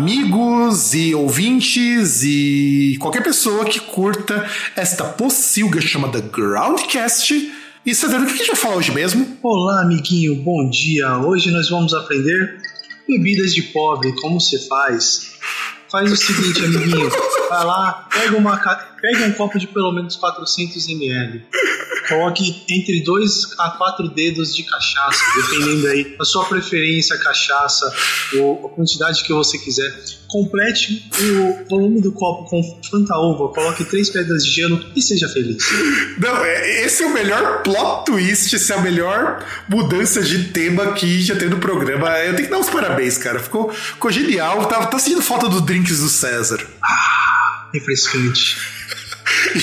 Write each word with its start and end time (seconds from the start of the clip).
Amigos 0.00 0.94
e 0.94 1.14
ouvintes 1.14 2.22
e 2.22 2.96
qualquer 2.98 3.22
pessoa 3.22 3.66
que 3.66 3.78
curta 3.78 4.48
esta 4.74 5.04
pocilga 5.04 5.78
chamada 5.78 6.22
Groundcast. 6.22 7.52
E 7.84 7.94
Cedro, 7.94 8.22
o 8.22 8.26
que 8.26 8.32
a 8.32 8.36
gente 8.36 8.46
vai 8.46 8.56
falar 8.56 8.76
hoje 8.76 8.92
mesmo? 8.92 9.36
Olá, 9.42 9.82
amiguinho, 9.82 10.36
bom 10.36 10.70
dia. 10.70 11.18
Hoje 11.18 11.50
nós 11.50 11.68
vamos 11.68 11.92
aprender 11.92 12.56
bebidas 13.06 13.52
de 13.52 13.60
pobre, 13.60 14.14
como 14.22 14.40
se 14.40 14.66
faz. 14.66 15.32
Faz 15.90 16.10
o 16.10 16.16
seguinte, 16.16 16.64
amiguinho, 16.64 17.10
vai 17.50 17.64
lá, 17.66 18.08
pega, 18.10 18.38
uma, 18.38 18.56
pega 19.02 19.26
um 19.26 19.32
copo 19.32 19.58
de 19.58 19.66
pelo 19.66 19.92
menos 19.92 20.16
400 20.16 20.88
ml. 20.88 21.44
Coloque 22.10 22.62
entre 22.68 23.02
2 23.04 23.54
a 23.58 23.70
4 23.70 24.08
dedos 24.08 24.54
de 24.54 24.64
cachaça, 24.64 25.20
dependendo 25.36 25.86
aí 25.86 26.16
da 26.18 26.24
sua 26.24 26.44
preferência, 26.44 27.16
cachaça, 27.18 27.90
ou 28.40 28.66
a 28.66 28.68
quantidade 28.74 29.22
que 29.22 29.32
você 29.32 29.56
quiser. 29.58 29.94
Complete 30.28 31.08
o 31.20 31.68
volume 31.68 32.00
do 32.00 32.12
copo 32.12 32.48
com 32.50 32.80
Fanta 32.90 33.16
Uva, 33.16 33.52
coloque 33.54 33.84
3 33.84 34.10
pedras 34.10 34.44
de 34.44 34.50
gelo 34.50 34.84
e 34.94 35.00
seja 35.00 35.28
feliz. 35.28 35.64
Não, 36.18 36.44
é- 36.44 36.84
esse 36.84 37.02
é 37.02 37.06
o 37.06 37.12
melhor 37.14 37.62
plot 37.62 38.04
twist, 38.06 38.54
essa 38.54 38.74
é 38.74 38.78
a 38.78 38.80
melhor 38.82 39.44
mudança 39.68 40.20
de 40.22 40.44
tema 40.48 40.92
que 40.92 41.22
já 41.22 41.34
teve 41.36 41.50
no 41.50 41.58
programa. 41.60 42.08
Eu 42.18 42.34
tenho 42.34 42.48
que 42.48 42.52
dar 42.52 42.58
uns 42.58 42.70
parabéns, 42.70 43.18
cara. 43.18 43.38
Ficou, 43.40 43.70
ficou 43.72 44.10
genial. 44.10 44.66
Tá, 44.66 44.84
tá 44.86 44.98
sentindo 44.98 45.22
falta 45.22 45.48
dos 45.48 45.62
drinks 45.62 46.00
do 46.00 46.08
César. 46.08 46.60
Refrescante. 47.72 48.79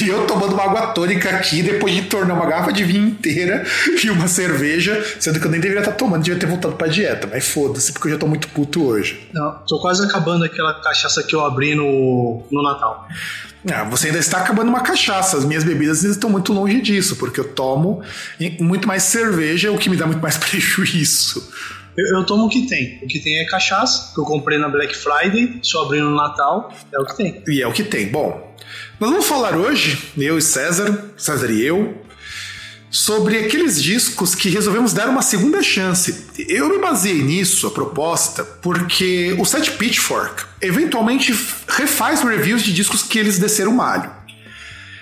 E 0.01 0.07
eu 0.07 0.25
tomando 0.25 0.53
uma 0.53 0.63
água 0.63 0.87
tônica 0.87 1.29
aqui, 1.29 1.61
depois 1.61 1.93
de 1.93 2.03
tornar 2.03 2.33
uma 2.33 2.45
garrafa 2.45 2.71
de 2.71 2.83
vinho 2.83 3.07
inteira 3.07 3.65
e 4.03 4.09
uma 4.09 4.27
cerveja, 4.27 5.03
sendo 5.19 5.39
que 5.39 5.45
eu 5.45 5.51
nem 5.51 5.59
deveria 5.59 5.81
estar 5.81 5.93
tomando, 5.93 6.23
devia 6.23 6.39
ter 6.39 6.45
voltado 6.45 6.75
pra 6.75 6.87
dieta, 6.87 7.27
mas 7.31 7.47
foda-se, 7.47 7.91
porque 7.91 8.07
eu 8.07 8.11
já 8.13 8.17
tô 8.17 8.27
muito 8.27 8.47
puto 8.49 8.85
hoje. 8.85 9.27
Não, 9.33 9.59
tô 9.67 9.79
quase 9.79 10.03
acabando 10.05 10.45
aquela 10.45 10.73
cachaça 10.81 11.23
que 11.23 11.35
eu 11.35 11.45
abri 11.45 11.75
no, 11.75 12.43
no 12.51 12.63
Natal. 12.63 13.07
Ah, 13.69 13.83
você 13.83 14.07
ainda 14.07 14.19
está 14.19 14.39
acabando 14.39 14.69
uma 14.69 14.81
cachaça. 14.81 15.37
As 15.37 15.43
minhas 15.43 15.63
bebidas 15.63 16.03
estão 16.03 16.29
muito 16.29 16.53
longe 16.53 16.79
disso, 16.79 17.15
porque 17.17 17.39
eu 17.39 17.53
tomo 17.53 18.01
muito 18.59 18.87
mais 18.87 19.03
cerveja, 19.03 19.71
o 19.71 19.77
que 19.77 19.89
me 19.89 19.97
dá 19.97 20.05
muito 20.05 20.21
mais 20.21 20.37
prejuízo. 20.37 21.43
Eu, 21.97 22.19
eu 22.19 22.25
tomo 22.25 22.45
o 22.45 22.49
que 22.49 22.67
tem. 22.67 22.99
O 23.03 23.07
que 23.07 23.19
tem 23.19 23.39
é 23.39 23.45
cachaça, 23.45 24.13
que 24.13 24.19
eu 24.19 24.23
comprei 24.23 24.57
na 24.59 24.69
Black 24.69 24.95
Friday, 24.95 25.59
só 25.63 25.83
abri 25.83 25.99
no 25.99 26.15
Natal, 26.15 26.71
é 26.93 26.99
o 26.99 27.05
que 27.05 27.17
tem. 27.17 27.43
E 27.47 27.61
é 27.61 27.67
o 27.67 27.73
que 27.73 27.83
tem. 27.83 28.07
Bom, 28.07 28.55
nós 28.99 29.09
vamos 29.09 29.25
falar 29.25 29.55
hoje, 29.55 30.11
eu 30.17 30.37
e 30.37 30.41
César, 30.41 31.11
César 31.17 31.51
e 31.51 31.63
eu, 31.63 32.03
sobre 32.89 33.37
aqueles 33.37 33.81
discos 33.81 34.33
que 34.33 34.49
resolvemos 34.49 34.93
dar 34.93 35.09
uma 35.09 35.21
segunda 35.21 35.61
chance. 35.61 36.25
Eu 36.47 36.69
me 36.69 36.79
baseei 36.79 37.21
nisso, 37.21 37.67
a 37.67 37.71
proposta, 37.71 38.43
porque 38.43 39.35
o 39.37 39.45
site 39.45 39.71
Pitchfork 39.71 40.45
eventualmente 40.61 41.37
refaz 41.67 42.21
reviews 42.21 42.63
de 42.63 42.73
discos 42.73 43.03
que 43.03 43.19
eles 43.19 43.37
desceram 43.37 43.73
malho. 43.73 44.09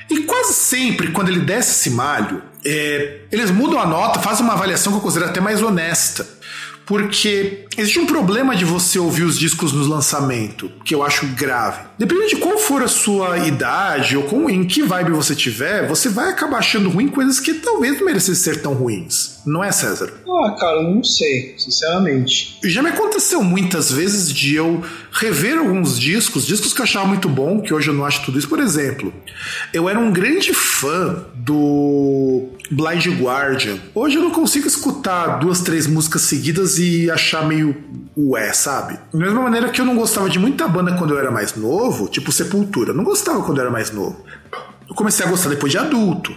E 0.10 0.24
quase 0.24 0.54
sempre, 0.54 1.12
quando 1.12 1.30
ele 1.30 1.40
desce 1.40 1.72
esse 1.72 1.90
malho, 1.90 2.44
é, 2.64 3.22
eles 3.32 3.50
mudam 3.52 3.80
a 3.80 3.86
nota, 3.86 4.20
fazem 4.20 4.44
uma 4.44 4.54
avaliação 4.54 4.92
que 4.92 5.00
eu 5.00 5.02
considero 5.02 5.30
até 5.30 5.40
mais 5.40 5.62
honesta. 5.62 6.28
Porque 6.86 7.66
existe 7.78 8.00
um 8.00 8.06
problema 8.06 8.56
de 8.56 8.64
você 8.64 9.00
ouvir 9.00 9.24
os 9.24 9.40
discos 9.40 9.74
no 9.74 9.86
lançamento, 9.88 10.72
que 10.84 10.94
eu 10.94 11.04
acho 11.04 11.26
grave. 11.28 11.84
Dependendo 11.98 12.30
de 12.30 12.36
qual 12.36 12.58
for 12.58 12.84
a 12.84 12.88
sua 12.88 13.40
idade 13.40 14.16
ou 14.16 14.24
com, 14.24 14.50
em 14.50 14.66
que 14.66 14.84
vibe 14.84 15.12
você 15.12 15.36
tiver, 15.36 15.88
você 15.88 16.10
vai 16.10 16.30
acabar 16.30 16.60
achando 16.60 16.90
ruim 16.90 17.08
coisas 17.08 17.40
que 17.40 17.56
talvez 17.56 17.98
não 17.98 18.06
merecessem 18.06 18.36
ser 18.36 18.62
tão 18.62 18.74
ruins. 18.74 19.35
Não 19.46 19.64
é, 19.64 19.72
César? 19.72 20.12
Ah, 20.28 20.52
cara, 20.60 20.82
não 20.82 21.04
sei, 21.04 21.56
sinceramente. 21.58 22.58
Já 22.64 22.82
me 22.82 22.90
aconteceu 22.90 23.44
muitas 23.44 23.92
vezes 23.92 24.34
de 24.34 24.56
eu 24.56 24.84
rever 25.12 25.58
alguns 25.58 26.00
discos, 26.00 26.46
discos 26.46 26.74
que 26.74 26.82
eu 26.82 26.84
achava 26.84 27.08
muito 27.08 27.30
bom, 27.30 27.62
que 27.62 27.74
hoje 27.74 27.90
eu 27.90 27.94
não 27.94 28.06
acho 28.06 28.26
tudo 28.26 28.40
isso. 28.40 28.50
Por 28.50 28.60
exemplo, 28.60 29.14
eu 29.72 29.88
era 29.88 30.00
um 30.00 30.12
grande 30.12 30.54
fã 30.54 31.26
do 31.36 32.50
Blind 32.72 33.06
Guardian. 33.20 33.78
Hoje 33.94 34.16
eu 34.16 34.22
não 34.24 34.32
consigo 34.32 34.68
escutar 34.68 35.40
duas, 35.40 35.62
três 35.62 35.86
músicas 35.86 36.24
seguidas 36.24 36.80
e 36.80 37.10
achar 37.12 37.48
meio 37.48 37.76
ué, 38.18 38.52
sabe? 38.54 38.98
Da 39.14 39.20
mesma 39.20 39.42
maneira 39.42 39.70
que 39.70 39.80
eu 39.80 39.86
não 39.86 39.96
gostava 39.96 40.30
de 40.30 40.40
muita 40.40 40.68
banda 40.68 40.96
quando 40.98 41.14
eu 41.14 41.20
era 41.20 41.30
mais 41.30 41.56
novo, 41.56 42.08
tipo 42.08 42.32
Sepultura. 42.32 42.92
Eu 42.92 42.96
não 42.96 43.04
gostava 43.04 43.44
quando 43.44 43.60
eu 43.60 43.64
era 43.64 43.72
mais 43.72 43.92
novo. 43.92 44.24
Eu 44.88 44.96
comecei 44.96 45.26
a 45.26 45.30
gostar 45.30 45.50
depois 45.50 45.72
de 45.72 45.78
adulto 45.78 46.36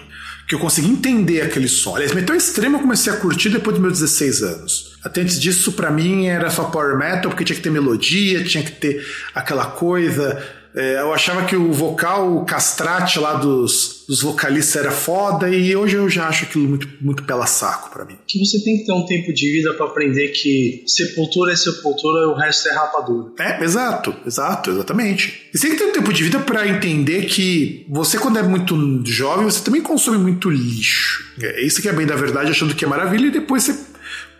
que 0.48 0.54
eu 0.54 0.58
consegui 0.58 0.88
entender 0.88 1.42
aquele 1.42 1.68
som. 1.68 1.94
Aliás, 1.94 2.14
metal 2.14 2.34
extremo 2.34 2.78
eu 2.78 2.80
comecei 2.80 3.12
a 3.12 3.16
curtir 3.16 3.50
depois 3.50 3.76
dos 3.76 3.82
meus 3.82 3.98
16 4.00 4.42
anos. 4.42 4.98
Até 5.04 5.20
antes 5.20 5.38
disso, 5.38 5.72
para 5.72 5.90
mim, 5.90 6.26
era 6.26 6.48
só 6.48 6.64
power 6.64 6.96
metal, 6.96 7.30
porque 7.30 7.44
tinha 7.44 7.54
que 7.54 7.62
ter 7.62 7.70
melodia, 7.70 8.42
tinha 8.42 8.64
que 8.64 8.72
ter 8.72 9.06
aquela 9.34 9.66
coisa. 9.66 10.42
É, 10.78 11.00
eu 11.00 11.12
achava 11.12 11.44
que 11.44 11.56
o 11.56 11.72
vocal 11.72 12.44
castrate 12.44 13.18
lá 13.18 13.34
dos, 13.34 14.04
dos 14.06 14.22
vocalistas 14.22 14.76
era 14.76 14.92
foda, 14.92 15.50
e 15.50 15.74
hoje 15.74 15.96
eu 15.96 16.08
já 16.08 16.28
acho 16.28 16.44
aquilo 16.44 16.68
muito, 16.68 16.88
muito 17.00 17.24
pela 17.24 17.46
saco 17.46 17.90
para 17.90 18.04
mim. 18.04 18.16
Que 18.28 18.38
você 18.38 18.62
tem 18.62 18.78
que 18.78 18.86
ter 18.86 18.92
um 18.92 19.04
tempo 19.04 19.34
de 19.34 19.50
vida 19.50 19.74
para 19.74 19.86
aprender 19.86 20.28
que 20.28 20.84
sepultura 20.86 21.52
é 21.52 21.56
sepultura 21.56 22.22
e 22.22 22.26
o 22.26 22.34
resto 22.34 22.68
é 22.68 22.72
rapadura. 22.72 23.32
É, 23.40 23.64
exato, 23.64 24.14
exato, 24.24 24.70
exatamente. 24.70 25.48
E 25.52 25.58
você 25.58 25.66
tem 25.66 25.76
que 25.76 25.82
ter 25.82 25.90
um 25.90 25.92
tempo 25.92 26.12
de 26.12 26.22
vida 26.22 26.38
para 26.38 26.68
entender 26.68 27.26
que 27.26 27.84
você, 27.88 28.16
quando 28.16 28.38
é 28.38 28.42
muito 28.44 29.02
jovem, 29.04 29.46
você 29.46 29.64
também 29.64 29.82
consome 29.82 30.18
muito 30.18 30.48
lixo. 30.48 31.34
É 31.42 31.60
isso 31.66 31.82
que 31.82 31.88
é 31.88 31.92
bem 31.92 32.06
da 32.06 32.14
verdade, 32.14 32.52
achando 32.52 32.72
que 32.72 32.84
é 32.84 32.88
maravilha, 32.88 33.26
e 33.26 33.32
depois 33.32 33.64
você 33.64 33.76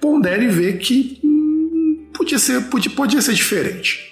pondera 0.01 0.45
e 0.45 0.49
vê 0.49 0.75
que 0.75 1.19
hum, 1.25 2.11
podia, 2.15 2.39
ser, 2.39 2.63
podia, 2.67 2.93
podia 2.93 3.21
ser 3.21 3.35
diferente. 3.35 4.08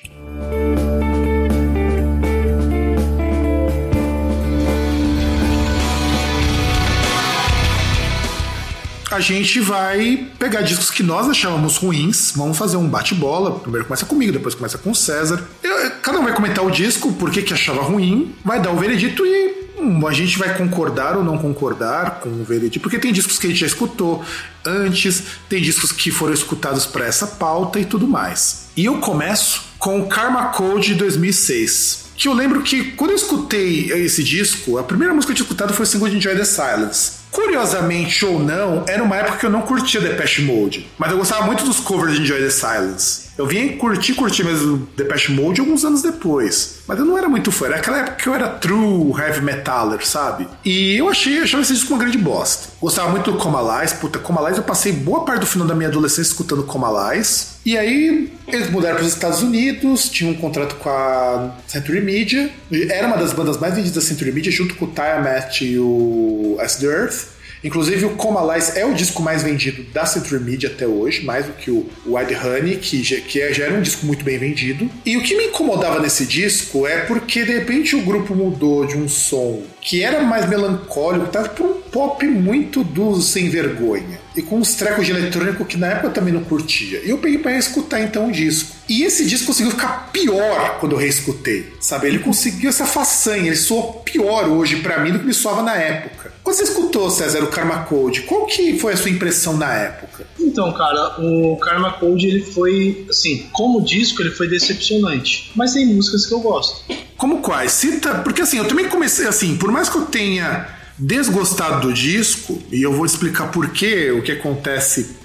A 9.17 9.21
gente 9.21 9.61
vai 9.61 10.29
pegar 10.39 10.61
discos 10.61 10.91
que 10.91 11.03
nós 11.03 11.27
achávamos 11.27 11.79
ruins, 11.79 12.33
vamos 12.37 12.59
fazer 12.59 12.77
um 12.77 12.87
bate-bola. 12.87 13.59
Primeiro 13.61 13.87
começa 13.87 14.05
comigo, 14.05 14.31
depois 14.31 14.55
começa 14.55 14.77
com 14.77 14.91
o 14.91 14.95
César. 14.95 15.43
Eu, 15.63 15.91
cada 16.03 16.21
um 16.21 16.23
vai 16.23 16.35
comentar 16.35 16.63
o 16.63 16.71
disco, 16.71 17.11
por 17.15 17.31
que, 17.31 17.53
achava 17.53 17.81
ruim, 17.81 18.35
vai 18.45 18.61
dar 18.61 18.71
o 18.73 18.77
veredito 18.77 19.25
e 19.25 19.71
hum, 19.79 20.07
a 20.07 20.13
gente 20.13 20.39
vai 20.39 20.55
concordar 20.59 21.17
ou 21.17 21.25
não 21.25 21.39
concordar 21.39 22.21
com 22.21 22.29
o 22.29 22.45
veredito, 22.45 22.81
porque 22.81 22.99
tem 22.99 23.11
discos 23.11 23.39
que 23.39 23.47
a 23.47 23.51
gente 23.51 23.61
já 23.61 23.67
escutou 23.67 24.23
antes, 24.67 25.23
tem 25.49 25.63
discos 25.63 25.93
que 25.93 26.11
foram 26.11 26.35
escutados 26.35 26.85
para 26.85 27.07
essa 27.07 27.27
pauta 27.27 27.81
e 27.81 27.87
tudo 27.87 28.07
mais. 28.07 28.67
E 28.77 28.85
eu 28.85 28.99
começo 28.99 29.63
com 29.79 29.99
o 30.01 30.07
Karma 30.09 30.49
Code 30.49 30.95
2006. 30.95 32.05
Que 32.17 32.29
eu 32.29 32.35
lembro 32.35 32.63
que 32.63 32.93
quando 32.93 33.13
eu 33.13 33.17
escutei 33.17 33.91
esse 33.93 34.23
disco, 34.23 34.77
a 34.77 34.83
primeira 34.83 35.15
música 35.15 35.33
que 35.33 35.41
eu 35.41 35.45
tinha 35.45 35.47
escutado 35.47 35.73
foi 35.73 35.85
o 35.85 35.87
single 35.87 36.09
de 36.11 36.17
Enjoy 36.17 36.37
the 36.37 36.45
Silence. 36.45 37.16
Curiosamente 37.31 38.25
ou 38.25 38.39
não, 38.39 38.85
era 38.87 39.03
uma 39.03 39.17
época 39.17 39.39
que 39.39 39.47
eu 39.47 39.51
não 39.51 39.63
curtia 39.63 40.01
Depeche 40.01 40.43
Mode, 40.43 40.87
mas 40.97 41.11
eu 41.11 41.19
gostava 41.19 41.45
muito 41.45 41.65
dos 41.65 41.81
covers 41.81 42.15
de 42.15 42.23
Enjoy 42.23 42.39
the 42.41 42.51
Silence. 42.51 43.26
Eu 43.39 43.47
vim 43.47 43.77
curtir, 43.77 44.15
curtir 44.15 44.45
mesmo 44.45 44.89
Depeche 44.97 45.33
Mode 45.33 45.61
alguns 45.61 45.85
anos 45.85 46.03
depois, 46.03 46.79
mas 46.87 46.99
eu 46.99 47.05
não 47.05 47.19
era 47.19 47.29
muito 47.29 47.53
fã. 47.53 47.67
Era 47.67 47.77
aquela 47.77 47.99
época 47.99 48.17
que 48.17 48.29
eu 48.29 48.35
era 48.35 48.49
true 48.49 49.13
heavy 49.19 49.43
metaler, 49.43 50.07
sabe? 50.07 50.49
E 50.65 50.97
eu 50.97 51.09
achei, 51.09 51.41
achava 51.41 51.63
esse 51.63 51.75
disco 51.75 51.93
uma 51.93 51.99
grande 51.99 52.17
bosta. 52.17 52.69
Gostava 52.81 53.11
muito 53.11 53.31
do 53.31 53.39
Comalies, 53.39 53.93
puta, 53.93 54.19
Comalies 54.19 54.57
eu 54.57 54.65
passei 54.65 54.93
boa 54.93 55.25
parte 55.25 55.41
do 55.41 55.47
final 55.47 55.67
da 55.67 55.75
minha 55.75 55.89
adolescência 55.89 56.31
escutando 56.31 56.63
Comalies. 56.63 57.57
E 57.65 57.77
aí 57.77 58.33
eles 58.49 58.71
mudaram 58.71 58.97
para 58.97 59.05
os 59.05 59.13
Estados 59.13 59.43
Unidos, 59.43 60.09
tinham 60.09 60.33
um 60.33 60.37
contrato 60.37 60.77
com 60.77 60.89
a 60.89 61.57
Century 61.67 62.01
Media, 62.01 62.51
era 62.89 63.07
uma 63.07 63.17
das 63.17 63.33
bandas 63.33 63.59
mais 63.59 63.75
vendidas 63.75 64.03
da 64.03 64.09
Century 64.09 64.33
Media, 64.33 64.51
junto 64.51 64.77
com 64.77 64.87
o 64.87 64.89
Tiamat 64.89 65.61
e 65.61 65.79
o 65.79 66.57
As 66.61 66.77
the 66.77 66.87
Earth. 66.87 67.36
Inclusive, 67.67 68.05
o 68.05 68.11
Coma 68.11 68.55
Lies 68.55 68.77
é 68.77 68.87
o 68.87 68.95
disco 68.95 69.21
mais 69.21 69.43
vendido 69.43 69.83
da 69.93 70.07
Century 70.07 70.41
Media 70.41 70.69
até 70.69 70.87
hoje, 70.87 71.25
mais 71.25 71.47
do 71.47 71.53
que 71.55 71.69
o 71.69 71.85
Wide 72.07 72.37
Honey, 72.37 72.77
que, 72.77 73.03
já, 73.03 73.17
que 73.17 73.43
é, 73.43 73.53
já 73.53 73.65
era 73.65 73.75
um 73.75 73.83
disco 73.83 74.07
muito 74.07 74.25
bem 74.25 74.39
vendido. 74.39 74.89
E 75.05 75.17
o 75.17 75.23
que 75.23 75.37
me 75.37 75.47
incomodava 75.47 75.99
nesse 75.99 76.25
disco 76.25 76.87
é 76.87 76.99
porque, 77.01 77.45
de 77.45 77.53
repente, 77.59 77.97
o 77.97 78.03
grupo 78.03 78.37
mudou 78.37 78.87
de 78.87 78.97
um 78.97 79.09
som 79.09 79.65
que 79.81 80.05
era 80.05 80.23
mais 80.23 80.49
melancólico, 80.49 81.27
tava 81.27 81.49
para 81.49 81.65
um 81.65 81.81
pop 81.81 82.25
muito 82.25 82.85
do 82.85 83.21
sem 83.21 83.49
vergonha. 83.49 84.26
E 84.37 84.43
com 84.43 84.59
uns 84.59 84.75
trecos 84.75 85.07
de 85.07 85.13
eletrônico 85.13 85.65
que 85.65 85.77
na 85.77 85.87
época 85.89 86.09
eu 86.09 86.13
também 86.13 86.33
não 86.33 86.45
curtia. 86.45 87.01
E 87.03 87.11
eu 87.11 87.19
peguei 87.19 87.39
para 87.39 87.57
escutar 87.57 88.01
então 88.01 88.29
o 88.29 88.33
disco. 88.33 88.77
E 88.89 89.03
esse 89.03 89.25
disco 89.25 89.47
conseguiu 89.47 89.73
ficar 89.73 90.11
pior 90.13 90.79
quando 90.79 90.93
eu 90.93 90.99
reescutei, 90.99 91.73
sabe? 91.81 92.07
Ele 92.07 92.19
conseguiu 92.19 92.69
essa 92.69 92.85
façanha, 92.85 93.47
ele 93.47 93.57
soou 93.57 93.95
pior 94.05 94.49
hoje 94.49 94.77
para 94.77 95.01
mim 95.01 95.13
do 95.13 95.19
que 95.19 95.27
me 95.27 95.35
soava 95.35 95.63
na 95.63 95.75
época. 95.75 96.33
Quando 96.43 96.57
você 96.57 96.65
escutou, 96.65 97.11
César, 97.11 97.43
o 97.43 97.49
Karma 97.49 97.85
Code, 97.85 98.23
qual 98.23 98.47
que 98.47 98.79
foi 98.79 98.93
a 98.93 98.97
sua 98.97 99.11
impressão 99.11 99.57
na 99.57 99.73
época? 99.73 100.27
Então, 100.39 100.73
cara, 100.73 101.21
o 101.21 101.57
Karma 101.57 101.95
Code 101.95 102.27
ele 102.27 102.43
foi, 102.43 103.07
assim, 103.11 103.49
como 103.53 103.83
disco 103.83 104.23
ele 104.23 104.31
foi 104.31 104.47
decepcionante. 104.47 105.51
Mas 105.57 105.73
tem 105.73 105.87
músicas 105.87 106.27
que 106.27 106.33
eu 106.33 106.41
gosto. 106.41 106.85
Como 107.17 107.41
quais? 107.41 107.73
Cita, 107.73 108.17
porque 108.17 108.43
assim, 108.43 108.59
eu 108.59 108.69
também 108.69 108.89
comecei 108.89 109.27
assim, 109.27 109.57
por 109.57 109.73
mais 109.73 109.89
que 109.89 109.97
eu 109.97 110.03
tenha 110.03 110.69
desgostado 110.99 111.87
do 111.87 111.93
disco, 111.93 112.63
e 112.71 112.83
eu 112.83 112.93
vou 112.93 113.05
explicar 113.05 113.51
por 113.51 113.71
quê, 113.71 114.11
o 114.11 114.23
que 114.23 114.33
acontece 114.33 115.17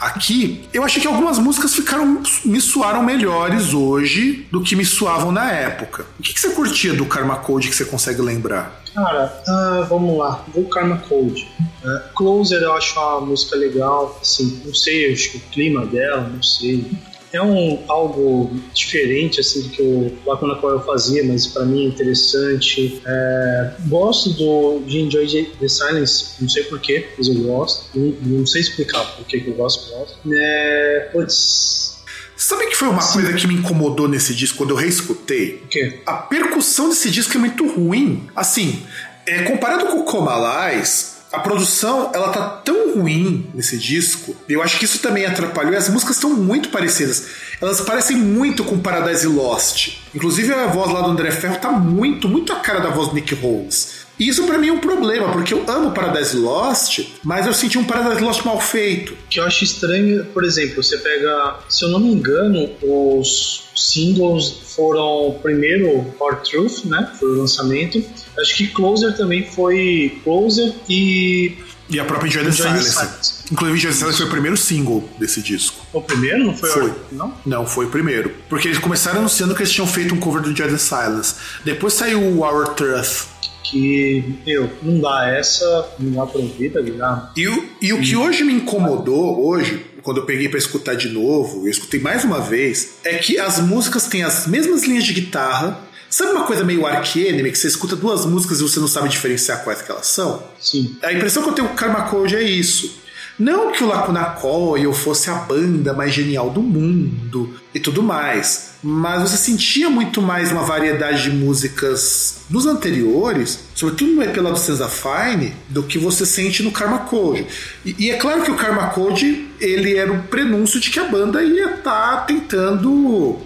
aqui, 0.00 0.68
eu 0.72 0.82
achei 0.82 1.00
que 1.00 1.06
algumas 1.06 1.38
músicas 1.38 1.74
ficaram 1.74 2.22
me 2.44 2.60
soaram 2.60 3.04
melhores 3.04 3.72
hoje 3.72 4.48
do 4.50 4.60
que 4.60 4.74
me 4.74 4.84
soavam 4.84 5.30
na 5.30 5.52
época. 5.52 6.04
O 6.18 6.22
que, 6.22 6.34
que 6.34 6.40
você 6.40 6.50
curtia 6.50 6.92
do 6.92 7.06
Karma 7.06 7.36
Code 7.36 7.68
que 7.68 7.76
você 7.76 7.84
consegue 7.84 8.20
lembrar? 8.20 8.82
Cara, 8.92 9.32
uh, 9.46 9.86
vamos 9.86 10.18
lá, 10.18 10.44
vou 10.52 10.64
Karma 10.64 10.98
Code. 10.98 11.48
Uh, 11.84 12.14
Closer 12.14 12.60
eu 12.60 12.74
acho 12.74 12.98
uma 12.98 13.20
música 13.20 13.56
legal, 13.56 14.18
assim, 14.20 14.60
não 14.64 14.74
sei, 14.74 15.12
acho 15.12 15.30
que 15.30 15.36
o 15.38 15.40
clima 15.52 15.86
dela, 15.86 16.28
não 16.28 16.42
sei 16.42 16.84
é 17.32 17.42
um 17.42 17.82
algo 17.88 18.50
diferente 18.74 19.40
assim 19.40 19.62
do 19.62 19.68
que 19.70 19.82
o 19.82 20.18
Lacuna 20.26 20.56
Coil 20.56 20.80
fazia, 20.80 21.24
mas 21.24 21.46
para 21.46 21.64
mim 21.64 21.84
é 21.84 21.88
interessante. 21.88 23.00
É, 23.04 23.72
gosto 23.86 24.30
do 24.34 24.80
de 24.86 25.00
Enjoy 25.00 25.26
the 25.58 25.68
Silence, 25.68 26.34
não 26.40 26.48
sei 26.48 26.64
porquê, 26.64 27.08
mas 27.16 27.28
eu 27.28 27.34
gosto. 27.34 27.86
Não, 27.94 28.38
não 28.38 28.46
sei 28.46 28.60
explicar 28.60 29.04
por 29.16 29.24
que 29.26 29.44
eu 29.46 29.54
gosto, 29.54 29.90
gosto. 29.90 30.18
É, 30.32 31.08
putz, 31.12 31.92
Sabe 32.36 32.66
que 32.66 32.74
foi 32.74 32.88
uma 32.88 33.00
Sim. 33.00 33.20
coisa 33.22 33.32
que 33.34 33.46
me 33.46 33.54
incomodou 33.54 34.08
nesse 34.08 34.34
disco 34.34 34.58
quando 34.58 34.70
eu 34.70 34.76
reescutei? 34.76 35.62
O 35.64 35.68
quê? 35.68 36.00
A 36.04 36.14
percussão 36.14 36.88
desse 36.88 37.08
disco 37.08 37.36
é 37.36 37.38
muito 37.38 37.68
ruim. 37.68 38.26
Assim, 38.34 38.82
é, 39.24 39.42
comparado 39.42 39.86
com 39.86 40.00
o 40.00 40.02
Comalais, 40.02 41.11
a 41.32 41.40
produção 41.40 42.10
ela 42.14 42.28
tá 42.28 42.42
tão 42.62 42.94
ruim 42.94 43.50
nesse 43.54 43.78
disco, 43.78 44.36
eu 44.48 44.62
acho 44.62 44.78
que 44.78 44.84
isso 44.84 44.98
também 44.98 45.24
atrapalhou. 45.24 45.76
As 45.76 45.88
músicas 45.88 46.16
estão 46.16 46.30
muito 46.30 46.68
parecidas. 46.68 47.26
Elas 47.60 47.80
parecem 47.80 48.16
muito 48.16 48.62
com 48.64 48.78
Paradise 48.78 49.26
Lost. 49.26 49.98
Inclusive 50.14 50.52
a 50.52 50.66
voz 50.66 50.92
lá 50.92 51.00
do 51.00 51.10
André 51.10 51.30
Ferro 51.30 51.56
tá 51.56 51.70
muito, 51.70 52.28
muito 52.28 52.52
a 52.52 52.56
cara 52.56 52.80
da 52.80 52.90
voz 52.90 53.08
do 53.08 53.14
Nick 53.14 53.34
Holmes. 53.34 54.02
E 54.22 54.28
isso 54.28 54.44
para 54.44 54.56
mim 54.56 54.68
é 54.68 54.72
um 54.72 54.78
problema, 54.78 55.32
porque 55.32 55.52
eu 55.52 55.64
amo 55.68 55.90
Paradise 55.90 56.36
Lost, 56.36 57.00
mas 57.24 57.44
eu 57.44 57.52
senti 57.52 57.76
um 57.76 57.82
Paradise 57.82 58.22
Lost 58.22 58.44
mal 58.44 58.60
feito. 58.60 59.16
Que 59.28 59.40
eu 59.40 59.44
acho 59.44 59.64
estranho, 59.64 60.24
por 60.26 60.44
exemplo, 60.44 60.80
você 60.80 60.96
pega, 60.98 61.56
se 61.68 61.84
eu 61.84 61.88
não 61.88 61.98
me 61.98 62.12
engano, 62.12 62.70
os 62.80 63.64
singles 63.74 64.58
foram 64.76 65.36
primeiro 65.42 66.04
Power 66.16 66.36
Truth, 66.36 66.84
né? 66.84 67.10
Foi 67.18 67.30
o 67.30 67.38
lançamento. 67.38 68.00
Acho 68.38 68.54
que 68.54 68.68
Closer 68.68 69.16
também 69.16 69.44
foi 69.44 70.20
Closer 70.22 70.72
e 70.88 71.56
e 71.90 71.98
a 71.98 72.04
própria 72.04 72.28
Enjoy 72.28 72.44
the 72.44 72.52
Silence. 72.52 72.90
Silence. 72.90 73.34
Inclusive, 73.50 73.76
Enjoy 73.76 73.90
the 73.90 73.96
Silence 73.96 74.18
foi 74.18 74.26
o 74.26 74.30
primeiro 74.30 74.56
single 74.56 75.08
desse 75.18 75.42
disco. 75.42 75.84
O 75.92 76.00
primeiro? 76.00 76.44
Não 76.44 76.56
foi? 76.56 76.70
Foi. 76.70 76.90
O... 76.90 76.94
Não? 77.10 77.34
Não, 77.44 77.66
foi 77.66 77.86
o 77.86 77.90
primeiro. 77.90 78.32
Porque 78.48 78.68
eles 78.68 78.78
começaram 78.78 79.18
anunciando 79.18 79.52
que 79.52 79.62
eles 79.62 79.72
tinham 79.72 79.86
feito 79.86 80.14
um 80.14 80.20
cover 80.20 80.40
do 80.40 80.52
Enjoy 80.52 80.68
the 80.68 80.78
Silence. 80.78 81.34
Depois 81.64 81.92
saiu 81.92 82.20
o 82.20 82.44
Our 82.44 82.68
Truth. 82.68 83.31
Que, 83.62 84.24
meu, 84.44 84.70
não 84.82 85.00
dá 85.00 85.28
essa, 85.28 85.88
não 85.98 86.12
dá 86.12 86.30
pra 86.30 86.40
ouvir, 86.40 86.72
tá 86.72 86.80
ligado? 86.80 87.30
E 87.36 87.46
o, 87.48 87.68
e 87.80 87.92
o 87.92 88.00
que 88.00 88.16
hoje 88.16 88.44
me 88.44 88.52
incomodou, 88.52 89.46
hoje, 89.46 89.86
quando 90.02 90.18
eu 90.18 90.26
peguei 90.26 90.48
para 90.48 90.58
escutar 90.58 90.94
de 90.94 91.08
novo, 91.08 91.66
eu 91.66 91.70
escutei 91.70 92.00
mais 92.00 92.24
uma 92.24 92.40
vez, 92.40 92.96
é 93.04 93.18
que 93.18 93.38
as 93.38 93.60
músicas 93.60 94.06
têm 94.06 94.22
as 94.22 94.46
mesmas 94.46 94.84
linhas 94.84 95.04
de 95.04 95.14
guitarra. 95.14 95.80
Sabe 96.10 96.32
uma 96.32 96.44
coisa 96.44 96.62
meio 96.62 96.84
Ark 96.84 97.18
Enemy, 97.18 97.52
que 97.52 97.58
você 97.58 97.68
escuta 97.68 97.96
duas 97.96 98.26
músicas 98.26 98.60
e 98.60 98.62
você 98.62 98.78
não 98.78 98.88
sabe 98.88 99.08
diferenciar 99.08 99.64
quais 99.64 99.80
que 99.80 99.90
elas 99.90 100.06
são? 100.06 100.42
Sim. 100.60 100.96
A 101.02 101.12
impressão 101.12 101.42
que 101.42 101.48
eu 101.48 101.54
tenho 101.54 101.68
com 101.68 101.74
Karma 101.74 102.02
Code 102.02 102.36
é 102.36 102.42
isso. 102.42 103.00
Não 103.38 103.72
que 103.72 103.82
o 103.82 103.86
Lacuna 103.86 104.24
Coil 104.24 104.92
fosse 104.92 105.30
a 105.30 105.34
banda 105.34 105.94
mais 105.94 106.12
genial 106.12 106.50
do 106.50 106.62
mundo 106.62 107.58
e 107.74 107.80
tudo 107.80 108.02
mais, 108.02 108.71
mas 108.82 109.22
você 109.22 109.36
sentia 109.36 109.88
muito 109.88 110.20
mais 110.20 110.50
uma 110.50 110.62
variedade 110.62 111.22
de 111.22 111.30
músicas 111.30 112.40
dos 112.48 112.66
anteriores, 112.66 113.60
sobretudo 113.74 114.12
no 114.12 114.22
EP 114.22 114.36
lá 114.38 114.50
do 114.50 114.58
Fine, 114.58 115.54
do 115.68 115.84
que 115.84 115.98
você 115.98 116.26
sente 116.26 116.62
no 116.62 116.72
Karma 116.72 117.00
Code. 117.00 117.46
E, 117.84 117.94
e, 117.98 118.10
é 118.10 118.16
claro 118.16 118.42
que 118.42 118.50
o 118.50 118.56
Karma 118.56 118.88
Code 118.88 119.46
ele 119.60 119.96
era 119.96 120.12
o 120.12 120.24
prenúncio 120.24 120.80
de 120.80 120.90
que 120.90 120.98
a 120.98 121.04
banda 121.04 121.42
ia 121.44 121.76
estar 121.76 122.16
tá 122.16 122.16
tentando 122.22 123.38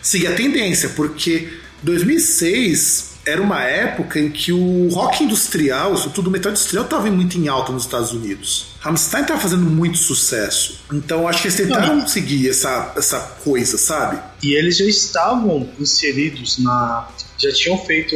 seguir 0.00 0.28
a 0.28 0.34
tendência, 0.34 0.90
porque 0.90 1.48
2006 1.82 3.14
era 3.26 3.42
uma 3.42 3.62
época 3.62 4.20
em 4.20 4.30
que 4.30 4.52
o 4.52 4.88
rock 4.90 5.24
industrial, 5.24 5.96
sobretudo 5.96 6.28
o 6.28 6.30
metal 6.30 6.52
industrial, 6.52 6.84
estava 6.84 7.10
muito 7.10 7.36
em 7.36 7.48
alta 7.48 7.72
nos 7.72 7.84
Estados 7.84 8.12
Unidos. 8.12 8.73
Rammstein 8.84 9.22
estava 9.22 9.40
fazendo 9.40 9.62
muito 9.62 9.96
sucesso. 9.96 10.80
Então 10.92 11.26
acho 11.26 11.40
que 11.40 11.48
eles 11.48 11.56
tentaram 11.56 11.96
Não. 11.96 12.06
seguir 12.06 12.50
essa, 12.50 12.92
essa 12.94 13.18
coisa, 13.42 13.78
sabe? 13.78 14.20
E 14.42 14.52
eles 14.52 14.76
já 14.76 14.84
estavam 14.84 15.66
inseridos 15.80 16.58
na. 16.58 17.08
Já 17.38 17.50
tinham 17.50 17.78
feito 17.78 18.14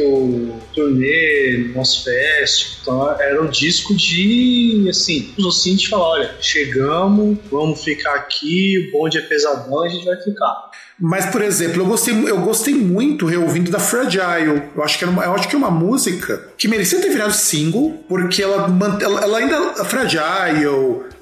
turnê, 0.73 1.71
Fest, 2.03 2.77
então 2.81 3.11
era 3.19 3.43
o 3.43 3.47
disco 3.49 3.95
de 3.95 4.87
assim, 4.89 5.33
os 5.37 5.63
de 5.63 5.89
falar, 5.89 6.09
olha, 6.09 6.35
chegamos, 6.39 7.37
vamos 7.51 7.83
ficar 7.83 8.15
aqui, 8.15 8.87
o 8.87 8.91
bonde 8.91 9.17
é 9.17 9.21
pesadão, 9.21 9.83
a 9.83 9.89
gente 9.89 10.05
vai 10.05 10.17
ficar. 10.21 10.69
Mas, 11.01 11.27
por 11.27 11.41
exemplo, 11.41 11.81
eu 11.81 11.85
gostei, 11.85 12.13
eu 12.13 12.41
gostei 12.41 12.75
muito 12.75 13.25
reouvindo 13.25 13.71
da 13.71 13.79
Fragile. 13.79 14.63
Eu 14.75 14.83
acho 14.83 14.97
que, 14.97 15.03
era 15.05 15.11
uma, 15.11 15.23
eu 15.23 15.33
acho 15.33 15.47
que 15.47 15.55
é 15.55 15.57
uma 15.57 15.71
música 15.71 16.49
que 16.57 16.67
merecia 16.67 16.99
ter 16.99 17.09
virado 17.09 17.31
single, 17.31 18.03
porque 18.07 18.43
ela, 18.43 18.67
ela, 19.01 19.21
ela 19.21 19.37
ainda. 19.37 19.57
A 19.81 19.85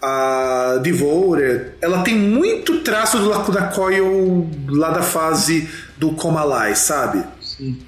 A 0.02 0.80
Devoted, 0.82 1.72
ela 1.82 2.04
tem 2.04 2.16
muito 2.16 2.82
traço 2.82 3.18
do 3.18 3.30
Lacuna 3.30 3.68
Coil 3.68 4.48
lá 4.70 4.92
da 4.92 5.02
fase 5.02 5.68
do 5.98 6.12
Comalai, 6.12 6.76
sabe? 6.76 7.24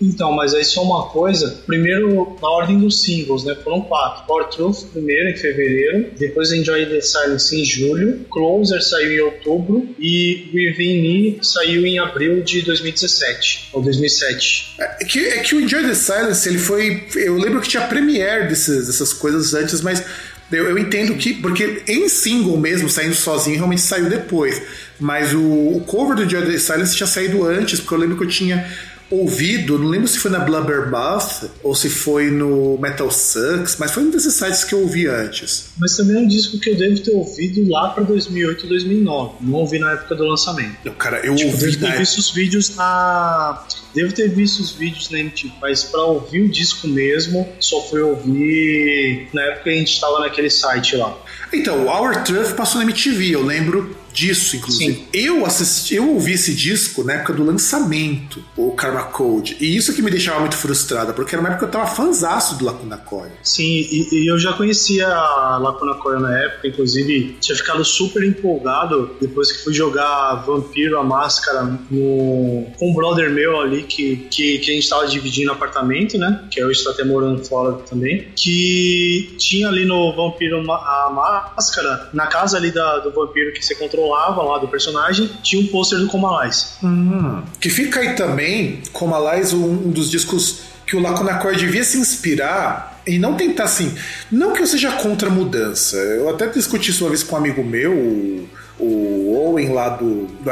Então, 0.02 0.32
mas 0.32 0.54
aí 0.54 0.64
só 0.66 0.82
uma 0.82 1.10
coisa. 1.10 1.62
Primeiro, 1.66 2.36
na 2.42 2.50
ordem 2.50 2.80
dos 2.80 3.02
singles, 3.02 3.44
né? 3.44 3.56
Foram 3.64 3.82
quatro. 3.82 4.26
Power 4.26 4.48
Truth, 4.48 4.86
primeiro, 4.92 5.30
em 5.30 5.38
fevereiro. 5.38 6.10
Depois 6.18 6.52
Enjoy 6.52 6.86
the 6.88 7.02
Silence, 7.02 7.56
em 7.56 7.64
julho. 7.64 8.26
Closer 8.32 8.82
saiu 8.82 9.12
em 9.12 9.20
outubro. 9.20 9.88
E 10.00 10.50
Within 10.54 11.02
Me 11.02 11.40
saiu 11.42 11.86
em 11.86 12.00
abril 12.00 12.42
de 12.42 12.62
2017. 12.64 13.70
Ou 13.74 13.82
2007. 13.82 14.76
É 14.80 15.06
que, 15.06 15.20
é 15.20 15.40
que 15.40 15.56
o 15.56 15.62
Enjoy 15.62 15.84
the 15.84 15.94
Silence, 15.94 16.48
ele 16.50 16.58
foi... 16.58 17.08
Eu 17.16 17.38
lembro 17.38 17.62
que 17.62 17.70
tinha 17.70 17.86
premiere 17.88 18.48
desses, 18.48 18.88
dessas 18.88 19.14
coisas 19.14 19.54
antes, 19.54 19.82
mas... 19.82 20.04
Eu, 20.52 20.66
eu, 20.66 20.78
entendo 20.78 21.16
que, 21.16 21.34
porque 21.36 21.84
em 21.88 22.10
single 22.10 22.58
mesmo, 22.58 22.90
saindo 22.90 23.14
sozinho, 23.14 23.58
realmente 23.58 23.82
saiu 23.82 24.10
depois. 24.10 24.62
Mas 25.00 25.34
o, 25.34 25.40
o 25.40 25.84
cover 25.86 26.16
do 26.16 26.24
Enjoy 26.24 26.42
the 26.42 26.58
Silence 26.58 26.96
tinha 26.96 27.08
saído 27.08 27.46
antes, 27.46 27.80
porque 27.80 27.94
eu 27.94 28.00
lembro 28.00 28.18
que 28.18 28.24
eu 28.24 28.28
tinha 28.28 28.68
ouvido, 29.10 29.78
não 29.78 29.88
lembro 29.88 30.08
se 30.08 30.20
foi 30.20 30.32
na 30.32 30.40
Blubbermouth 30.40 31.50
ou 31.64 31.76
se 31.76 31.90
foi 31.90 32.30
no 32.30 32.78
Metal 32.78 33.10
Sucks, 33.10 33.78
mas 33.80 33.92
foi 33.92 34.04
um 34.04 34.12
desses 34.12 34.34
sites 34.34 34.64
que 34.64 34.74
eu 34.74 34.82
ouvi 34.82 35.08
antes. 35.08 35.70
Mas 35.78 35.96
também 35.96 36.18
é 36.18 36.20
um 36.20 36.28
disco 36.28 36.60
que 36.60 36.70
eu 36.70 36.76
devo 36.76 37.00
ter 37.00 37.12
ouvido 37.12 37.70
lá 37.70 37.90
para 37.90 38.04
2008 38.04 38.68
2009. 38.68 39.34
Não 39.42 39.54
ouvi 39.54 39.80
na 39.80 39.94
época 39.94 40.16
do 40.16 40.26
lançamento. 40.26 40.78
Não, 40.86 40.94
cara, 40.94 41.26
eu 41.26 41.36
tipo, 41.36 41.52
ouvi 41.52 41.76
devo 41.76 41.92
ter 41.92 41.98
visto 41.98 42.18
os 42.18 42.32
vídeos 42.32 42.76
na 42.76 43.66
Devo 43.94 44.14
ter 44.14 44.30
visto 44.30 44.60
os 44.60 44.72
vídeos 44.72 45.10
na 45.10 45.20
MTV, 45.20 45.54
mas 45.60 45.84
para 45.84 46.04
ouvir 46.04 46.42
o 46.42 46.50
disco 46.50 46.88
mesmo, 46.88 47.50
só 47.60 47.82
fui 47.82 48.02
ouvir 48.02 49.28
na 49.34 49.42
época 49.42 49.64
que 49.64 49.70
a 49.70 49.74
gente 49.74 49.94
estava 49.94 50.20
naquele 50.20 50.50
site 50.50 50.96
lá. 50.96 51.18
Então, 51.52 51.86
o 51.86 51.90
Our 51.90 52.24
Truth 52.24 52.54
passou 52.56 52.78
na 52.78 52.84
MTV. 52.84 53.32
Eu 53.32 53.44
lembro 53.44 53.96
disso, 54.14 54.56
inclusive. 54.56 55.08
Eu 55.14 55.46
assisti, 55.46 55.96
eu 55.96 56.10
ouvi 56.10 56.34
esse 56.34 56.54
disco 56.54 57.04
na 57.04 57.14
época 57.14 57.34
do 57.34 57.44
lançamento, 57.44 58.44
o 58.56 58.72
Karma 58.72 59.04
Code. 59.04 59.58
E 59.60 59.76
isso 59.76 59.94
que 59.94 60.02
me 60.02 60.12
deixava 60.12 60.40
muito 60.40 60.58
frustrada, 60.58 61.14
porque 61.14 61.36
era 61.36 61.42
uma 61.42 61.50
época 61.50 61.68
que 61.68 61.76
eu 61.76 61.80
tava 61.80 61.96
fanzaço 61.96 62.58
do 62.58 62.66
Lacuna 62.66 62.98
Coil. 62.98 63.32
Sim, 63.44 63.64
e, 63.64 64.08
e, 64.12 64.32
eu 64.32 64.38
já 64.38 64.54
conhecia 64.54 65.08
a 65.08 65.58
Lacuna 65.58 65.96
Coil 65.96 66.20
na 66.20 66.38
época, 66.38 66.68
inclusive 66.68 67.38
tinha 67.40 67.56
ficado 67.56 67.84
super 67.84 68.24
empolgado 68.24 69.16
depois 69.20 69.52
que 69.52 69.64
fui 69.64 69.74
jogar 69.74 70.36
Vampiro 70.46 71.00
a 71.00 71.04
Máscara 71.04 71.64
no, 71.90 72.66
com 72.78 72.92
um 72.92 72.94
brother 72.94 73.30
meu 73.32 73.60
ali 73.60 73.84
que, 73.84 74.28
que, 74.32 74.60
que 74.60 74.72
a 74.72 74.74
gente 74.74 74.90
tava 74.90 75.08
dividindo 75.08 75.52
apartamento, 75.52 76.18
né? 76.18 76.48
Que 76.52 76.62
eu 76.62 76.72
estou 76.72 76.92
até 76.92 77.04
morando 77.04 77.44
fora 77.46 77.74
também. 77.90 78.28
Que 78.36 79.34
tinha 79.38 79.68
ali 79.68 79.86
no 79.86 80.16
Vampiro 80.16 80.60
a 80.72 81.10
Máscara, 81.12 82.10
na 82.14 82.28
casa 82.28 82.58
ali 82.58 82.72
da, 82.72 83.00
do 83.00 83.12
vampiro 83.12 83.52
que 83.54 83.64
você 83.64 83.76
controlava 84.00 84.42
lá 84.42 84.58
do 84.58 84.68
personagem, 84.68 85.30
tinha 85.44 85.62
um 85.62 85.68
pôster 85.68 86.00
do 86.00 86.08
Comalais. 86.08 86.78
Hum. 86.84 87.42
Que 87.60 87.70
fica 87.70 88.00
aí 88.00 88.16
também, 88.16 88.82
Comalais, 88.94 89.54
um, 89.54 89.66
um 89.66 89.92
dos 89.92 90.10
discos 90.10 90.62
que 90.86 90.96
o 90.96 91.02
Lacuna 91.02 91.34
devia 91.54 91.84
se 91.84 91.98
inspirar 92.00 93.02
e 93.06 93.20
não 93.20 93.36
tentar 93.36 93.66
assim. 93.66 93.94
Não 94.32 94.54
que 94.54 94.62
eu 94.62 94.68
seja 94.68 94.92
contra 94.94 95.30
a 95.30 95.32
mudança. 95.32 95.98
Eu 95.98 96.30
até 96.30 96.48
discuti 96.48 96.90
isso 96.90 97.04
uma 97.04 97.10
vez 97.10 97.22
com 97.22 97.36
um 97.36 97.40
amigo 97.40 97.64
meu, 97.64 98.48
o, 98.80 99.34
Owen 99.50 99.74
lá 99.74 99.90
do, 99.90 100.26
do 100.26 100.52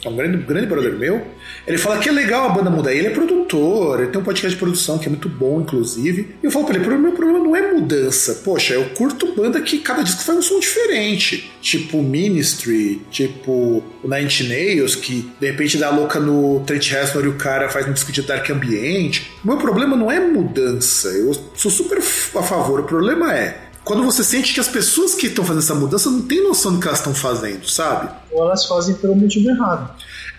que 0.00 0.06
é 0.06 0.10
um 0.10 0.16
grande, 0.16 0.38
grande 0.38 0.66
brother 0.66 0.92
meu. 0.94 1.22
Ele 1.66 1.78
fala 1.78 1.98
que 1.98 2.08
é 2.08 2.12
legal 2.12 2.46
a 2.46 2.48
banda 2.48 2.70
mudar. 2.70 2.92
Ele 2.92 3.06
é 3.06 3.10
produtor, 3.10 4.00
ele 4.00 4.10
tem 4.10 4.20
um 4.20 4.24
podcast 4.24 4.50
de 4.50 4.56
produção 4.56 4.98
que 4.98 5.06
é 5.06 5.08
muito 5.08 5.28
bom, 5.28 5.60
inclusive. 5.60 6.34
E 6.42 6.46
eu 6.46 6.50
falo 6.50 6.64
pra 6.64 6.76
ele: 6.76 6.86
o 6.86 6.98
meu 6.98 7.12
problema 7.12 7.38
não 7.38 7.54
é 7.54 7.72
mudança. 7.72 8.40
Poxa, 8.44 8.74
eu 8.74 8.84
curto 8.90 9.34
banda 9.34 9.60
que 9.60 9.78
cada 9.78 10.02
disco 10.02 10.22
faz 10.22 10.38
um 10.38 10.42
som 10.42 10.60
diferente. 10.60 11.50
Tipo 11.60 12.02
Ministry, 12.02 13.02
tipo 13.10 13.82
Nine 14.02 14.48
Nails, 14.48 14.96
que 14.96 15.30
de 15.40 15.46
repente 15.46 15.78
dá 15.78 15.90
louca 15.90 16.18
no 16.18 16.60
Trent 16.60 16.88
Reznor 16.88 17.24
e 17.24 17.28
o 17.28 17.34
cara 17.34 17.68
faz 17.68 17.86
um 17.86 17.92
disco 17.92 18.12
de 18.12 18.22
dark 18.22 18.48
ambiente. 18.50 19.30
O 19.44 19.48
meu 19.48 19.56
problema 19.56 19.96
não 19.96 20.10
é 20.10 20.20
mudança. 20.20 21.08
Eu 21.08 21.32
sou 21.54 21.70
super 21.70 21.98
a 21.98 22.42
favor. 22.42 22.80
O 22.80 22.84
problema 22.84 23.34
é 23.34 23.71
quando 23.84 24.04
você 24.04 24.22
sente 24.22 24.54
que 24.54 24.60
as 24.60 24.68
pessoas 24.68 25.14
que 25.14 25.26
estão 25.26 25.44
fazendo 25.44 25.62
essa 25.62 25.74
mudança 25.74 26.10
não 26.10 26.22
têm 26.22 26.42
noção 26.42 26.74
do 26.74 26.80
que 26.80 26.86
elas 26.86 26.98
estão 26.98 27.14
fazendo, 27.14 27.68
sabe? 27.68 28.10
Ou 28.30 28.44
elas 28.44 28.66
fazem 28.66 28.94
pelo 28.94 29.14
motivo 29.14 29.50
errado. 29.50 29.90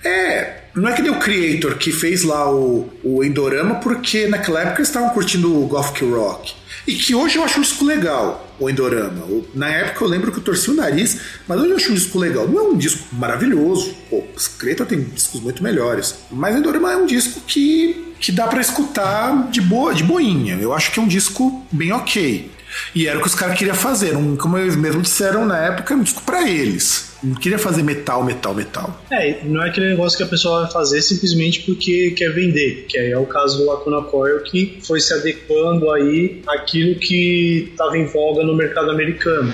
É, 0.03 0.63
não 0.75 0.89
é 0.89 0.93
que 0.93 1.01
nem 1.01 1.12
o 1.12 1.19
Creator 1.19 1.77
que 1.77 1.91
fez 1.91 2.23
lá 2.23 2.51
o, 2.51 2.89
o 3.03 3.23
Endorama 3.23 3.75
porque 3.75 4.27
naquela 4.27 4.62
época 4.62 4.79
eles 4.79 4.89
estavam 4.89 5.09
curtindo 5.09 5.62
o 5.62 5.67
Gothic 5.67 6.03
Rock. 6.05 6.53
E 6.85 6.95
que 6.95 7.15
hoje 7.15 7.38
eu 7.38 7.43
acho 7.43 7.59
um 7.59 7.62
disco 7.62 7.85
legal, 7.85 8.45
o 8.59 8.69
Endorama. 8.69 9.25
Na 9.53 9.69
época 9.69 10.03
eu 10.03 10.09
lembro 10.09 10.31
que 10.33 10.39
eu 10.39 10.43
torci 10.43 10.69
o 10.69 10.73
nariz, 10.73 11.17
mas 11.47 11.57
hoje 11.57 11.69
eu 11.69 11.75
acho 11.77 11.91
um 11.91 11.95
disco 11.95 12.19
legal. 12.19 12.45
Não 12.45 12.59
é 12.59 12.63
um 12.63 12.77
disco 12.77 13.03
maravilhoso, 13.13 13.93
pô, 14.09 14.17
o 14.17 14.57
Creator 14.57 14.85
tem 14.85 15.01
discos 15.01 15.39
muito 15.39 15.63
melhores. 15.63 16.15
Mas 16.29 16.53
o 16.53 16.57
Endorama 16.57 16.91
é 16.91 16.97
um 16.97 17.05
disco 17.05 17.39
que, 17.47 18.13
que 18.19 18.33
dá 18.33 18.47
para 18.47 18.59
escutar 18.59 19.50
de 19.50 19.62
boa, 19.62 19.93
de 19.93 20.03
boinha. 20.03 20.55
Eu 20.55 20.73
acho 20.73 20.91
que 20.91 21.00
é 21.00 21.01
um 21.01 21.07
disco 21.07 21.65
bem 21.71 21.93
ok. 21.93 22.51
E 22.93 23.07
era 23.07 23.17
o 23.17 23.21
que 23.21 23.27
os 23.27 23.35
caras 23.35 23.57
queriam 23.57 23.75
fazer. 23.75 24.15
Um, 24.15 24.35
como 24.35 24.57
eles 24.57 24.75
mesmos 24.75 25.03
disseram 25.03 25.45
na 25.45 25.57
época, 25.57 25.93
um 25.93 26.01
disco 26.01 26.21
pra 26.23 26.47
eles. 26.47 27.13
Não 27.23 27.35
queria 27.35 27.57
fazer 27.57 27.83
metal, 27.83 28.23
metal, 28.23 28.53
metal. 28.53 29.01
É, 29.09 29.39
não 29.43 29.63
é 29.63 29.69
aquele 29.69 29.89
negócio 29.89 30.17
que 30.17 30.23
a 30.23 30.27
pessoa 30.27 30.63
vai 30.63 30.71
fazer 30.71 31.01
simplesmente 31.01 31.61
porque 31.61 32.11
quer 32.11 32.33
vender. 32.33 32.85
Que 32.89 32.97
é 32.97 33.17
o 33.17 33.25
caso 33.25 33.59
do 33.59 33.65
Lacuna 33.65 34.01
Coil, 34.01 34.43
que 34.43 34.79
foi 34.85 34.99
se 34.99 35.13
adequando 35.13 35.89
aí 35.91 36.41
àquilo 36.47 36.99
que 36.99 37.69
estava 37.71 37.97
em 37.97 38.05
voga 38.05 38.43
no 38.43 38.55
mercado 38.55 38.91
americano. 38.91 39.53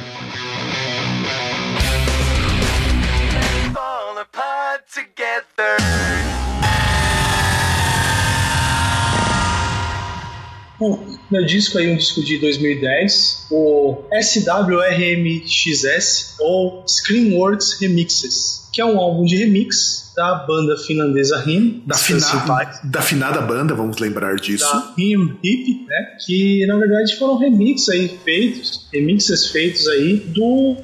Meu 11.32 11.46
disco 11.46 11.78
aí, 11.78 11.92
um 11.92 11.98
disco 11.98 12.24
de 12.24 12.40
2010, 12.40 13.46
o 13.52 14.04
SWRMXS 14.22 15.56
ou 16.40 16.84
Screenworks 16.88 17.80
Remixes, 17.80 18.68
que 18.74 18.82
é 18.82 18.86
um 18.86 19.00
álbum 19.00 19.26
de 19.26 19.38
remix 19.38 20.09
da 20.20 20.36
banda 20.36 20.76
finlandesa 20.76 21.42
Him. 21.48 21.82
Da, 21.88 21.96
fina, 21.96 22.20
da 22.84 23.02
finada 23.02 23.40
banda, 23.40 23.74
vamos 23.74 24.00
lembrar 24.00 24.36
disso. 24.36 24.66
Da 24.66 24.94
Him 24.98 25.38
Hip, 25.42 25.86
né? 25.88 26.18
Que 26.26 26.66
na 26.68 26.76
verdade 26.76 27.16
foram 27.16 27.38
remixes 27.38 27.88
aí 27.88 28.20
feitos, 28.26 28.86
remixes 28.92 29.48
feitos 29.48 29.88
aí 29.88 30.18
do, 30.18 30.76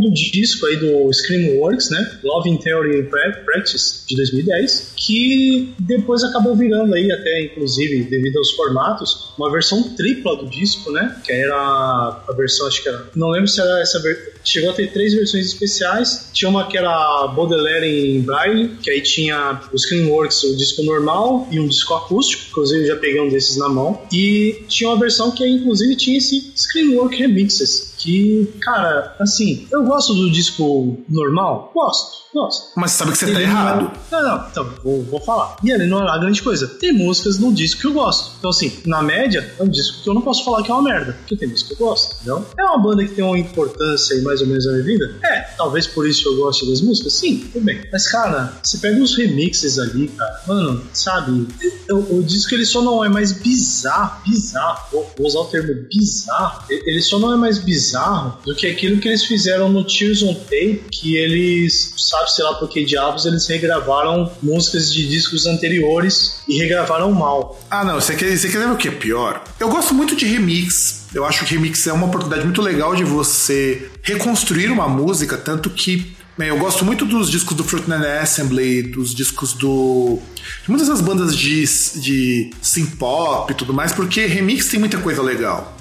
do 0.00 0.12
disco 0.12 0.66
aí 0.66 0.76
do 0.78 1.12
Screamworks, 1.12 1.90
né? 1.90 2.18
Love 2.24 2.50
in 2.50 2.56
Theory 2.56 3.02
and 3.02 3.44
Practice 3.44 4.04
de 4.08 4.16
2010, 4.16 4.94
que 4.96 5.72
depois 5.78 6.24
acabou 6.24 6.56
virando 6.56 6.92
aí 6.92 7.12
até 7.12 7.44
inclusive 7.44 8.02
devido 8.10 8.38
aos 8.38 8.50
formatos, 8.50 9.32
uma 9.38 9.48
versão 9.48 9.94
tripla 9.94 10.38
do 10.38 10.50
disco, 10.50 10.90
né? 10.90 11.16
Que 11.24 11.30
era 11.30 11.54
a 11.54 12.32
versão, 12.36 12.66
acho 12.66 12.82
que 12.82 12.88
era, 12.88 13.10
não 13.14 13.30
lembro 13.30 13.46
se 13.46 13.60
era 13.60 13.80
essa 13.80 14.02
chegou 14.48 14.70
a 14.70 14.72
ter 14.72 14.92
três 14.92 15.14
versões 15.14 15.46
especiais. 15.46 16.28
Tinha 16.32 16.48
uma 16.48 16.66
que 16.66 16.78
era 16.78 17.26
Baudelaire 17.28 17.86
em 17.86 18.20
Braille 18.20 18.76
que 18.82 18.90
aí 18.90 19.00
tinha 19.00 19.60
o 19.72 19.78
Screenworks, 19.78 20.42
o 20.44 20.56
disco 20.56 20.82
normal 20.82 21.48
e 21.50 21.58
um 21.58 21.66
disco 21.66 21.94
acústico, 21.94 22.44
inclusive 22.50 22.82
eu 22.82 22.86
já 22.86 22.96
peguei 22.96 23.20
um 23.20 23.28
desses 23.28 23.56
na 23.56 23.68
mão. 23.68 24.00
E 24.12 24.64
tinha 24.68 24.90
uma 24.90 24.98
versão 24.98 25.30
que 25.30 25.46
inclusive 25.46 25.96
tinha 25.96 26.18
esse 26.18 26.52
Screenwork 26.56 27.16
Remixes, 27.16 27.94
que, 28.06 28.54
cara, 28.60 29.16
assim, 29.18 29.66
eu 29.72 29.82
gosto 29.82 30.14
do 30.14 30.30
disco 30.30 30.96
normal? 31.08 31.72
Gosto 31.74 32.26
nossa. 32.36 32.64
Mas 32.76 32.92
sabe 32.92 33.12
que 33.12 33.18
você 33.18 33.32
tá 33.32 33.40
errado. 33.40 33.90
Não, 34.10 34.22
não, 34.22 34.46
então, 34.46 34.70
vou, 34.84 35.02
vou 35.04 35.20
falar. 35.20 35.56
E 35.64 35.70
ele 35.70 35.86
não 35.86 36.02
é 36.02 36.04
lá 36.04 36.18
grande 36.18 36.42
coisa. 36.42 36.66
Tem 36.66 36.92
músicas 36.92 37.38
no 37.38 37.52
disco 37.52 37.80
que 37.80 37.86
eu 37.86 37.94
gosto. 37.94 38.36
Então, 38.38 38.50
assim, 38.50 38.70
na 38.84 39.02
média, 39.02 39.54
é 39.58 39.62
um 39.62 39.68
disco 39.68 40.02
que 40.02 40.10
eu 40.10 40.12
não 40.12 40.20
posso 40.20 40.44
falar 40.44 40.62
que 40.62 40.70
é 40.70 40.74
uma 40.74 40.82
merda. 40.82 41.14
Porque 41.14 41.34
tem 41.34 41.48
música 41.48 41.74
que 41.74 41.82
eu 41.82 41.86
gosto, 41.86 42.14
entendeu? 42.16 42.46
É 42.58 42.62
uma 42.62 42.78
banda 42.78 43.02
que 43.04 43.14
tem 43.14 43.24
uma 43.24 43.38
importância 43.38 44.14
aí 44.14 44.22
mais 44.22 44.42
ou 44.42 44.46
menos 44.46 44.66
na 44.66 44.72
minha 44.72 44.84
vida? 44.84 45.18
É, 45.24 45.40
talvez 45.56 45.86
por 45.86 46.06
isso 46.06 46.28
eu 46.28 46.36
goste 46.36 46.68
das 46.68 46.82
músicas? 46.82 47.14
Sim, 47.14 47.38
tudo 47.52 47.64
bem. 47.64 47.82
Mas, 47.90 48.06
cara, 48.06 48.52
você 48.62 48.76
pega 48.76 49.02
os 49.02 49.16
remixes 49.16 49.78
ali, 49.78 50.08
cara, 50.08 50.42
mano, 50.46 50.82
sabe? 50.92 51.48
O, 51.90 52.18
o 52.18 52.22
disco 52.22 52.54
ele 52.54 52.66
só 52.66 52.82
não 52.82 53.02
é 53.02 53.08
mais 53.08 53.32
bizarro, 53.32 54.20
bizarro, 54.26 54.88
vou, 54.92 55.10
vou 55.16 55.26
usar 55.26 55.40
o 55.40 55.44
termo 55.46 55.74
bizarro. 55.90 56.64
Ele 56.68 57.00
só 57.00 57.18
não 57.18 57.32
é 57.32 57.36
mais 57.36 57.58
bizarro 57.58 57.95
do 58.44 58.54
que 58.54 58.66
aquilo 58.66 58.98
que 58.98 59.08
eles 59.08 59.24
fizeram 59.24 59.68
no 59.68 59.84
Tears 59.84 60.22
on 60.22 60.34
Tape, 60.34 60.84
que 60.90 61.16
eles, 61.16 61.94
sabe? 61.96 62.30
sei 62.32 62.44
lá 62.44 62.54
por 62.54 62.68
que 62.68 62.84
diabos, 62.84 63.24
eles 63.24 63.46
regravaram 63.46 64.30
músicas 64.42 64.92
de 64.92 65.08
discos 65.08 65.46
anteriores 65.46 66.42
e 66.48 66.58
regravaram 66.58 67.12
mal. 67.12 67.60
Ah, 67.70 67.84
não, 67.84 67.94
você 67.94 68.14
quer, 68.14 68.36
você 68.36 68.48
quer 68.48 68.66
o 68.66 68.76
que 68.76 68.88
é 68.88 68.90
pior? 68.90 69.42
Eu 69.58 69.68
gosto 69.68 69.94
muito 69.94 70.16
de 70.16 70.26
remix. 70.26 71.06
Eu 71.14 71.24
acho 71.24 71.44
que 71.44 71.54
remix 71.54 71.86
é 71.86 71.92
uma 71.92 72.06
oportunidade 72.06 72.44
muito 72.44 72.60
legal 72.60 72.94
de 72.94 73.04
você 73.04 73.90
reconstruir 74.02 74.70
uma 74.70 74.88
música, 74.88 75.36
tanto 75.36 75.70
que 75.70 76.16
eu 76.38 76.58
gosto 76.58 76.84
muito 76.84 77.06
dos 77.06 77.30
discos 77.30 77.56
do 77.56 77.64
Fruitland 77.64 78.04
Assembly, 78.06 78.82
dos 78.82 79.14
discos 79.14 79.54
do. 79.54 80.18
de 80.62 80.68
muitas 80.68 80.88
das 80.88 81.00
bandas 81.00 81.34
de, 81.34 81.64
de 81.64 82.50
synth 82.60 82.96
pop 82.98 83.50
e 83.50 83.54
tudo 83.54 83.72
mais, 83.72 83.92
porque 83.92 84.26
remix 84.26 84.68
tem 84.68 84.78
muita 84.78 84.98
coisa 84.98 85.22
legal. 85.22 85.74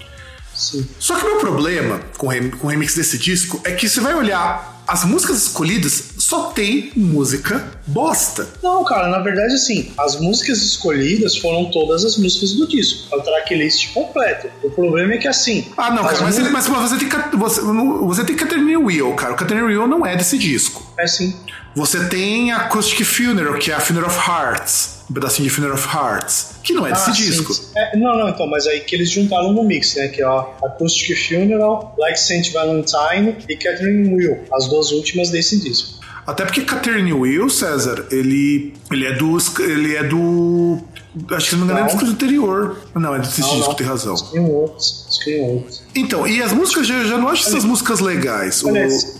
Sim. 0.55 0.87
Só 0.99 1.15
que 1.15 1.25
o 1.25 1.25
meu 1.25 1.39
problema 1.39 1.99
com, 2.17 2.27
com 2.51 2.67
o 2.67 2.69
remix 2.69 2.95
desse 2.95 3.17
disco 3.17 3.59
é 3.63 3.73
que 3.73 3.89
você 3.89 3.99
vai 3.99 4.15
olhar 4.15 4.83
as 4.87 5.03
músicas 5.03 5.37
escolhidas 5.43 6.11
só 6.25 6.45
tem 6.45 6.91
música 6.95 7.63
bosta. 7.85 8.47
Não, 8.63 8.83
cara, 8.83 9.09
na 9.09 9.19
verdade, 9.19 9.53
assim, 9.53 9.93
as 9.95 10.19
músicas 10.19 10.59
escolhidas 10.63 11.37
foram 11.37 11.65
todas 11.65 12.03
as 12.03 12.17
músicas 12.17 12.53
do 12.53 12.67
disco. 12.67 13.13
É 13.13 13.17
o 13.17 13.21
tracklist 13.21 13.93
completo. 13.93 14.49
O 14.63 14.71
problema 14.71 15.13
é 15.13 15.17
que, 15.19 15.27
assim. 15.27 15.67
Ah, 15.77 15.91
não, 15.91 16.03
cara, 16.03 16.21
mas, 16.21 16.39
mas, 16.39 16.65
você 16.65 16.97
tem, 16.97 17.39
você, 17.39 17.61
você 17.61 18.23
tem 18.25 18.35
Catherine 18.35 18.75
Wheel, 18.75 19.13
cara. 19.13 19.33
O 19.33 19.35
Catherine 19.35 19.67
Wheel 19.67 19.87
não 19.87 20.03
é 20.03 20.15
desse 20.15 20.35
disco. 20.39 20.91
É 20.97 21.05
sim. 21.05 21.35
Você 21.75 22.05
tem 22.05 22.51
Acoustic 22.51 23.05
Funeral, 23.05 23.59
que 23.59 23.69
é 23.69 23.75
a 23.75 23.79
Funeral 23.79 24.09
of 24.09 24.17
Hearts. 24.27 24.95
Um 25.07 25.13
pedacinho 25.13 25.47
de 25.47 25.53
Funeral 25.53 25.75
of 25.75 25.87
Hearts, 25.95 26.55
que 26.63 26.73
não 26.73 26.87
é 26.87 26.91
desse 26.91 27.11
ah, 27.11 27.13
disco. 27.13 27.53
É, 27.77 27.97
não, 27.97 28.17
não, 28.17 28.29
então, 28.29 28.47
mas 28.47 28.65
aí 28.65 28.79
que 28.79 28.95
eles 28.95 29.11
juntaram 29.11 29.53
no 29.53 29.63
mix, 29.63 29.93
né? 29.93 30.07
Que 30.07 30.23
é 30.23 30.25
ó, 30.25 30.53
Acoustic 30.63 31.15
Funeral, 31.27 31.93
Like 31.99 32.19
Saint 32.19 32.51
Valentine 32.51 33.35
e 33.47 33.55
Catherine 33.55 34.11
Will, 34.15 34.43
as 34.51 34.67
duas 34.67 34.91
últimas 34.91 35.29
desse 35.29 35.59
disco. 35.59 36.03
Até 36.25 36.43
porque 36.43 36.61
Catherine 36.61 37.13
Will, 37.13 37.49
César, 37.49 38.05
ele, 38.11 38.73
ele 38.91 39.05
é 39.05 39.13
do. 39.13 39.37
Ele 39.59 39.95
é 39.95 40.03
do. 40.03 40.79
Acho 41.31 41.49
que 41.49 41.55
não 41.55 41.65
me 41.65 41.71
engano 41.71 41.87
é 41.87 41.89
do 41.89 41.97
disco 41.97 42.11
anterior. 42.11 42.77
Não, 42.93 43.15
é 43.15 43.19
desse 43.19 43.41
não, 43.41 43.49
disco, 43.49 43.69
não. 43.69 43.75
tem 43.75 43.87
razão. 43.87 44.17
Screenworks. 44.17 45.05
Screenworks. 45.11 45.81
Então, 45.95 46.27
e 46.27 46.41
as 46.41 46.51
músicas, 46.51 46.89
eu 46.89 47.05
já 47.05 47.17
não 47.17 47.29
acho 47.29 47.47
essas 47.47 47.63
músicas 47.63 47.99
legais. 48.01 48.61
O- 48.63 48.69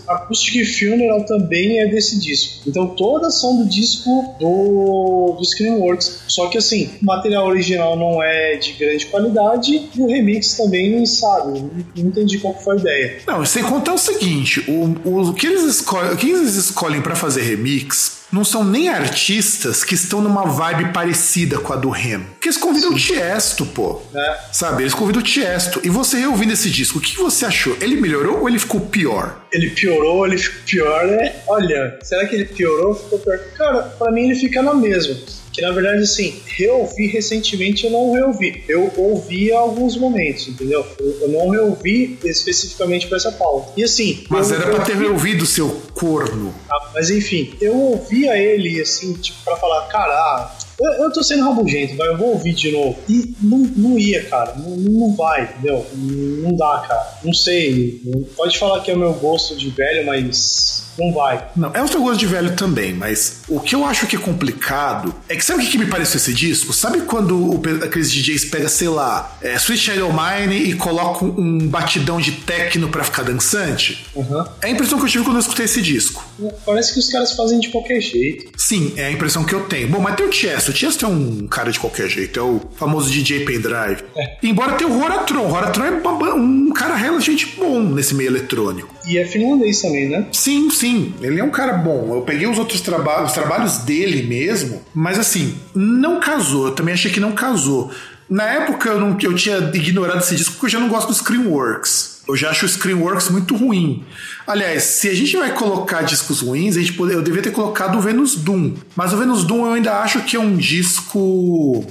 Acoustic 0.08 0.78
Funeral 0.78 1.24
também 1.24 1.80
é 1.80 1.88
desse 1.88 2.18
disco. 2.18 2.62
Então 2.66 2.88
todas 2.88 3.40
são 3.40 3.56
do 3.56 3.64
disco 3.68 4.34
do, 4.38 5.36
do 5.38 5.44
Screamworks. 5.44 6.20
Só 6.28 6.48
que 6.48 6.58
assim, 6.58 6.90
o 7.00 7.04
material 7.04 7.46
original 7.46 7.96
não 7.96 8.22
é 8.22 8.56
de 8.56 8.72
grande 8.72 9.06
qualidade 9.06 9.88
e 9.94 10.00
o 10.00 10.06
remix 10.06 10.54
também, 10.56 11.04
sabe? 11.06 11.60
Não, 11.60 11.70
entendi 11.96 12.38
qual 12.38 12.52
que 12.54 12.62
foi 12.62 12.76
a 12.76 12.80
ideia. 12.80 13.18
Não, 13.26 13.44
sem 13.46 13.62
contar 13.62 13.94
o 13.94 13.98
seguinte: 13.98 14.62
o, 14.68 15.08
o, 15.08 15.28
o 15.30 15.32
que 15.34 15.46
eles 15.46 15.62
escolhem, 15.64 16.12
o 16.12 16.16
que 16.16 16.30
eles 16.30 16.54
escolhem 16.56 17.00
para 17.00 17.16
fazer 17.16 17.42
remix 17.42 18.15
não 18.32 18.44
são 18.44 18.64
nem 18.64 18.88
artistas 18.88 19.84
que 19.84 19.94
estão 19.94 20.20
numa 20.20 20.44
vibe 20.44 20.92
parecida 20.92 21.58
com 21.58 21.72
a 21.72 21.76
do 21.76 21.90
Rem. 21.90 22.20
Porque 22.20 22.48
eles 22.48 22.58
convidam 22.58 22.92
o 22.92 22.96
Tiesto, 22.96 23.64
pô. 23.66 24.02
É. 24.14 24.38
Sabe? 24.52 24.82
Eles 24.82 24.94
convidam 24.94 25.20
o 25.20 25.24
Tiesto. 25.24 25.80
E 25.84 25.88
você 25.88 26.18
reouvindo 26.18 26.52
esse 26.52 26.70
disco, 26.70 26.98
o 26.98 27.00
que 27.00 27.16
você 27.16 27.44
achou? 27.44 27.76
Ele 27.80 27.96
melhorou 27.96 28.40
ou 28.40 28.48
ele 28.48 28.58
ficou 28.58 28.80
pior? 28.80 29.46
Ele 29.52 29.70
piorou, 29.70 30.26
ele 30.26 30.38
ficou 30.38 30.60
pior, 30.66 31.06
né? 31.06 31.36
Olha, 31.46 31.98
será 32.02 32.26
que 32.26 32.34
ele 32.34 32.44
piorou 32.44 32.88
ou 32.88 32.94
ficou 32.94 33.18
pior? 33.18 33.38
Cara, 33.56 33.82
pra 33.82 34.10
mim 34.12 34.24
ele 34.24 34.34
fica 34.34 34.62
na 34.62 34.74
mesma. 34.74 35.16
Que 35.56 35.62
na 35.62 35.72
verdade, 35.72 36.02
assim, 36.02 36.34
reouvi 36.44 37.06
recentemente 37.06 37.84
eu 37.86 37.90
não 37.90 38.12
reouvi. 38.12 38.62
Eu 38.68 38.92
ouvi 38.96 39.50
alguns 39.50 39.96
momentos, 39.96 40.46
entendeu? 40.48 40.86
Eu, 41.00 41.18
eu 41.22 41.28
não 41.28 41.48
reouvi 41.48 42.18
especificamente 42.22 43.06
pra 43.06 43.16
essa 43.16 43.32
pauta. 43.32 43.72
E 43.76 43.82
assim. 43.82 44.24
Mas 44.28 44.50
eu, 44.50 44.60
era 44.60 44.70
pra 44.70 44.84
ter 44.84 44.94
vi- 44.96 45.04
reouvido 45.04 45.46
seu 45.46 45.80
corno. 45.94 46.54
Ah, 46.70 46.90
Mas 46.94 47.08
enfim, 47.10 47.54
eu 47.60 47.74
ouvia 47.74 48.36
ele 48.36 48.80
assim, 48.80 49.14
tipo, 49.14 49.38
pra 49.44 49.56
falar, 49.56 49.86
cara, 49.88 50.12
ah, 50.12 50.56
eu, 50.78 51.04
eu 51.04 51.10
tô 51.12 51.22
sendo 51.22 51.42
rabugento, 51.44 51.96
vai, 51.96 52.08
eu 52.08 52.18
vou 52.18 52.32
ouvir 52.32 52.52
de 52.54 52.70
novo. 52.72 52.98
E 53.08 53.34
não, 53.40 53.58
não 53.58 53.98
ia, 53.98 54.22
cara, 54.24 54.54
não, 54.56 54.76
não 54.76 55.14
vai, 55.16 55.44
entendeu? 55.44 55.86
Não 55.94 56.54
dá, 56.54 56.84
cara. 56.86 57.18
Não 57.24 57.32
sei. 57.32 58.02
Pode 58.36 58.58
falar 58.58 58.80
que 58.82 58.90
é 58.90 58.94
o 58.94 58.98
meu 58.98 59.14
gosto 59.14 59.56
de 59.56 59.70
velho, 59.70 60.04
mas 60.04 60.84
não 60.98 61.12
vai. 61.12 61.46
Não, 61.56 61.70
é 61.74 61.82
o 61.82 61.88
seu 61.88 62.00
gosto 62.02 62.18
de 62.18 62.26
velho 62.26 62.54
também, 62.54 62.92
mas 62.94 63.42
o 63.48 63.60
que 63.60 63.74
eu 63.74 63.84
acho 63.84 64.06
que 64.06 64.16
é 64.16 64.18
complicado 64.18 65.14
é 65.28 65.36
que 65.36 65.44
sabe 65.44 65.64
o 65.64 65.68
que, 65.68 65.78
me 65.78 65.86
pareceu 65.86 66.16
esse 66.16 66.32
disco? 66.32 66.72
Sabe 66.72 67.02
quando 67.02 67.36
o 67.36 67.62
aqueles 67.82 68.10
DJs 68.10 68.46
pegam, 68.46 68.68
sei 68.68 68.88
lá, 68.88 69.36
é, 69.42 69.56
Sweet 69.56 69.82
Shadow 69.82 70.12
Mine 70.12 70.70
e 70.70 70.74
colocam 70.74 71.34
um 71.36 71.66
batidão 71.66 72.20
de 72.20 72.32
techno 72.32 72.88
pra 72.88 73.04
ficar 73.04 73.22
dançante? 73.22 74.06
Aham. 74.16 74.48
É 74.62 74.66
a 74.66 74.70
impressão 74.70 74.98
que 74.98 75.04
eu 75.04 75.08
tive 75.08 75.24
quando 75.24 75.36
eu 75.36 75.40
escutei 75.40 75.64
esse 75.64 75.82
disco. 75.82 76.24
Parece 76.64 76.92
que 76.92 76.98
os 76.98 77.08
caras 77.08 77.32
fazem 77.32 77.60
de 77.60 77.68
qualquer 77.68 78.00
jeito. 78.00 78.50
Sim, 78.56 78.92
é 78.96 79.06
a 79.06 79.10
impressão 79.10 79.44
que 79.44 79.54
eu 79.54 79.64
tenho. 79.64 79.88
Bom, 79.88 80.00
mas 80.00 80.16
tem 80.16 80.26
o 80.26 80.30
Tiesto. 80.30 80.70
O 80.70 80.74
Tiesto 80.74 81.04
é 81.04 81.08
um 81.08 81.46
cara 81.46 81.70
de 81.70 81.78
qualquer 81.78 82.08
jeito. 82.08 82.38
É 82.38 82.42
o 82.42 82.60
famoso 82.76 83.10
DJ 83.10 83.44
Pendrive. 83.44 84.04
É. 84.16 84.36
Embora 84.42 84.72
tenha 84.72 84.90
o 84.90 85.02
Horatron. 85.02 85.46
O 85.46 85.52
Horatron 85.52 85.84
é 85.84 86.34
um 86.34 86.70
cara 86.72 86.94
relativamente 86.94 87.54
bom 87.56 87.80
nesse 87.82 88.14
meio 88.14 88.30
eletrônico. 88.30 88.94
E 89.06 89.18
é 89.18 89.24
finlandês 89.24 89.80
também, 89.80 90.08
né? 90.08 90.26
Sim, 90.32 90.68
sim, 90.70 90.85
ele 91.20 91.40
é 91.40 91.44
um 91.44 91.50
cara 91.50 91.74
bom. 91.74 92.14
Eu 92.14 92.22
peguei 92.22 92.46
os 92.46 92.58
outros 92.58 92.80
trabalhos, 92.80 93.30
os 93.30 93.34
trabalhos 93.34 93.78
dele 93.78 94.22
mesmo, 94.22 94.82
mas 94.94 95.18
assim, 95.18 95.56
não 95.74 96.20
casou. 96.20 96.66
Eu 96.66 96.74
também 96.74 96.94
achei 96.94 97.10
que 97.10 97.20
não 97.20 97.32
casou. 97.32 97.90
Na 98.28 98.44
época 98.44 98.88
eu, 98.88 99.00
não, 99.00 99.16
eu 99.20 99.34
tinha 99.34 99.58
ignorado 99.72 100.18
esse 100.18 100.34
disco 100.34 100.54
porque 100.54 100.66
eu 100.66 100.70
já 100.70 100.80
não 100.80 100.88
gosto 100.88 101.08
do 101.08 101.14
Screamworks. 101.14 102.22
Eu 102.28 102.36
já 102.36 102.50
acho 102.50 102.66
o 102.66 102.68
Screamworks 102.68 103.30
muito 103.30 103.54
ruim. 103.54 104.04
Aliás, 104.46 104.82
se 104.82 105.08
a 105.08 105.14
gente 105.14 105.36
vai 105.36 105.52
colocar 105.52 106.02
discos 106.02 106.40
ruins, 106.40 106.76
a 106.76 106.80
gente 106.80 106.94
pode, 106.94 107.12
eu 107.12 107.22
devia 107.22 107.40
ter 107.40 107.52
colocado 107.52 107.96
o 107.96 108.00
Venus 108.00 108.34
Doom. 108.34 108.74
Mas 108.96 109.12
o 109.12 109.16
Venus 109.16 109.44
Doom 109.44 109.66
eu 109.66 109.72
ainda 109.74 110.00
acho 110.00 110.22
que 110.22 110.36
é 110.36 110.40
um 110.40 110.56
disco 110.56 111.86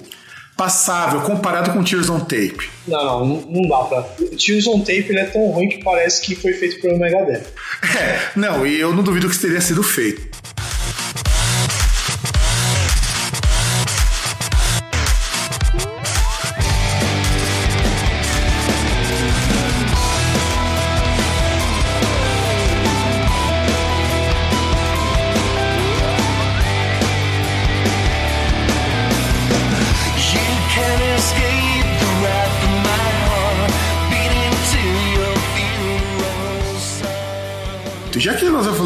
passável 0.56 1.22
comparado 1.22 1.72
com 1.72 1.84
Tears 1.84 2.10
on 2.10 2.20
Tape. 2.20 2.70
Não, 2.88 3.26
não, 3.26 3.42
não, 3.42 3.70
dá 3.70 3.78
pra. 3.84 4.00
O 4.20 4.36
Tears 4.36 4.68
on 4.68 4.80
Tape 4.80 5.06
ele 5.10 5.20
é 5.20 5.26
tão 5.26 5.48
ruim 5.48 5.70
que 5.70 5.84
parece 5.84 6.22
que 6.22 6.36
foi 6.36 6.54
feito 6.54 6.82
pelo 6.82 6.98
Megadeth. 6.98 7.44
É, 7.84 8.20
não, 8.36 8.66
e 8.66 8.80
eu 8.80 8.94
não 8.94 9.04
duvido 9.04 9.28
que 9.28 9.34
isso 9.34 9.42
teria 9.42 9.62
sido 9.62 9.84
feito. 9.84 10.45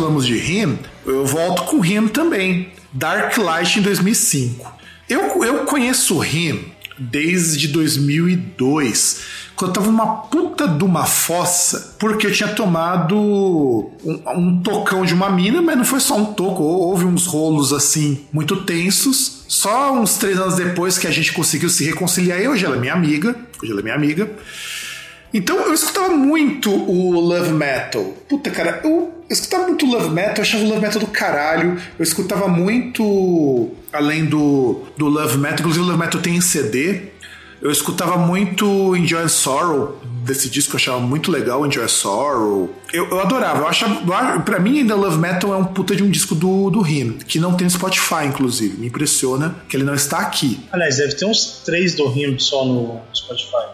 Falamos 0.10 0.26
de 0.26 0.36
Him, 0.36 0.80
eu 1.06 1.24
volto 1.24 1.64
com 1.64 1.86
Him 1.86 2.08
também. 2.08 2.72
Dark 2.92 3.38
Light 3.38 3.78
em 3.78 3.84
2005. 3.84 4.74
Eu, 5.08 5.44
eu 5.44 5.66
conheço 5.66 6.24
Him 6.24 6.66
desde 6.98 7.68
2002, 7.68 9.22
quando 9.56 9.70
eu 9.70 9.74
tava 9.74 9.88
numa 9.88 10.08
puta 10.24 10.68
de 10.68 10.84
uma 10.84 11.06
fossa, 11.06 11.96
porque 12.00 12.28
eu 12.28 12.32
tinha 12.32 12.50
tomado 12.50 13.16
um, 13.16 14.22
um 14.36 14.62
tocão 14.62 15.06
de 15.06 15.14
uma 15.14 15.30
mina, 15.30 15.62
mas 15.62 15.78
não 15.78 15.86
foi 15.86 16.00
só 16.00 16.18
um 16.18 16.26
toco, 16.34 16.64
houve 16.64 17.06
uns 17.06 17.26
rolos 17.26 17.72
assim 17.72 18.26
muito 18.34 18.64
tensos. 18.64 19.46
Só 19.48 19.94
uns 19.94 20.18
três 20.18 20.38
anos 20.40 20.56
depois 20.56 20.98
que 20.98 21.08
a 21.08 21.12
gente 21.12 21.34
conseguiu 21.34 21.70
se 21.70 21.86
reconciliar, 21.86 22.42
hoje 22.50 22.66
ela 22.66 22.76
é 22.76 22.80
minha 22.80 22.94
amiga, 22.94 23.36
hoje 23.62 23.72
ela 23.72 23.82
é 23.82 23.84
minha 23.84 23.96
amiga. 23.96 24.30
Então 25.34 25.58
eu 25.58 25.74
escutava 25.74 26.10
muito 26.10 26.72
o 26.72 27.20
Love 27.20 27.52
Metal. 27.52 28.04
Puta, 28.28 28.50
cara, 28.50 28.82
eu, 28.84 29.14
escutava 29.30 29.68
muito 29.68 29.86
Love 29.86 30.10
Metal, 30.10 30.38
eu 30.38 30.42
achava 30.42 30.64
o 30.64 30.68
Love 30.68 30.82
Metal 30.82 31.00
do 31.00 31.08
caralho. 31.08 31.80
Eu 31.98 32.04
escutava 32.04 32.48
muito, 32.48 33.72
além 33.94 34.26
do, 34.26 34.84
do 34.98 35.08
Love 35.08 35.38
Metal, 35.38 35.60
inclusive 35.60 35.84
o 35.84 35.88
Love 35.88 36.00
Metal 36.00 36.22
tem 36.22 36.36
em 36.36 36.42
CD. 36.42 37.10
Eu 37.62 37.70
escutava 37.70 38.18
muito 38.18 38.96
Enjoy 38.96 39.28
Sorrow, 39.28 40.00
desse 40.24 40.50
disco 40.50 40.74
eu 40.74 40.78
achava 40.78 41.00
muito 41.02 41.30
legal, 41.30 41.66
Enjoy 41.68 41.88
Sorrow. 41.90 42.74
Eu, 42.94 43.10
eu 43.10 43.20
adorava, 43.20 43.60
eu 43.60 43.68
achava. 43.68 44.40
Pra 44.40 44.60
mim, 44.60 44.80
ainda 44.80 44.96
Love 44.96 45.18
Metal 45.18 45.54
é 45.54 45.58
um 45.58 45.66
puta 45.66 45.94
de 45.94 46.02
um 46.02 46.10
disco 46.10 46.34
do, 46.34 46.70
do 46.70 46.88
Him, 46.88 47.18
que 47.28 47.38
não 47.38 47.56
tem 47.56 47.66
no 47.66 47.72
Spotify, 47.72 48.26
inclusive. 48.26 48.78
Me 48.78 48.88
impressiona 48.88 49.56
que 49.68 49.76
ele 49.76 49.84
não 49.84 49.94
está 49.94 50.20
aqui. 50.20 50.60
Aliás, 50.72 50.98
deve 50.98 51.16
ter 51.16 51.26
uns 51.26 51.62
três 51.66 51.96
do 51.96 52.08
Rim 52.08 52.40
só 52.40 52.66
no 52.66 53.02
Spotify. 53.14 53.68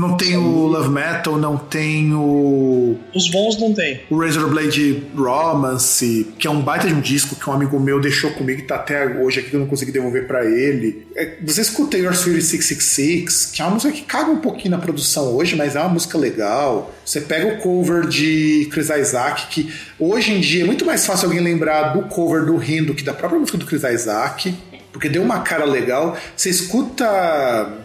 Não 0.00 0.16
tem 0.16 0.34
o 0.36 0.66
Love 0.66 0.88
Metal, 0.88 1.36
não 1.36 1.58
tem 1.58 2.14
o 2.14 2.96
Os 3.14 3.28
bons 3.30 3.60
não 3.60 3.74
tem. 3.74 4.00
o 4.08 4.18
Razor 4.18 4.48
Blade 4.48 5.02
Romance, 5.14 6.26
que 6.38 6.46
é 6.46 6.50
um 6.50 6.62
baita 6.62 6.88
de 6.88 6.94
um 6.94 7.00
disco 7.02 7.36
que 7.36 7.50
um 7.50 7.52
amigo 7.52 7.78
meu 7.78 8.00
deixou 8.00 8.30
comigo 8.30 8.60
e 8.60 8.64
tá 8.64 8.76
até 8.76 9.06
hoje 9.06 9.40
aqui 9.40 9.50
que 9.50 9.56
eu 9.56 9.60
não 9.60 9.66
consegui 9.66 9.92
devolver 9.92 10.26
pra 10.26 10.44
ele. 10.44 11.06
É, 11.14 11.36
Você 11.44 11.60
escuta 11.60 11.98
Your 11.98 12.14
Fury 12.14 12.40
666, 12.40 13.46
que 13.46 13.60
é 13.60 13.64
uma 13.66 13.74
música 13.74 13.92
que 13.92 14.02
caga 14.02 14.30
um 14.30 14.38
pouquinho 14.38 14.70
na 14.70 14.78
produção 14.78 15.34
hoje, 15.36 15.54
mas 15.54 15.76
é 15.76 15.80
uma 15.80 15.90
música 15.90 16.16
legal. 16.16 16.94
Você 17.04 17.20
pega 17.20 17.54
o 17.54 17.58
cover 17.58 18.06
de 18.06 18.68
Chris 18.72 18.88
Isaac, 18.88 19.48
que 19.48 19.70
hoje 19.98 20.32
em 20.32 20.40
dia 20.40 20.62
é 20.62 20.66
muito 20.66 20.86
mais 20.86 21.04
fácil 21.04 21.26
alguém 21.26 21.42
lembrar 21.42 21.92
do 21.92 22.02
cover 22.08 22.46
do 22.46 22.56
Rim 22.56 22.84
do 22.84 22.94
que 22.94 23.02
da 23.04 23.12
própria 23.12 23.38
música 23.38 23.58
do 23.58 23.66
Chris 23.66 23.82
Isaac. 23.84 24.54
Porque 24.92 25.08
deu 25.08 25.22
uma 25.22 25.40
cara 25.40 25.64
legal. 25.64 26.16
Você 26.36 26.50
escuta 26.50 27.04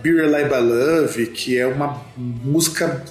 Beer 0.01 0.25
Alive 0.25 0.49
by 0.49 0.61
Love, 0.61 1.27
que 1.27 1.57
é 1.57 1.67
uma 1.67 2.01
música. 2.17 3.03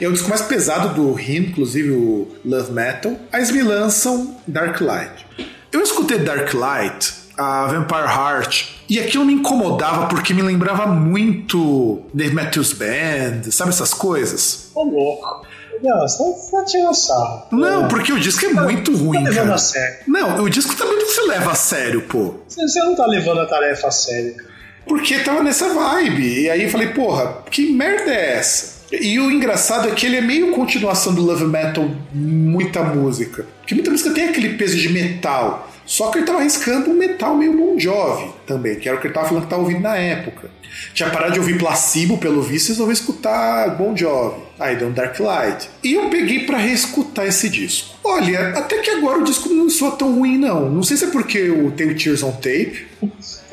É 0.00 0.08
o 0.08 0.12
disco 0.12 0.28
mais 0.28 0.42
pesado 0.42 0.94
do 0.94 1.12
Rim, 1.12 1.48
inclusive 1.48 1.90
o 1.90 2.28
Love 2.44 2.72
Metal. 2.72 3.12
Aí 3.32 3.40
eles 3.40 3.50
me 3.50 3.62
lançam 3.62 4.36
Dark 4.46 4.80
Light. 4.80 5.26
Eu 5.70 5.82
escutei 5.82 6.18
Dark 6.18 6.54
Light, 6.54 7.12
a 7.36 7.66
Vampire 7.66 8.06
Heart, 8.06 8.68
e 8.88 9.00
aquilo 9.00 9.24
me 9.24 9.32
incomodava 9.32 10.06
porque 10.06 10.32
me 10.32 10.42
lembrava 10.42 10.86
muito 10.86 12.02
Dave 12.12 12.34
Matthews 12.34 12.72
Band, 12.72 13.50
sabe 13.50 13.70
essas 13.70 13.92
coisas? 13.92 14.70
Ô, 14.74 14.84
louco. 14.84 15.46
Não, 15.82 16.00
você 16.00 16.18
tá, 16.18 16.24
você 16.24 16.50
tá 16.50 16.64
tirando 16.64 16.94
sarro. 16.94 17.42
Não, 17.52 17.88
porque 17.88 18.12
o 18.12 18.18
disco 18.18 18.46
é 18.46 18.52
muito 18.52 18.96
ruim, 18.96 19.18
tá 19.22 19.30
levando 19.30 19.44
cara. 19.44 19.54
a 19.54 19.58
sério. 19.58 19.96
Não, 20.06 20.42
o 20.42 20.50
disco 20.50 20.74
também 20.76 20.98
não 20.98 21.08
se 21.08 21.20
leva 21.22 21.50
a 21.52 21.54
sério, 21.54 22.02
pô. 22.02 22.34
Você, 22.48 22.62
você 22.62 22.78
não 22.80 22.94
tá 22.94 23.06
levando 23.06 23.40
a 23.40 23.46
tarefa 23.46 23.88
a 23.88 23.90
sério. 23.90 24.34
cara. 24.34 24.48
Porque 24.86 25.18
tava 25.20 25.42
nessa 25.42 25.72
vibe. 25.72 26.42
E 26.42 26.50
aí 26.50 26.64
eu 26.64 26.70
falei, 26.70 26.88
porra, 26.88 27.42
que 27.50 27.72
merda 27.72 28.10
é 28.12 28.36
essa? 28.36 28.74
E 28.92 29.18
o 29.18 29.30
engraçado 29.30 29.88
é 29.88 29.92
que 29.92 30.06
ele 30.06 30.16
é 30.16 30.20
meio 30.20 30.52
continuação 30.52 31.14
do 31.14 31.22
Love 31.22 31.46
Metal, 31.46 31.88
muita 32.12 32.82
música. 32.82 33.46
Porque 33.60 33.74
muita 33.74 33.90
música 33.90 34.10
tem 34.10 34.28
aquele 34.28 34.50
peso 34.56 34.76
de 34.76 34.88
metal. 34.90 35.68
Só 35.86 36.10
que 36.10 36.18
ele 36.18 36.26
tava 36.26 36.38
arriscando 36.38 36.90
um 36.90 36.94
metal 36.94 37.36
meio 37.36 37.56
Bon 37.56 37.78
Jovi 37.78 38.30
também, 38.46 38.76
que 38.76 38.88
era 38.88 38.96
o 38.96 39.00
que 39.00 39.06
ele 39.06 39.14
tava 39.14 39.28
falando 39.28 39.44
que 39.44 39.50
tava 39.50 39.62
ouvindo 39.62 39.80
na 39.80 39.96
época. 39.96 40.50
Tinha 40.92 41.10
parado 41.10 41.34
de 41.34 41.38
ouvir 41.38 41.58
Placebo, 41.58 42.18
pelo 42.18 42.42
visto, 42.42 42.68
e 42.68 42.72
resolveu 42.72 42.92
escutar 42.92 43.76
Bon 43.76 43.96
Jovi. 43.96 44.42
Aí 44.58 44.76
deu 44.76 44.88
um 44.88 44.92
Dark 44.92 45.18
Light. 45.18 45.68
E 45.82 45.94
eu 45.94 46.08
peguei 46.08 46.46
pra 46.46 46.58
reescutar 46.58 47.26
esse 47.26 47.48
disco. 47.48 47.96
Olha, 48.02 48.50
até 48.50 48.78
que 48.78 48.90
agora 48.90 49.18
o 49.18 49.24
disco 49.24 49.48
não 49.48 49.68
soa 49.68 49.92
tão 49.92 50.14
ruim, 50.14 50.38
não. 50.38 50.70
Não 50.70 50.82
sei 50.82 50.96
se 50.96 51.04
é 51.04 51.08
porque 51.08 51.38
eu 51.38 51.72
tenho 51.72 51.96
Tears 51.96 52.22
on 52.22 52.32
Tape, 52.32 52.86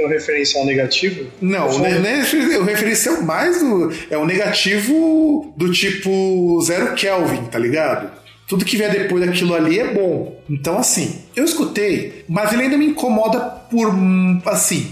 tem 0.02 0.06
um 0.06 0.10
referencial 0.10 0.66
negativo? 0.66 1.30
Não, 1.40 1.68
Eu 1.68 2.62
o, 2.62 2.64
referencial 2.64 3.22
mais 3.22 3.60
do, 3.60 3.94
é 4.10 4.18
o 4.18 4.26
negativo 4.26 5.54
do 5.56 5.72
tipo 5.72 6.60
zero 6.66 6.96
Kelvin, 6.96 7.46
tá 7.46 7.60
ligado? 7.60 8.21
Tudo 8.52 8.66
que 8.66 8.76
vier 8.76 8.92
depois 8.92 9.26
daquilo 9.26 9.56
ali 9.56 9.80
é 9.80 9.94
bom. 9.94 10.44
Então, 10.50 10.78
assim, 10.78 11.22
eu 11.34 11.46
escutei, 11.46 12.26
mas 12.28 12.52
ele 12.52 12.64
ainda 12.64 12.78
me 12.78 12.88
incomoda 12.88 13.40
por, 13.40 13.90
assim... 14.46 14.92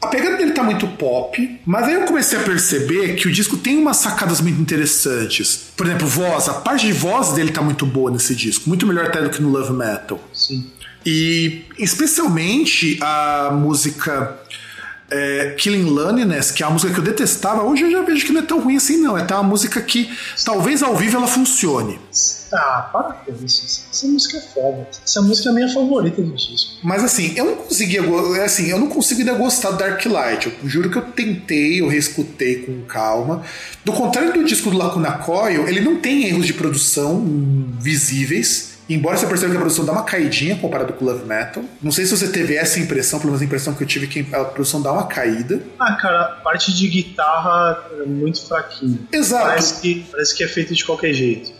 A 0.00 0.06
pegada 0.06 0.36
dele 0.36 0.52
tá 0.52 0.62
muito 0.62 0.86
pop, 0.86 1.60
mas 1.64 1.84
aí 1.84 1.94
eu 1.94 2.04
comecei 2.04 2.38
a 2.38 2.42
perceber 2.42 3.14
que 3.14 3.26
o 3.26 3.32
disco 3.32 3.56
tem 3.58 3.78
umas 3.78 3.98
sacadas 3.98 4.40
muito 4.40 4.60
interessantes. 4.60 5.68
Por 5.74 5.86
exemplo, 5.86 6.06
voz. 6.06 6.46
A 6.48 6.54
parte 6.54 6.86
de 6.86 6.92
voz 6.92 7.32
dele 7.32 7.50
tá 7.52 7.62
muito 7.62 7.86
boa 7.86 8.10
nesse 8.10 8.34
disco. 8.34 8.68
Muito 8.68 8.86
melhor 8.86 9.06
até 9.06 9.22
do 9.22 9.30
que 9.30 9.40
no 9.40 9.48
Love 9.48 9.72
Metal. 9.72 10.20
Sim. 10.32 10.66
E 11.06 11.64
especialmente 11.78 12.98
a 13.00 13.50
música 13.52 14.38
é, 15.14 15.54
Killing 15.56 15.84
Loneliness, 15.84 16.50
que 16.50 16.62
é 16.62 16.66
uma 16.66 16.72
música 16.72 16.92
que 16.92 16.98
eu 16.98 17.04
detestava, 17.04 17.62
hoje 17.62 17.82
eu 17.84 17.90
já 17.90 18.02
vejo 18.02 18.26
que 18.26 18.32
não 18.32 18.40
é 18.40 18.44
tão 18.44 18.60
ruim 18.60 18.76
assim, 18.76 18.96
não. 18.96 19.16
É 19.16 19.22
até 19.22 19.32
uma 19.34 19.44
música 19.44 19.80
que 19.80 20.10
talvez 20.44 20.82
ao 20.82 20.96
vivo 20.96 21.16
ela 21.16 21.28
funcione. 21.28 22.00
Ah, 22.52 22.88
para 22.92 23.12
com 23.14 23.44
isso. 23.44 23.86
Essa 23.90 24.06
música 24.08 24.38
é 24.38 24.40
foda. 24.40 24.88
Essa 25.04 25.22
música 25.22 25.48
é 25.48 25.52
a 25.52 25.54
minha 25.54 25.68
favorita 25.68 26.20
do 26.20 26.34
disco. 26.34 26.72
Mas 26.82 27.04
assim, 27.04 27.32
eu 27.36 27.44
não 27.44 27.56
conseguia. 27.56 28.00
é 28.36 28.44
Assim, 28.44 28.68
eu 28.68 28.78
não 28.78 28.88
consigo 28.88 29.20
ainda 29.20 29.34
gostar 29.34 29.70
do 29.70 29.78
Dark 29.78 30.04
Light. 30.04 30.46
Eu 30.46 30.68
juro 30.68 30.90
que 30.90 30.98
eu 30.98 31.02
tentei, 31.02 31.80
eu 31.80 31.88
reescutei 31.88 32.62
com 32.62 32.82
calma. 32.82 33.42
Do 33.84 33.92
contrário 33.92 34.32
do 34.32 34.44
disco 34.44 34.70
do 34.70 34.76
Lacuna 34.76 35.12
Coil, 35.12 35.68
ele 35.68 35.80
não 35.80 35.96
tem 35.96 36.26
erros 36.26 36.46
de 36.46 36.52
produção 36.52 37.14
hum, 37.14 37.72
visíveis. 37.80 38.73
Embora 38.88 39.16
você 39.16 39.26
perceba 39.26 39.50
que 39.50 39.56
a 39.56 39.60
produção 39.60 39.84
dá 39.84 39.92
uma 39.92 40.02
caidinha 40.02 40.56
comparado 40.56 40.92
com 40.92 41.04
o 41.04 41.08
Love 41.08 41.24
Metal. 41.24 41.64
Não 41.82 41.90
sei 41.90 42.04
se 42.04 42.16
você 42.16 42.28
teve 42.28 42.54
essa 42.54 42.78
impressão, 42.78 43.18
pelo 43.18 43.30
menos 43.30 43.40
a 43.40 43.44
impressão 43.44 43.74
que 43.74 43.82
eu 43.82 43.86
tive 43.86 44.06
que 44.06 44.26
a 44.34 44.44
produção 44.44 44.82
dá 44.82 44.92
uma 44.92 45.06
caída. 45.06 45.62
Ah, 45.78 45.94
cara, 45.94 46.20
a 46.20 46.26
parte 46.42 46.72
de 46.74 46.86
guitarra 46.88 47.82
é 48.02 48.06
muito 48.06 48.46
fraquinha. 48.46 48.98
Exato. 49.10 49.46
Parece 49.46 49.80
que, 49.80 50.06
parece 50.10 50.36
que 50.36 50.44
é 50.44 50.48
feito 50.48 50.74
de 50.74 50.84
qualquer 50.84 51.14
jeito. 51.14 51.52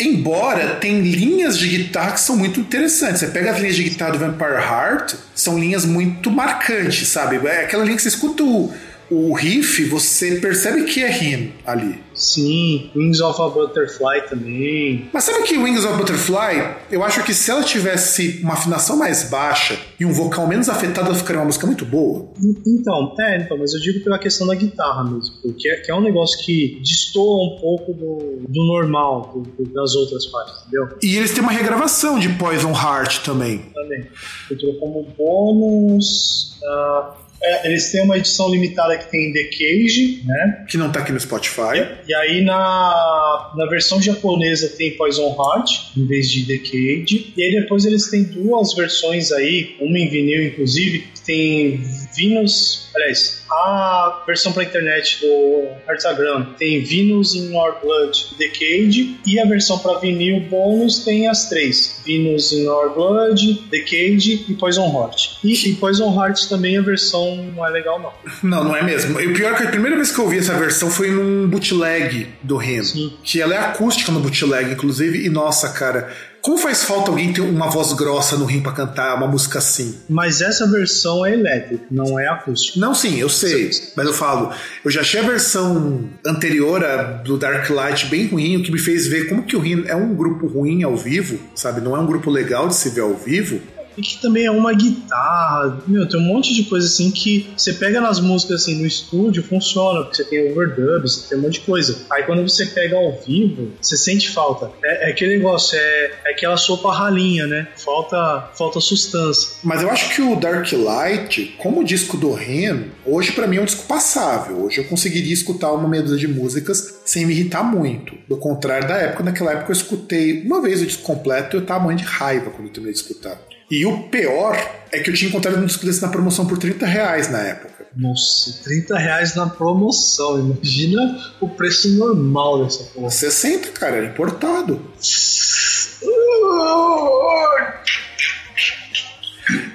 Embora 0.00 0.76
tem 0.76 1.00
linhas 1.02 1.58
de 1.58 1.68
guitarra 1.68 2.12
que 2.12 2.20
são 2.20 2.36
muito 2.36 2.58
interessantes. 2.58 3.20
Você 3.20 3.26
pega 3.28 3.52
as 3.52 3.58
linhas 3.60 3.76
de 3.76 3.84
guitarra 3.84 4.12
do 4.12 4.18
Vampire 4.18 4.54
Heart, 4.54 5.14
são 5.34 5.58
linhas 5.58 5.84
muito 5.84 6.30
marcantes, 6.30 7.06
sabe? 7.08 7.36
É 7.46 7.64
aquela 7.64 7.84
linha 7.84 7.96
que 7.96 8.02
você 8.02 8.08
escuta 8.08 8.42
o, 8.42 8.72
o 9.14 9.32
riff, 9.34 9.84
você 9.84 10.36
percebe 10.36 10.84
que 10.84 11.02
é 11.02 11.22
him 11.22 11.52
ali. 11.66 12.00
Sim, 12.14 12.90
Wings 12.94 13.20
of 13.20 13.40
a 13.40 13.48
Butterfly 13.48 14.28
também. 14.28 15.08
Mas 15.12 15.24
sabe 15.24 15.42
que 15.44 15.56
Wings 15.56 15.84
of 15.84 15.96
Butterfly, 15.96 16.76
eu 16.90 17.02
acho 17.02 17.22
que 17.24 17.32
se 17.32 17.50
ela 17.50 17.62
tivesse 17.62 18.40
uma 18.42 18.52
afinação 18.54 18.96
mais 18.96 19.24
baixa 19.30 19.78
e 19.98 20.04
um 20.04 20.12
vocal 20.12 20.46
menos 20.46 20.68
afetado, 20.68 21.08
ela 21.08 21.14
ficaria 21.16 21.40
uma 21.40 21.46
música 21.46 21.66
muito 21.66 21.84
boa. 21.86 22.28
Então, 22.66 23.14
é, 23.18 23.38
então, 23.38 23.56
mas 23.56 23.72
eu 23.72 23.80
digo 23.80 24.04
pela 24.04 24.18
questão 24.18 24.46
da 24.46 24.54
guitarra 24.54 25.04
mesmo, 25.04 25.34
porque 25.42 25.68
é, 25.68 25.76
que 25.76 25.90
é 25.90 25.94
um 25.94 26.02
negócio 26.02 26.44
que 26.44 26.78
destoa 26.82 27.46
um 27.56 27.60
pouco 27.60 27.92
do, 27.94 28.42
do 28.48 28.64
normal, 28.66 29.32
do- 29.34 29.64
do- 29.64 29.72
das 29.72 29.94
outras 29.94 30.26
partes, 30.26 30.54
entendeu? 30.66 30.96
E 31.02 31.16
eles 31.16 31.30
têm 31.32 31.42
uma 31.42 31.52
regravação 31.52 32.18
de 32.18 32.28
Poison 32.30 32.72
Heart 32.72 33.24
também. 33.24 33.62
Também. 33.74 34.06
Entrou 34.50 34.74
como 34.74 35.06
bônus. 35.16 36.58
ah, 36.64 37.14
é, 37.42 37.66
eles 37.66 37.90
têm 37.90 38.02
uma 38.02 38.16
edição 38.16 38.50
limitada 38.50 38.96
que 38.96 39.10
tem 39.10 39.32
The 39.32 39.44
Cage, 39.44 40.22
né? 40.24 40.64
Que 40.68 40.78
não 40.78 40.92
tá 40.92 41.00
aqui 41.00 41.12
no 41.12 41.18
Spotify. 41.18 41.88
E 42.06 42.14
aí 42.14 42.44
na, 42.44 43.52
na 43.56 43.66
versão 43.66 44.00
japonesa 44.00 44.68
tem 44.68 44.92
Poison 44.96 45.36
Heart 45.36 45.96
em 45.96 46.06
vez 46.06 46.30
de 46.30 46.44
Decade. 46.46 47.32
E 47.36 47.42
aí 47.42 47.52
depois 47.60 47.84
eles 47.84 48.08
têm 48.08 48.22
duas 48.22 48.74
versões 48.74 49.32
aí, 49.32 49.76
uma 49.80 49.98
em 49.98 50.08
vinil 50.08 50.44
inclusive, 50.44 51.00
que 51.00 51.20
tem 51.22 51.80
Venus. 52.14 52.90
Aliás, 52.94 53.42
a 53.50 54.22
versão 54.26 54.52
para 54.52 54.64
internet 54.64 55.20
do 55.20 55.68
Heartagram 55.88 56.54
tem 56.58 56.82
Venus 56.82 57.34
in 57.34 57.54
Our 57.54 57.80
Blood 57.82 58.36
Decade. 58.38 59.20
E 59.26 59.38
a 59.38 59.44
versão 59.44 59.78
para 59.78 59.98
vinil 59.98 60.40
bônus 60.48 61.04
tem 61.04 61.28
as 61.28 61.48
três: 61.48 62.00
Venus 62.04 62.52
in 62.52 62.66
Our 62.66 62.94
Blood, 62.94 63.68
Decade 63.70 64.44
e 64.48 64.54
Poison 64.54 64.92
Heart. 64.92 65.38
E, 65.42 65.70
e 65.70 65.74
Poison 65.74 66.14
Heart 66.14 66.48
também 66.48 66.78
a 66.78 66.82
versão 66.82 67.36
não 67.54 67.66
é 67.66 67.70
legal, 67.70 67.98
não. 68.00 68.12
Não, 68.52 68.64
não 68.64 68.76
é 68.76 68.82
mesmo. 68.82 69.18
E 69.20 69.28
o 69.28 69.34
pior 69.34 69.52
é 69.52 69.56
que 69.56 69.62
a 69.62 69.68
primeira 69.68 69.96
vez 69.96 70.10
que 70.10 70.18
eu 70.18 70.24
ouvi 70.24 70.38
essa 70.38 70.58
versão 70.58 70.90
foi 70.90 71.10
num 71.10 71.48
bootleg 71.48 72.28
do 72.42 72.56
Ren. 72.56 72.82
Sim. 72.82 73.16
Que 73.22 73.40
ela 73.40 73.54
é 73.54 73.58
acústica 73.58 74.12
no 74.12 74.20
bootleg, 74.20 74.72
inclusive. 74.72 75.24
E 75.24 75.28
nossa, 75.28 75.70
cara, 75.70 76.12
como 76.42 76.58
faz 76.58 76.82
falta 76.82 77.10
alguém 77.10 77.32
ter 77.32 77.40
uma 77.40 77.70
voz 77.70 77.92
grossa 77.92 78.36
no 78.36 78.44
Rim 78.44 78.60
pra 78.60 78.72
cantar 78.72 79.14
uma 79.14 79.28
música 79.28 79.60
assim? 79.60 79.96
Mas 80.08 80.40
essa 80.40 80.68
versão 80.68 81.24
é 81.24 81.32
elétrica, 81.32 81.84
não 81.88 82.18
é 82.18 82.26
acústica. 82.26 82.80
Não, 82.80 82.94
sim, 82.94 83.18
eu 83.18 83.28
sei. 83.28 83.70
Mas 83.96 84.06
eu 84.06 84.12
falo, 84.12 84.52
eu 84.84 84.90
já 84.90 85.02
achei 85.02 85.20
a 85.20 85.22
versão 85.22 86.10
anterior 86.26 86.82
do 87.24 87.38
Dark 87.38 87.70
Light 87.70 88.06
bem 88.06 88.26
ruim, 88.26 88.56
o 88.56 88.62
que 88.62 88.72
me 88.72 88.78
fez 88.78 89.06
ver 89.06 89.28
como 89.28 89.44
que 89.44 89.56
o 89.56 89.60
Rim 89.60 89.84
é 89.86 89.94
um 89.94 90.14
grupo 90.14 90.48
ruim 90.48 90.82
ao 90.82 90.96
vivo, 90.96 91.38
sabe? 91.54 91.80
Não 91.80 91.96
é 91.96 92.00
um 92.00 92.06
grupo 92.06 92.28
legal 92.28 92.66
de 92.66 92.74
se 92.74 92.90
ver 92.90 93.02
ao 93.02 93.14
vivo. 93.14 93.60
E 93.96 94.02
que 94.02 94.20
também 94.20 94.44
é 94.44 94.50
uma 94.50 94.72
guitarra, 94.72 95.82
meu, 95.86 96.08
tem 96.08 96.18
um 96.18 96.24
monte 96.24 96.54
de 96.54 96.64
coisa 96.64 96.86
assim 96.86 97.10
que 97.10 97.50
você 97.56 97.72
pega 97.72 98.00
nas 98.00 98.20
músicas 98.20 98.62
assim 98.62 98.80
no 98.80 98.86
estúdio, 98.86 99.42
funciona, 99.42 100.02
porque 100.02 100.16
você 100.16 100.24
tem 100.24 100.52
overdub, 100.52 101.02
você 101.02 101.28
tem 101.28 101.38
um 101.38 101.42
monte 101.42 101.54
de 101.54 101.60
coisa. 101.60 101.98
Aí 102.10 102.24
quando 102.24 102.42
você 102.42 102.66
pega 102.66 102.96
ao 102.96 103.20
vivo, 103.20 103.72
você 103.80 103.96
sente 103.96 104.30
falta. 104.30 104.70
É, 104.84 105.08
é 105.08 105.10
aquele 105.10 105.36
negócio, 105.36 105.78
é, 105.78 106.12
é 106.26 106.30
aquela 106.30 106.56
sopa 106.56 106.92
ralinha, 106.92 107.46
né? 107.46 107.68
Falta, 107.76 108.50
falta 108.56 108.80
sustância. 108.80 109.56
Mas 109.62 109.82
eu 109.82 109.90
acho 109.90 110.14
que 110.14 110.22
o 110.22 110.36
Dark 110.36 110.70
Light, 110.72 111.54
como 111.58 111.84
disco 111.84 112.16
do 112.16 112.32
Ren, 112.32 112.84
hoje 113.04 113.32
pra 113.32 113.46
mim 113.46 113.56
é 113.56 113.60
um 113.60 113.64
disco 113.64 113.86
passável. 113.86 114.64
Hoje 114.64 114.78
eu 114.78 114.84
conseguiria 114.84 115.32
escutar 115.32 115.72
uma 115.72 115.88
meia 115.88 116.02
de 116.02 116.28
músicas 116.28 117.00
sem 117.04 117.24
me 117.26 117.32
irritar 117.32 117.62
muito. 117.62 118.14
Do 118.28 118.36
contrário 118.36 118.88
da 118.88 118.96
época, 118.96 119.22
naquela 119.22 119.52
época 119.52 119.70
eu 119.70 119.76
escutei 119.76 120.42
uma 120.42 120.60
vez 120.60 120.82
o 120.82 120.86
disco 120.86 121.02
completo 121.02 121.56
e 121.56 121.58
eu 121.58 121.80
morrendo 121.80 122.02
de 122.02 122.08
raiva 122.08 122.50
quando 122.50 122.66
eu 122.66 122.72
terminei 122.72 122.92
de 122.92 122.98
escutar. 122.98 123.38
E 123.72 123.86
o 123.86 124.02
pior 124.02 124.54
é 124.92 125.00
que 125.00 125.08
eu 125.08 125.14
tinha 125.14 125.30
encontrado 125.30 125.56
um 125.56 125.64
disco 125.64 125.86
desse 125.86 126.02
na 126.02 126.08
promoção 126.08 126.46
por 126.46 126.58
30 126.58 126.84
reais 126.84 127.30
na 127.30 127.38
época. 127.38 127.86
Nossa, 127.96 128.62
30 128.64 128.98
reais 128.98 129.34
na 129.34 129.48
promoção. 129.48 130.38
Imagina 130.38 131.32
o 131.40 131.48
preço 131.48 131.88
normal 131.96 132.64
dessa 132.64 132.84
porra. 132.84 133.08
60, 133.08 133.70
cara, 133.70 133.96
era 133.96 134.06
importado. 134.08 134.78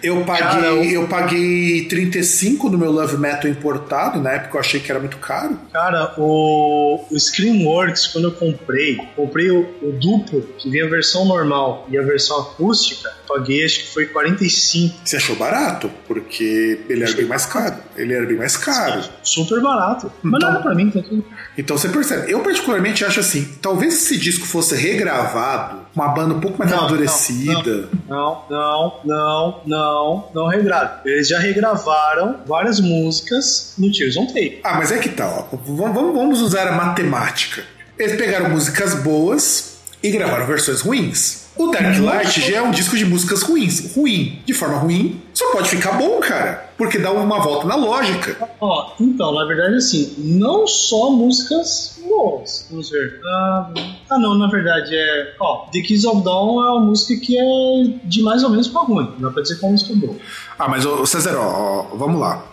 Eu 0.02 0.24
paguei, 0.24 0.44
Cara, 0.44 0.68
eu- 0.68 1.08
paguei 1.08 1.86
35 1.88 2.70
no 2.70 2.78
meu 2.78 2.92
Love 2.92 3.18
Metal 3.18 3.50
importado, 3.50 4.20
na 4.22 4.32
época 4.32 4.56
eu 4.58 4.62
achei 4.62 4.80
que 4.80 4.90
era 4.92 5.00
muito 5.00 5.18
caro. 5.18 5.60
Cara, 5.74 6.14
o, 6.18 7.04
o 7.12 7.20
Screamworks, 7.20 8.08
quando 8.08 8.26
eu 8.26 8.32
comprei, 8.32 8.98
comprei 9.16 9.50
o, 9.52 9.62
o 9.82 9.92
duplo, 9.92 10.42
que 10.58 10.70
vem 10.70 10.82
a 10.84 10.88
versão 10.88 11.26
normal 11.26 11.88
e 11.92 11.98
a 11.98 12.02
versão 12.02 12.40
acústica, 12.42 13.10
paguei 13.28 13.66
acho 13.66 13.80
que 13.80 13.94
foi 13.94 14.06
45. 14.06 14.96
Você 15.04 15.18
achou 15.18 15.36
barato? 15.36 15.92
Porque 16.08 16.80
ele 16.88 17.04
era 17.04 17.14
bem 17.14 17.26
mais 17.26 17.46
caro. 17.46 17.76
Ele 17.98 18.14
era 18.14 18.26
bem 18.26 18.38
mais 18.38 18.56
caro. 18.56 19.04
Super 19.24 19.62
barato. 19.62 20.12
Mas 20.22 20.38
Então- 20.40 20.52
nada 20.52 20.64
pra 20.64 20.74
mim, 20.76 20.90
tá 20.90 21.02
tudo. 21.02 21.26
Então 21.58 21.78
você 21.78 21.90
percebe. 21.90 22.32
Eu 22.32 22.40
particularmente 22.42 23.04
acho 23.04 23.20
assim, 23.20 23.44
talvez 23.62 23.96
se 23.96 24.14
esse 24.14 24.18
disco 24.18 24.46
fosse 24.46 24.76
regravado, 24.76 25.87
uma 25.98 26.10
banda 26.10 26.36
um 26.36 26.40
pouco 26.40 26.58
mais 26.60 26.70
Não, 26.70 26.80
amadurecida. 26.80 27.90
Não, 28.08 28.42
não, 28.50 28.94
não, 29.04 29.62
não, 29.66 30.28
não 30.34 30.48
regravaram. 30.48 31.00
Eles 31.06 31.28
já 31.28 31.40
regravaram 31.40 32.38
várias 32.46 32.80
músicas 32.80 33.74
no 33.78 33.92
Tears 33.92 34.16
on 34.18 34.28
Tape. 34.28 34.60
Ah, 34.64 34.76
mas 34.76 34.92
é 34.92 34.98
que 35.00 35.10
tal? 35.10 35.50
Vamos- 35.66 36.14
vamos 36.14 36.42
usar 36.42 36.68
a 36.68 36.72
matemática. 36.74 37.64
Eles 37.98 38.16
pegaram 38.16 38.50
músicas 38.50 38.94
boas 38.96 39.78
e 40.04 40.12
gravaram 40.12 40.46
versões 40.46 40.82
ruins. 40.82 41.48
O 41.58 41.72
Dark 41.72 41.98
Light 42.00 42.40
já 42.52 42.58
é 42.58 42.62
um 42.62 42.70
disco 42.70 42.96
de 42.96 43.04
músicas 43.04 43.42
ruins. 43.42 43.96
Ruim, 43.96 44.40
de 44.46 44.54
forma 44.54 44.78
ruim, 44.78 45.20
só 45.34 45.52
pode 45.52 45.70
ficar 45.70 45.94
bom, 45.94 46.20
cara. 46.20 46.67
Porque 46.78 47.00
dá 47.00 47.12
uma 47.12 47.40
volta 47.40 47.68
na 47.68 47.76
lógica. 47.76 48.38
Ó, 48.62 48.92
então, 49.00 49.34
na 49.34 49.46
verdade, 49.46 49.76
assim, 49.76 50.14
não 50.20 50.68
só 50.68 51.10
músicas 51.10 52.00
boas. 52.08 52.68
Vamos 52.70 52.90
ver. 52.90 53.20
Ah, 53.26 53.72
ah, 54.12 54.20
não, 54.20 54.38
na 54.38 54.48
verdade 54.48 54.96
é. 54.96 55.36
Ó, 55.40 55.66
The 55.72 55.82
Kiss 55.82 56.08
of 56.08 56.24
Dawn 56.24 56.64
é 56.64 56.72
uma 56.72 56.82
música 56.82 57.20
que 57.20 57.38
é 57.38 58.00
de 58.04 58.22
mais 58.22 58.44
ou 58.44 58.50
menos 58.50 58.68
pra 58.68 58.82
ruim. 58.82 59.12
Não 59.18 59.28
dá 59.28 59.32
pra 59.32 59.42
dizer 59.42 59.58
que 59.58 59.66
é 59.66 59.68
uma 59.68 59.72
música 59.74 59.96
boa. 59.96 60.16
Ah, 60.60 60.68
mas 60.70 60.86
ô, 60.86 61.06
César, 61.06 61.36
ó, 61.36 61.88
ó, 61.92 61.98
vamos 61.98 62.20
lá. 62.20 62.44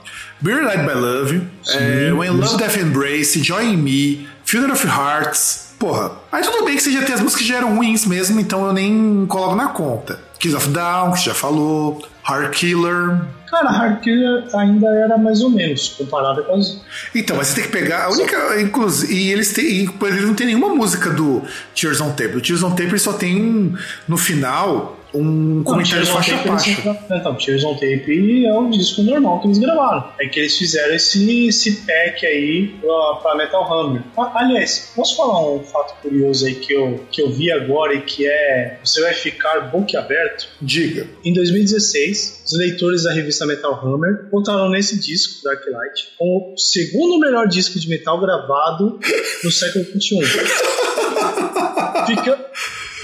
Beer 0.41 0.65
Light 0.65 0.85
by 0.85 0.95
Love, 0.95 1.49
é, 1.69 2.13
When 2.13 2.31
Love 2.31 2.57
Death 2.57 2.77
Embrace, 2.77 3.43
Join 3.43 3.77
Me, 3.77 4.27
Funeral 4.45 4.73
of 4.73 4.87
Hearts. 4.87 5.75
Porra, 5.79 6.13
aí 6.31 6.43
tudo 6.43 6.65
bem 6.65 6.77
que 6.77 6.83
você 6.83 6.93
já 6.93 7.03
tem 7.03 7.15
as 7.15 7.21
músicas 7.21 7.43
que 7.43 7.49
já 7.49 7.57
eram 7.57 7.77
ruins 7.77 8.07
mesmo, 8.07 8.41
então 8.41 8.67
eu 8.67 8.73
nem 8.73 9.27
coloco 9.27 9.55
na 9.55 9.69
conta. 9.69 10.21
Kiss 10.39 10.55
of 10.55 10.69
Down, 10.69 11.13
que 11.13 11.21
você 11.21 11.27
já 11.27 11.35
falou, 11.35 12.07
Heart 12.29 12.55
Killer. 12.55 13.21
Cara, 13.51 13.71
Hard 13.71 14.01
Killer 14.01 14.45
ainda 14.57 14.89
era 14.89 15.17
mais 15.17 15.41
ou 15.41 15.51
menos, 15.51 15.91
comparado 15.91 16.43
com 16.45 16.55
as. 16.55 16.81
Então, 17.15 17.37
mas 17.37 17.49
você 17.49 17.57
tem 17.57 17.65
que 17.65 17.71
pegar 17.71 18.05
a 18.05 18.11
única. 18.11 18.61
Inclusive, 18.61 19.15
e 19.15 19.33
eles 19.33 19.53
têm. 19.53 19.89
Eles 20.03 20.25
não 20.25 20.35
tem 20.35 20.47
nenhuma 20.49 20.75
música 20.75 21.11
do 21.11 21.43
Tears 21.75 22.01
on 22.01 22.11
Tape. 22.11 22.37
O 22.37 22.41
Tears 22.41 22.63
on 22.63 22.75
Tape 22.75 22.99
só 22.99 23.13
tem 23.13 23.41
um. 23.41 23.77
No 24.09 24.17
final, 24.17 24.99
um 25.15 25.63
comentário 25.63 26.05
Tears 26.05 26.11
on 26.11 26.15
faixa 26.15 26.35
a 26.35 26.39
faixa. 26.39 27.07
Então, 27.11 27.35
Tears 27.37 27.65
on 27.65 27.75
Tape 27.75 28.47
é 28.47 28.53
o 28.53 28.69
disco 28.69 29.03
normal 29.03 29.41
que 29.41 29.47
eles 29.47 29.59
gravaram. 29.59 30.13
É 30.19 30.27
que 30.27 30.41
eles 30.41 30.57
fizeram 30.59 30.95
esse, 30.95 31.47
esse 31.47 31.73
pack 31.87 32.27
aí 32.27 32.75
pra, 32.81 33.15
pra 33.23 33.37
Metal 33.37 33.73
Hammer. 33.73 34.03
Aliás, 34.17 34.93
posso 34.95 35.17
falar 35.17 35.53
um 35.53 35.63
fato 35.63 36.01
curioso 36.03 36.47
aí 36.47 36.55
que 36.55 36.73
eu, 36.73 37.05
que 37.11 37.23
eu 37.23 37.31
vi 37.31 37.51
agora 37.53 37.95
e 37.95 38.03
que 38.03 38.27
é. 38.27 38.79
Você 38.85 39.01
vai 39.01 39.15
ficar 39.15 39.61
boquiaberto? 39.71 40.49
Diga. 40.61 41.07
Em 41.25 41.33
2016, 41.33 42.43
os 42.47 42.59
leitores 42.59 43.05
da 43.05 43.13
revista 43.13 43.47
Metal 43.47 43.73
Hammer 43.73 44.29
votaram 44.31 44.69
nesse 44.69 44.99
disco, 44.99 45.43
Dark 45.45 45.63
Light, 45.67 46.09
como 46.19 46.55
o 46.55 46.59
segundo 46.59 47.19
melhor 47.19 47.47
disco 47.47 47.79
de 47.79 47.89
metal 47.89 48.21
gravado 48.21 48.99
no 49.43 49.51
século 49.51 49.85
XXI. 49.85 50.19
Fica, 52.07 52.39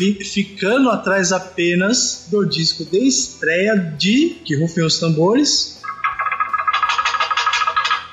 fi- 0.00 0.24
ficando 0.24 0.88
atrás 0.90 1.30
apenas 1.30 2.26
do 2.30 2.42
disco 2.46 2.86
de 2.86 3.06
estreia 3.06 3.76
de, 3.76 4.40
que 4.46 4.56
rufem 4.58 4.82
os 4.82 4.98
tambores, 4.98 5.78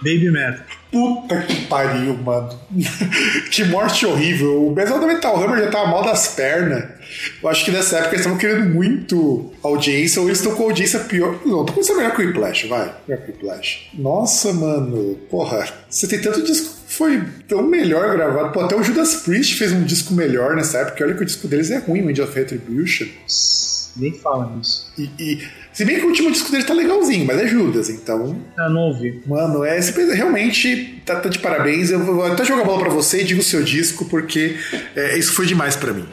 Baby 0.01 0.29
Metal. 0.31 0.65
Puta 0.91 1.41
que 1.41 1.65
pariu, 1.65 2.17
mano. 2.17 2.49
que 3.51 3.65
morte 3.65 4.05
horrível. 4.05 4.67
O 4.67 4.73
pessoal 4.73 4.99
do 4.99 5.07
Metal 5.07 5.35
Hammer 5.35 5.65
já 5.65 5.71
tava 5.71 5.87
mal 5.87 6.03
das 6.03 6.29
pernas. 6.29 6.83
Eu 7.41 7.49
acho 7.49 7.65
que 7.65 7.71
nessa 7.71 7.97
época 7.97 8.15
eles 8.15 8.21
estavam 8.21 8.37
querendo 8.37 8.73
muito 8.73 9.51
audiência, 9.63 10.21
ou 10.21 10.27
eles 10.27 10.39
estão 10.39 10.55
com 10.55 10.63
audiência 10.63 10.99
pior. 11.01 11.39
Não, 11.45 11.65
tô 11.65 11.73
com 11.73 11.81
isso 11.81 11.95
melhor 11.95 12.15
que 12.15 12.21
o 12.21 12.25
Whiplash, 12.25 12.67
vai. 12.67 12.93
Melhor 13.07 13.23
que 13.23 13.31
o 13.31 13.33
Whiplash. 13.33 13.89
Nossa, 13.93 14.53
mano. 14.53 15.15
Porra, 15.29 15.67
você 15.89 16.07
tem 16.07 16.19
tanto 16.19 16.43
disco 16.43 16.75
que 16.87 16.93
foi 16.93 17.23
tão 17.47 17.63
melhor 17.63 18.15
gravado. 18.15 18.51
Pô, 18.51 18.61
até 18.61 18.75
o 18.75 18.83
Judas 18.83 19.15
Priest 19.15 19.55
fez 19.55 19.71
um 19.71 19.83
disco 19.83 20.13
melhor 20.13 20.55
nessa 20.55 20.79
época. 20.79 21.03
Olha 21.03 21.15
que 21.15 21.23
o 21.23 21.25
disco 21.25 21.47
deles 21.47 21.71
é 21.71 21.77
ruim, 21.77 22.01
o 22.01 22.09
End 22.09 22.21
of 22.21 22.33
Retribution. 22.33 23.07
Nem 23.97 24.13
fala 24.13 24.51
nisso. 24.55 24.91
E, 24.97 25.09
e- 25.19 25.47
se 25.73 25.85
bem 25.85 25.97
que 25.99 26.05
o 26.05 26.09
último 26.09 26.31
disco 26.31 26.51
dele 26.51 26.63
tá 26.63 26.73
legalzinho, 26.73 27.25
mas 27.25 27.37
é 27.39 27.47
Judas, 27.47 27.89
então 27.89 28.39
Ah, 28.57 28.69
não 28.69 28.81
ouvi. 28.81 29.21
Mano, 29.25 29.63
é, 29.63 29.79
realmente 30.13 31.01
tá, 31.05 31.19
tá 31.19 31.29
de 31.29 31.39
parabéns. 31.39 31.89
Eu 31.91 31.99
vou 32.03 32.23
até 32.25 32.43
jogar 32.45 32.63
a 32.63 32.65
bola 32.65 32.79
pra 32.79 32.89
você 32.89 33.21
e 33.21 33.23
digo 33.23 33.41
o 33.41 33.43
seu 33.43 33.63
disco, 33.63 34.05
porque 34.05 34.55
é, 34.95 35.17
isso 35.17 35.33
foi 35.33 35.45
demais 35.45 35.75
pra 35.75 35.93
mim. 35.93 36.05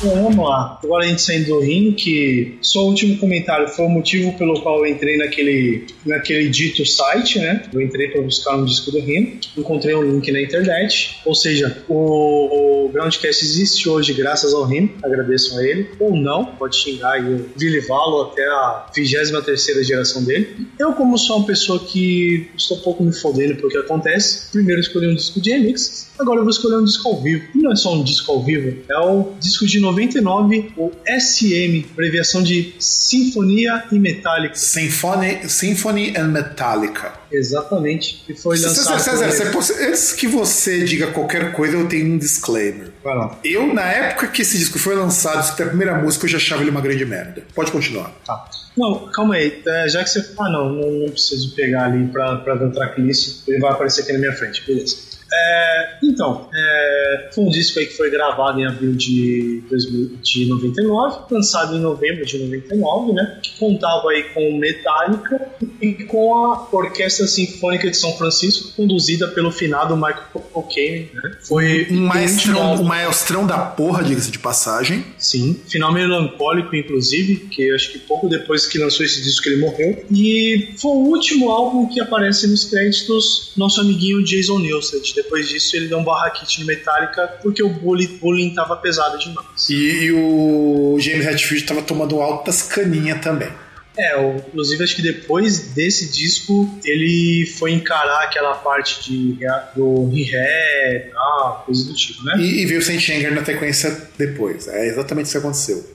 Vamos 0.00 0.36
lá. 0.36 0.78
Agora 0.82 1.04
a 1.04 1.08
gente 1.08 1.22
saindo 1.22 1.46
do 1.46 1.60
ringue, 1.60 1.92
que 1.92 2.58
só 2.60 2.84
o 2.84 2.88
último 2.88 3.18
comentário 3.18 3.68
foi 3.68 3.86
o 3.86 3.88
motivo 3.88 4.32
pelo 4.38 4.60
qual 4.60 4.84
eu 4.84 4.92
entrei 4.92 5.16
naquele, 5.16 5.86
naquele 6.06 6.48
dito 6.48 6.84
site, 6.86 7.38
né? 7.38 7.64
Eu 7.72 7.80
entrei 7.80 8.08
para 8.08 8.22
buscar 8.22 8.56
um 8.56 8.64
disco 8.64 8.90
do 8.90 9.00
ringue, 9.00 9.40
encontrei 9.56 9.94
um 9.94 10.02
link 10.02 10.30
na 10.30 10.40
internet, 10.40 11.20
ou 11.24 11.34
seja, 11.34 11.84
o, 11.88 12.86
o 12.86 12.88
Groundcast 12.90 13.44
existe 13.44 13.88
hoje 13.88 14.12
graças 14.12 14.54
ao 14.54 14.64
ringue, 14.64 14.94
agradeço 15.02 15.58
a 15.58 15.64
ele, 15.64 15.90
ou 15.98 16.16
não, 16.16 16.44
pode 16.44 16.76
xingar 16.76 17.22
e 17.22 17.32
eu 17.32 17.46
vi 17.56 17.68
levá-lo 17.68 18.22
até 18.22 18.44
a 18.44 18.86
23 18.94 19.86
geração 19.86 20.24
dele. 20.24 20.68
Eu, 20.78 20.92
como 20.92 21.18
sou 21.18 21.38
uma 21.38 21.46
pessoa 21.46 21.78
que 21.78 22.48
estou 22.56 22.78
um 22.78 22.80
pouco 22.80 23.02
me 23.02 23.12
fodendo 23.12 23.56
pelo 23.56 23.68
que 23.68 23.78
acontece, 23.78 24.50
primeiro 24.50 24.80
escolhi 24.80 25.08
um 25.08 25.14
disco 25.14 25.40
de 25.40 25.50
remix, 25.50 26.08
Agora 26.18 26.40
eu 26.40 26.42
vou 26.42 26.50
escolher 26.50 26.76
um 26.76 26.84
disco 26.84 27.08
ao 27.08 27.20
vivo. 27.20 27.46
E 27.54 27.58
não 27.58 27.72
é 27.72 27.76
só 27.76 27.94
um 27.94 28.02
disco 28.02 28.32
ao 28.32 28.42
vivo, 28.42 28.76
é 28.90 28.98
o 28.98 29.32
disco 29.38 29.66
de 29.66 29.78
99, 29.92 30.72
o 30.76 30.90
SM, 31.06 31.86
abreviação 31.92 32.42
de 32.42 32.74
Sinfonia 32.78 33.84
e 33.90 33.98
Metálica. 33.98 34.54
Symphony, 34.54 35.48
Symphony 35.48 36.14
and 36.16 36.28
Metallica. 36.28 37.12
Exatamente. 37.30 38.22
E 38.28 38.34
foi 38.34 38.56
César, 38.56 38.92
lançado. 38.92 39.18
César, 39.18 39.50
você- 39.52 39.86
antes 39.88 40.12
que 40.12 40.26
você 40.26 40.84
diga 40.84 41.08
qualquer 41.08 41.52
coisa, 41.52 41.76
eu 41.76 41.86
tenho 41.88 42.06
um 42.14 42.18
disclaimer. 42.18 42.88
Vai 43.02 43.14
lá. 43.16 43.38
Eu, 43.44 43.72
na 43.72 43.82
época 43.90 44.28
que 44.28 44.42
esse 44.42 44.56
disco 44.58 44.78
foi 44.78 44.94
lançado, 44.94 45.42
escutei 45.44 45.66
a 45.66 45.68
primeira 45.68 45.94
música, 45.98 46.24
eu 46.24 46.30
já 46.30 46.38
achava 46.38 46.62
ele 46.62 46.70
uma 46.70 46.80
grande 46.80 47.04
merda. 47.04 47.42
Pode 47.54 47.70
continuar. 47.70 48.12
Tá. 48.26 48.48
Não, 48.76 49.08
calma 49.08 49.34
aí. 49.34 49.60
É, 49.66 49.88
já 49.88 50.04
que 50.04 50.10
você. 50.10 50.20
Ah, 50.38 50.48
não, 50.50 50.68
não, 50.72 50.90
não 50.90 51.10
preciso 51.10 51.52
pegar 51.54 51.86
ali 51.86 52.06
pra, 52.06 52.36
pra 52.36 52.54
ver 52.54 52.66
o 52.66 52.70
tracklist. 52.70 53.42
Ele 53.48 53.58
vai 53.58 53.72
aparecer 53.72 54.02
aqui 54.02 54.12
na 54.12 54.18
minha 54.20 54.32
frente. 54.32 54.62
Beleza. 54.66 54.96
É, 55.32 55.98
então, 56.02 56.48
é, 56.54 57.30
foi 57.34 57.44
um 57.44 57.50
disco 57.50 57.78
aí 57.78 57.86
que 57.86 57.96
foi 57.96 58.10
gravado 58.10 58.60
em 58.60 58.66
abril 58.66 58.92
de, 58.94 59.62
2000, 59.68 60.18
de 60.22 60.46
99, 60.46 61.18
lançado 61.30 61.76
em 61.76 61.80
novembro 61.80 62.24
de 62.24 62.38
99, 62.38 63.12
né? 63.12 63.38
Que 63.42 63.58
contava 63.58 64.10
aí 64.10 64.24
com 64.34 64.58
Metallica 64.58 65.48
e 65.80 65.92
com 66.04 66.34
a 66.34 66.68
Orquestra 66.72 67.26
Sinfônica 67.26 67.90
de 67.90 67.96
São 67.96 68.16
Francisco, 68.16 68.72
conduzida 68.74 69.28
pelo 69.28 69.52
finado 69.52 69.96
Michael 69.96 70.50
O'Kane, 70.54 71.10
né? 71.12 71.36
Foi 71.40 71.86
Um 71.90 72.06
maestrão, 72.06 72.74
um 72.74 72.84
maestrão 72.84 73.46
da 73.46 73.58
porra, 73.58 74.02
diga-se 74.02 74.30
de 74.30 74.38
passagem. 74.38 75.04
Sim, 75.18 75.60
final 75.68 75.92
melancólico, 75.92 76.74
inclusive, 76.74 77.36
que 77.48 77.70
acho 77.72 77.92
que 77.92 77.98
pouco 77.98 78.28
depois 78.28 78.66
que 78.66 78.78
lançou 78.78 79.04
esse 79.04 79.22
disco 79.22 79.48
ele 79.48 79.60
morreu. 79.60 80.04
E 80.10 80.74
foi 80.78 80.90
o 80.92 81.08
último 81.08 81.50
álbum 81.50 81.86
que 81.86 82.00
aparece 82.00 82.46
nos 82.46 82.64
créditos 82.64 83.52
nosso 83.56 83.80
amiguinho 83.80 84.24
Jason 84.24 84.58
Newsted. 84.58 85.17
Depois 85.22 85.48
disso 85.48 85.76
ele 85.76 85.88
deu 85.88 85.98
um 85.98 86.04
barraquite 86.04 86.60
no 86.60 86.66
Metallica 86.66 87.26
porque 87.42 87.62
o 87.62 87.68
bullying, 87.68 88.18
bullying 88.18 88.54
tava 88.54 88.76
pesado 88.76 89.18
demais. 89.18 89.68
E, 89.68 90.04
e 90.04 90.12
o 90.12 90.96
James 91.00 91.26
Hetfield 91.26 91.64
tava 91.64 91.82
tomando 91.82 92.20
altas 92.20 92.62
caninhas 92.62 93.20
também. 93.20 93.50
É, 93.98 94.16
inclusive 94.36 94.84
acho 94.84 94.94
que 94.94 95.02
depois 95.02 95.58
desse 95.74 96.12
disco 96.12 96.78
ele 96.84 97.44
foi 97.58 97.72
encarar 97.72 98.22
aquela 98.22 98.54
parte 98.54 99.10
de, 99.10 99.36
do 99.74 100.08
rehab, 100.08 101.10
ah, 101.16 101.62
coisa 101.66 101.84
do 101.84 101.94
tipo, 101.94 102.22
né? 102.22 102.34
E, 102.38 102.62
e 102.62 102.66
veio 102.66 102.78
o 102.78 102.82
Saint 102.82 103.08
Anger 103.08 103.34
na 103.34 103.44
sequência 103.44 104.08
depois. 104.16 104.68
É 104.68 104.86
exatamente 104.86 105.26
isso 105.26 105.32
que 105.32 105.38
aconteceu. 105.38 105.94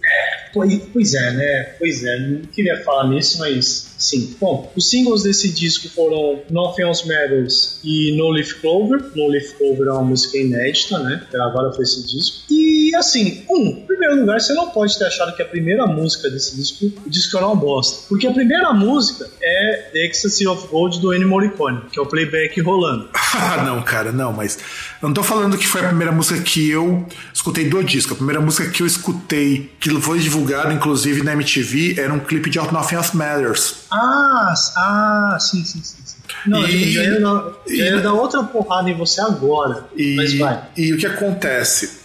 Pois, 0.53 1.13
é, 1.15 1.31
né? 1.31 1.63
Pois 1.79 2.03
é, 2.03 2.19
não 2.19 2.41
queria 2.41 2.81
falar 2.83 3.09
nisso, 3.09 3.39
mas 3.39 3.93
sim. 3.97 4.35
Bom, 4.39 4.71
os 4.75 4.89
singles 4.89 5.23
desse 5.23 5.49
disco 5.49 5.89
foram 5.89 6.41
Nothing 6.49 6.83
Else 6.83 7.07
Matters 7.07 7.79
e 7.83 8.15
No 8.15 8.29
Leaf 8.29 8.53
Clover. 8.61 9.03
No 9.15 9.27
Leaf 9.27 9.53
Clover 9.57 9.87
é 9.87 9.91
uma 9.91 10.03
música 10.03 10.37
inédita, 10.37 10.99
né? 10.99 11.25
Gravada 11.31 11.73
foi 11.73 11.83
esse 11.83 12.05
disco. 12.05 12.43
E 12.51 12.95
assim, 12.95 13.43
um, 13.49 13.83
primeiro 14.03 14.21
lugar, 14.21 14.39
você 14.41 14.53
não 14.53 14.69
pode 14.69 14.97
ter 14.97 15.05
achado 15.05 15.35
que 15.35 15.41
a 15.41 15.45
primeira 15.45 15.85
música 15.87 16.29
desse 16.29 16.55
disco, 16.55 16.91
o 17.05 17.09
disco 17.09 17.37
era 17.37 17.45
uma 17.47 17.55
bosta. 17.55 18.05
Porque 18.09 18.27
a 18.27 18.31
primeira 18.33 18.71
música 18.73 19.29
é 19.41 19.89
The 19.93 20.05
Ecstasy 20.05 20.47
of 20.47 20.67
Gold 20.67 20.99
do 20.99 21.13
Ennio 21.13 21.27
Morricone, 21.27 21.81
que 21.91 21.99
é 21.99 22.01
o 22.01 22.05
playback 22.05 22.59
rolando. 22.61 23.09
Ah, 23.35 23.63
não, 23.63 23.81
cara, 23.81 24.11
não, 24.11 24.31
mas 24.31 24.59
eu 25.01 25.07
não 25.07 25.13
tô 25.13 25.23
falando 25.23 25.57
que 25.57 25.65
foi 25.65 25.81
a 25.81 25.87
primeira 25.87 26.11
música 26.11 26.39
que 26.39 26.69
eu 26.69 27.03
escutei 27.33 27.67
do 27.67 27.83
disco. 27.83 28.13
A 28.13 28.15
primeira 28.15 28.39
música 28.39 28.69
que 28.69 28.83
eu 28.83 28.85
escutei, 28.85 29.71
que 29.79 29.89
foi 29.99 30.19
divulgado 30.19 30.71
inclusive 30.71 31.23
na 31.23 31.33
MTV, 31.33 31.99
era 31.99 32.13
um 32.13 32.19
clipe 32.19 32.51
de 32.51 32.59
Nothing 32.59 32.95
Else 32.95 33.17
Matters. 33.17 33.75
Ah, 33.91 34.53
ah, 34.77 35.37
sim, 35.39 35.65
sim, 35.65 35.81
sim. 35.83 35.97
sim. 36.05 36.15
Não, 36.45 36.59
E- 36.67 36.95
eu 36.95 37.03
ia, 37.03 37.97
e- 37.97 38.01
dar 38.01 38.13
outra 38.13 38.43
porrada 38.43 38.87
em 38.89 38.95
você 38.95 39.19
agora. 39.19 39.85
E, 39.95 40.15
Mas 40.15 40.37
vai. 40.37 40.63
e 40.77 40.93
o 40.93 40.97
que 40.97 41.07
acontece? 41.07 42.02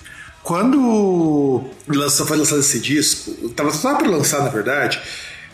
Quando 0.48 1.62
lança, 1.86 2.24
foi 2.24 2.38
lançado 2.38 2.60
esse 2.60 2.80
disco, 2.80 3.50
tava 3.50 3.70
só 3.70 3.96
para 3.96 4.08
lançar 4.08 4.42
na 4.42 4.48
verdade, 4.48 4.98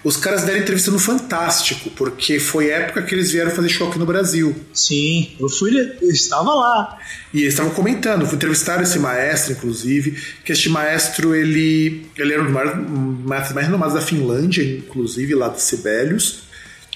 os 0.04 0.16
caras 0.16 0.44
deram 0.44 0.60
entrevista 0.60 0.88
no 0.92 1.00
Fantástico, 1.00 1.90
porque 1.96 2.38
foi 2.38 2.68
época 2.68 3.02
que 3.02 3.12
eles 3.12 3.32
vieram 3.32 3.50
fazer 3.50 3.68
show 3.70 3.88
aqui 3.88 3.98
no 3.98 4.06
Brasil. 4.06 4.54
Sim, 4.72 5.34
eu 5.40 5.48
fui. 5.48 5.76
Eu 6.00 6.10
estava 6.10 6.54
lá. 6.54 6.96
E 7.32 7.40
eles 7.40 7.54
estavam 7.54 7.72
comentando, 7.72 8.24
entrevistaram 8.32 8.84
esse 8.84 9.00
maestro, 9.00 9.54
inclusive, 9.54 10.16
que 10.44 10.52
este 10.52 10.68
maestro, 10.68 11.34
ele, 11.34 12.06
ele 12.16 12.32
era 12.32 12.42
um 12.44 13.14
dos 13.14 13.24
maestros 13.26 13.52
mais 13.52 13.66
renomados 13.66 13.94
da 13.94 14.00
Finlândia, 14.00 14.62
inclusive, 14.62 15.34
lá 15.34 15.48
de 15.48 15.60
Sibelius. 15.60 16.44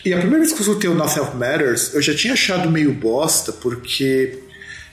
E 0.05 0.13
a 0.13 0.19
primeira 0.19 0.45
vez 0.45 0.53
que 0.53 0.63
eu 0.63 0.69
escutei 0.69 0.89
o 0.89 0.95
Nothing 0.95 1.37
Matters, 1.37 1.93
eu 1.95 2.01
já 2.01 2.15
tinha 2.15 2.35
achado 2.35 2.71
meio 2.71 2.93
bosta, 2.93 3.53
porque... 3.53 4.39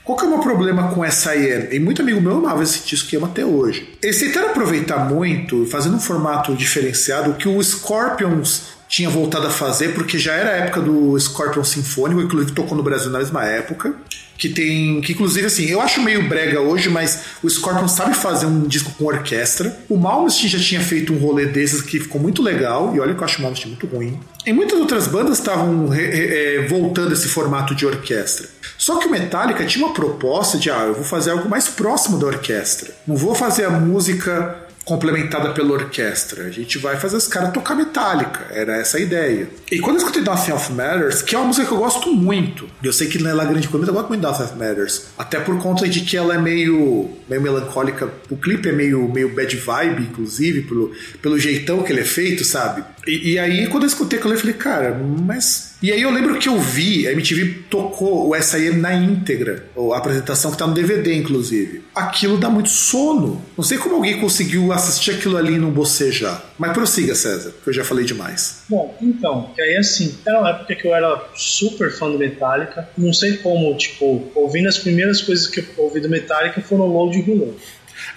Qual 0.06 0.15
que 0.15 0.24
é 0.24 0.28
o 0.28 0.30
meu 0.30 0.39
problema 0.39 0.89
com 0.94 1.04
S.I.M.? 1.04 1.76
E 1.76 1.80
muito 1.80 2.04
amigo 2.04 2.22
meu 2.22 2.38
amava 2.38 2.62
esse 2.62 2.82
que 2.82 3.15
ama 3.15 3.26
até 3.26 3.44
hoje. 3.44 3.98
Eles 4.04 4.20
tentaram 4.20 4.50
aproveitar 4.50 5.10
muito, 5.10 5.65
fazendo 5.65 5.96
um 5.96 6.00
formato 6.00 6.54
diferenciado, 6.54 7.34
que 7.34 7.50
o 7.50 7.62
Scorpions 7.63 8.76
tinha 8.96 9.10
voltado 9.10 9.46
a 9.46 9.50
fazer, 9.50 9.90
porque 9.90 10.18
já 10.18 10.36
era 10.36 10.52
a 10.52 10.54
época 10.54 10.80
do 10.80 11.20
Scorpion 11.20 11.66
Sinfônico, 11.66 12.22
inclusive 12.22 12.54
tocou 12.54 12.78
no 12.78 12.82
Brasil 12.82 13.12
na 13.12 13.20
mesma 13.20 13.44
época. 13.44 13.94
Que 14.38 14.48
tem. 14.48 15.02
Que 15.02 15.12
inclusive, 15.12 15.48
assim, 15.48 15.66
eu 15.66 15.82
acho 15.82 16.02
meio 16.02 16.30
brega 16.30 16.62
hoje, 16.62 16.90
mas 16.90 17.20
o 17.44 17.50
Scorpion 17.50 17.90
sabe 17.90 18.16
fazer 18.16 18.46
um 18.46 18.62
disco 18.68 18.94
com 18.98 19.06
orquestra. 19.06 19.78
O 19.90 19.98
Malmsteen 19.98 20.50
já 20.50 20.60
tinha 20.60 20.80
feito 20.80 21.12
um 21.12 21.18
rolê 21.18 21.46
desses 21.46 21.82
que 21.82 22.00
ficou 22.00 22.22
muito 22.22 22.42
legal, 22.42 22.96
e 22.96 23.00
olha 23.02 23.14
que 23.14 23.20
eu 23.20 23.26
acho 23.26 23.40
o 23.40 23.42
Malmsteen 23.42 23.72
muito 23.72 23.88
ruim. 23.88 24.18
E 24.46 24.54
muitas 24.54 24.80
outras 24.80 25.08
bandas 25.08 25.40
estavam 25.40 25.90
eh, 25.94 26.66
voltando 26.70 27.12
esse 27.12 27.28
formato 27.28 27.76
de 27.76 27.86
orquestra. 27.86 28.48
Só 28.78 28.98
que 28.98 29.08
o 29.08 29.12
Metallica 29.12 29.66
tinha 29.66 29.86
uma 29.86 29.94
proposta 29.94 30.58
de, 30.58 30.70
ah, 30.70 30.86
eu 30.88 30.94
vou 30.94 31.04
fazer 31.04 31.32
algo 31.32 31.50
mais 31.50 31.68
próximo 31.68 32.18
da 32.18 32.28
orquestra. 32.28 32.94
Não 33.06 33.16
vou 33.18 33.36
fazer 33.36 33.66
a 33.66 33.70
música 33.72 34.64
complementada 34.86 35.50
pela 35.50 35.74
orquestra. 35.74 36.45
A 36.45 36.52
gente 36.52 36.78
vai 36.78 36.95
fazer 36.98 37.17
os 37.17 37.28
caras 37.28 37.52
tocar 37.52 37.76
metálica. 37.76 38.45
Era 38.52 38.78
essa 38.78 38.98
a 38.98 39.02
ideia. 39.02 39.50
E 39.71 39.80
quando 39.80 39.95
eu 39.95 40.04
escutei 40.04 40.21
Nothing 40.21 40.52
of 40.52 40.71
Matters, 40.71 41.21
que 41.24 41.36
é 41.36 41.38
uma 41.38 41.48
música 41.48 41.67
que 41.67 41.74
eu 41.74 41.80
gosto 41.80 42.13
muito, 42.13 42.69
eu 42.84 42.93
sei 42.93 43.08
que 43.08 43.21
não 43.21 43.32
é 43.41 43.45
grande 43.45 43.67
coisa, 43.67 43.80
mas 43.80 43.88
eu 43.88 43.93
gosto 43.93 44.08
muito 44.10 44.21
de 44.21 44.28
Nothing 44.28 44.43
of 44.43 44.56
Matters. 44.58 45.08
Até 45.17 45.39
por 45.39 45.58
conta 45.60 45.89
de 45.89 46.02
que 46.02 46.15
ela 46.15 46.36
é 46.36 46.38
meio, 46.38 47.10
meio 47.28 47.41
melancólica. 47.41 48.10
O 48.30 48.38
clipe 48.38 48.69
é 48.69 48.71
meio, 48.71 49.12
meio 49.12 49.34
bad 49.34 49.56
vibe, 49.58 50.04
inclusive, 50.04 50.62
pelo, 50.62 50.91
pelo 51.21 51.39
jeitão 51.39 51.82
que 51.82 51.91
ele 51.91 52.02
é 52.02 52.06
feito, 52.06 52.45
sabe? 52.45 52.84
E, 53.08 53.34
e 53.34 53.39
aí, 53.39 53.68
quando 53.68 53.84
eu 53.84 53.88
escutei 53.88 54.18
aquilo, 54.18 54.34
eu 54.34 54.39
falei, 54.39 54.56
cara, 54.56 54.94
mas. 54.94 55.76
E 55.82 55.91
aí 55.91 56.02
eu 56.02 56.10
lembro 56.10 56.39
que 56.39 56.50
eu 56.50 56.60
vi, 56.60 57.08
a 57.08 57.12
MTV 57.12 57.65
tocou 57.70 58.30
o 58.30 58.41
SIM 58.41 58.72
na 58.78 58.94
íntegra, 58.96 59.68
a 59.94 59.98
apresentação 59.98 60.52
que 60.52 60.58
tá 60.58 60.65
no 60.65 60.74
DVD, 60.74 61.13
inclusive. 61.13 61.84
Aquilo 61.94 62.38
dá 62.38 62.50
muito 62.50 62.70
sono. 62.70 63.44
Não 63.56 63.63
sei 63.63 63.78
como 63.78 63.96
alguém 63.96 64.20
conseguiu 64.20 64.72
assistir 64.72 65.12
aquilo 65.12 65.38
ali 65.38 65.54
e 65.54 65.60
não 65.60 65.70
bocejar. 65.70 66.44
Mas 66.58 66.74
prossiga, 66.74 67.13
César, 67.13 67.54
que 67.63 67.70
eu 67.70 67.74
já 67.74 67.84
falei 67.84 68.06
demais. 68.06 68.63
Bom, 68.68 68.98
então, 69.00 69.52
que 69.54 69.62
aí 69.62 69.78
assim, 69.78 70.18
era 70.26 70.39
uma 70.39 70.50
época 70.50 70.76
que 70.76 70.88
eu 70.88 70.96
era 70.96 71.24
super 71.36 71.91
fã 71.91 72.10
do 72.10 72.18
Metallica. 72.18 72.89
Não 72.98 73.13
sei 73.13 73.38
como, 73.38 73.76
tipo, 73.78 74.32
ouvindo 74.34 74.68
as 74.68 74.80
primeiras 74.80 75.22
coisas 75.22 75.46
que 75.46 75.60
eu 75.60 75.84
ouvi 75.84 76.00
do 76.00 76.10
Metallica 76.10 76.62
foram 76.62 76.88
Load 76.88 77.20
e 77.20 77.22
Reload. 77.22 77.56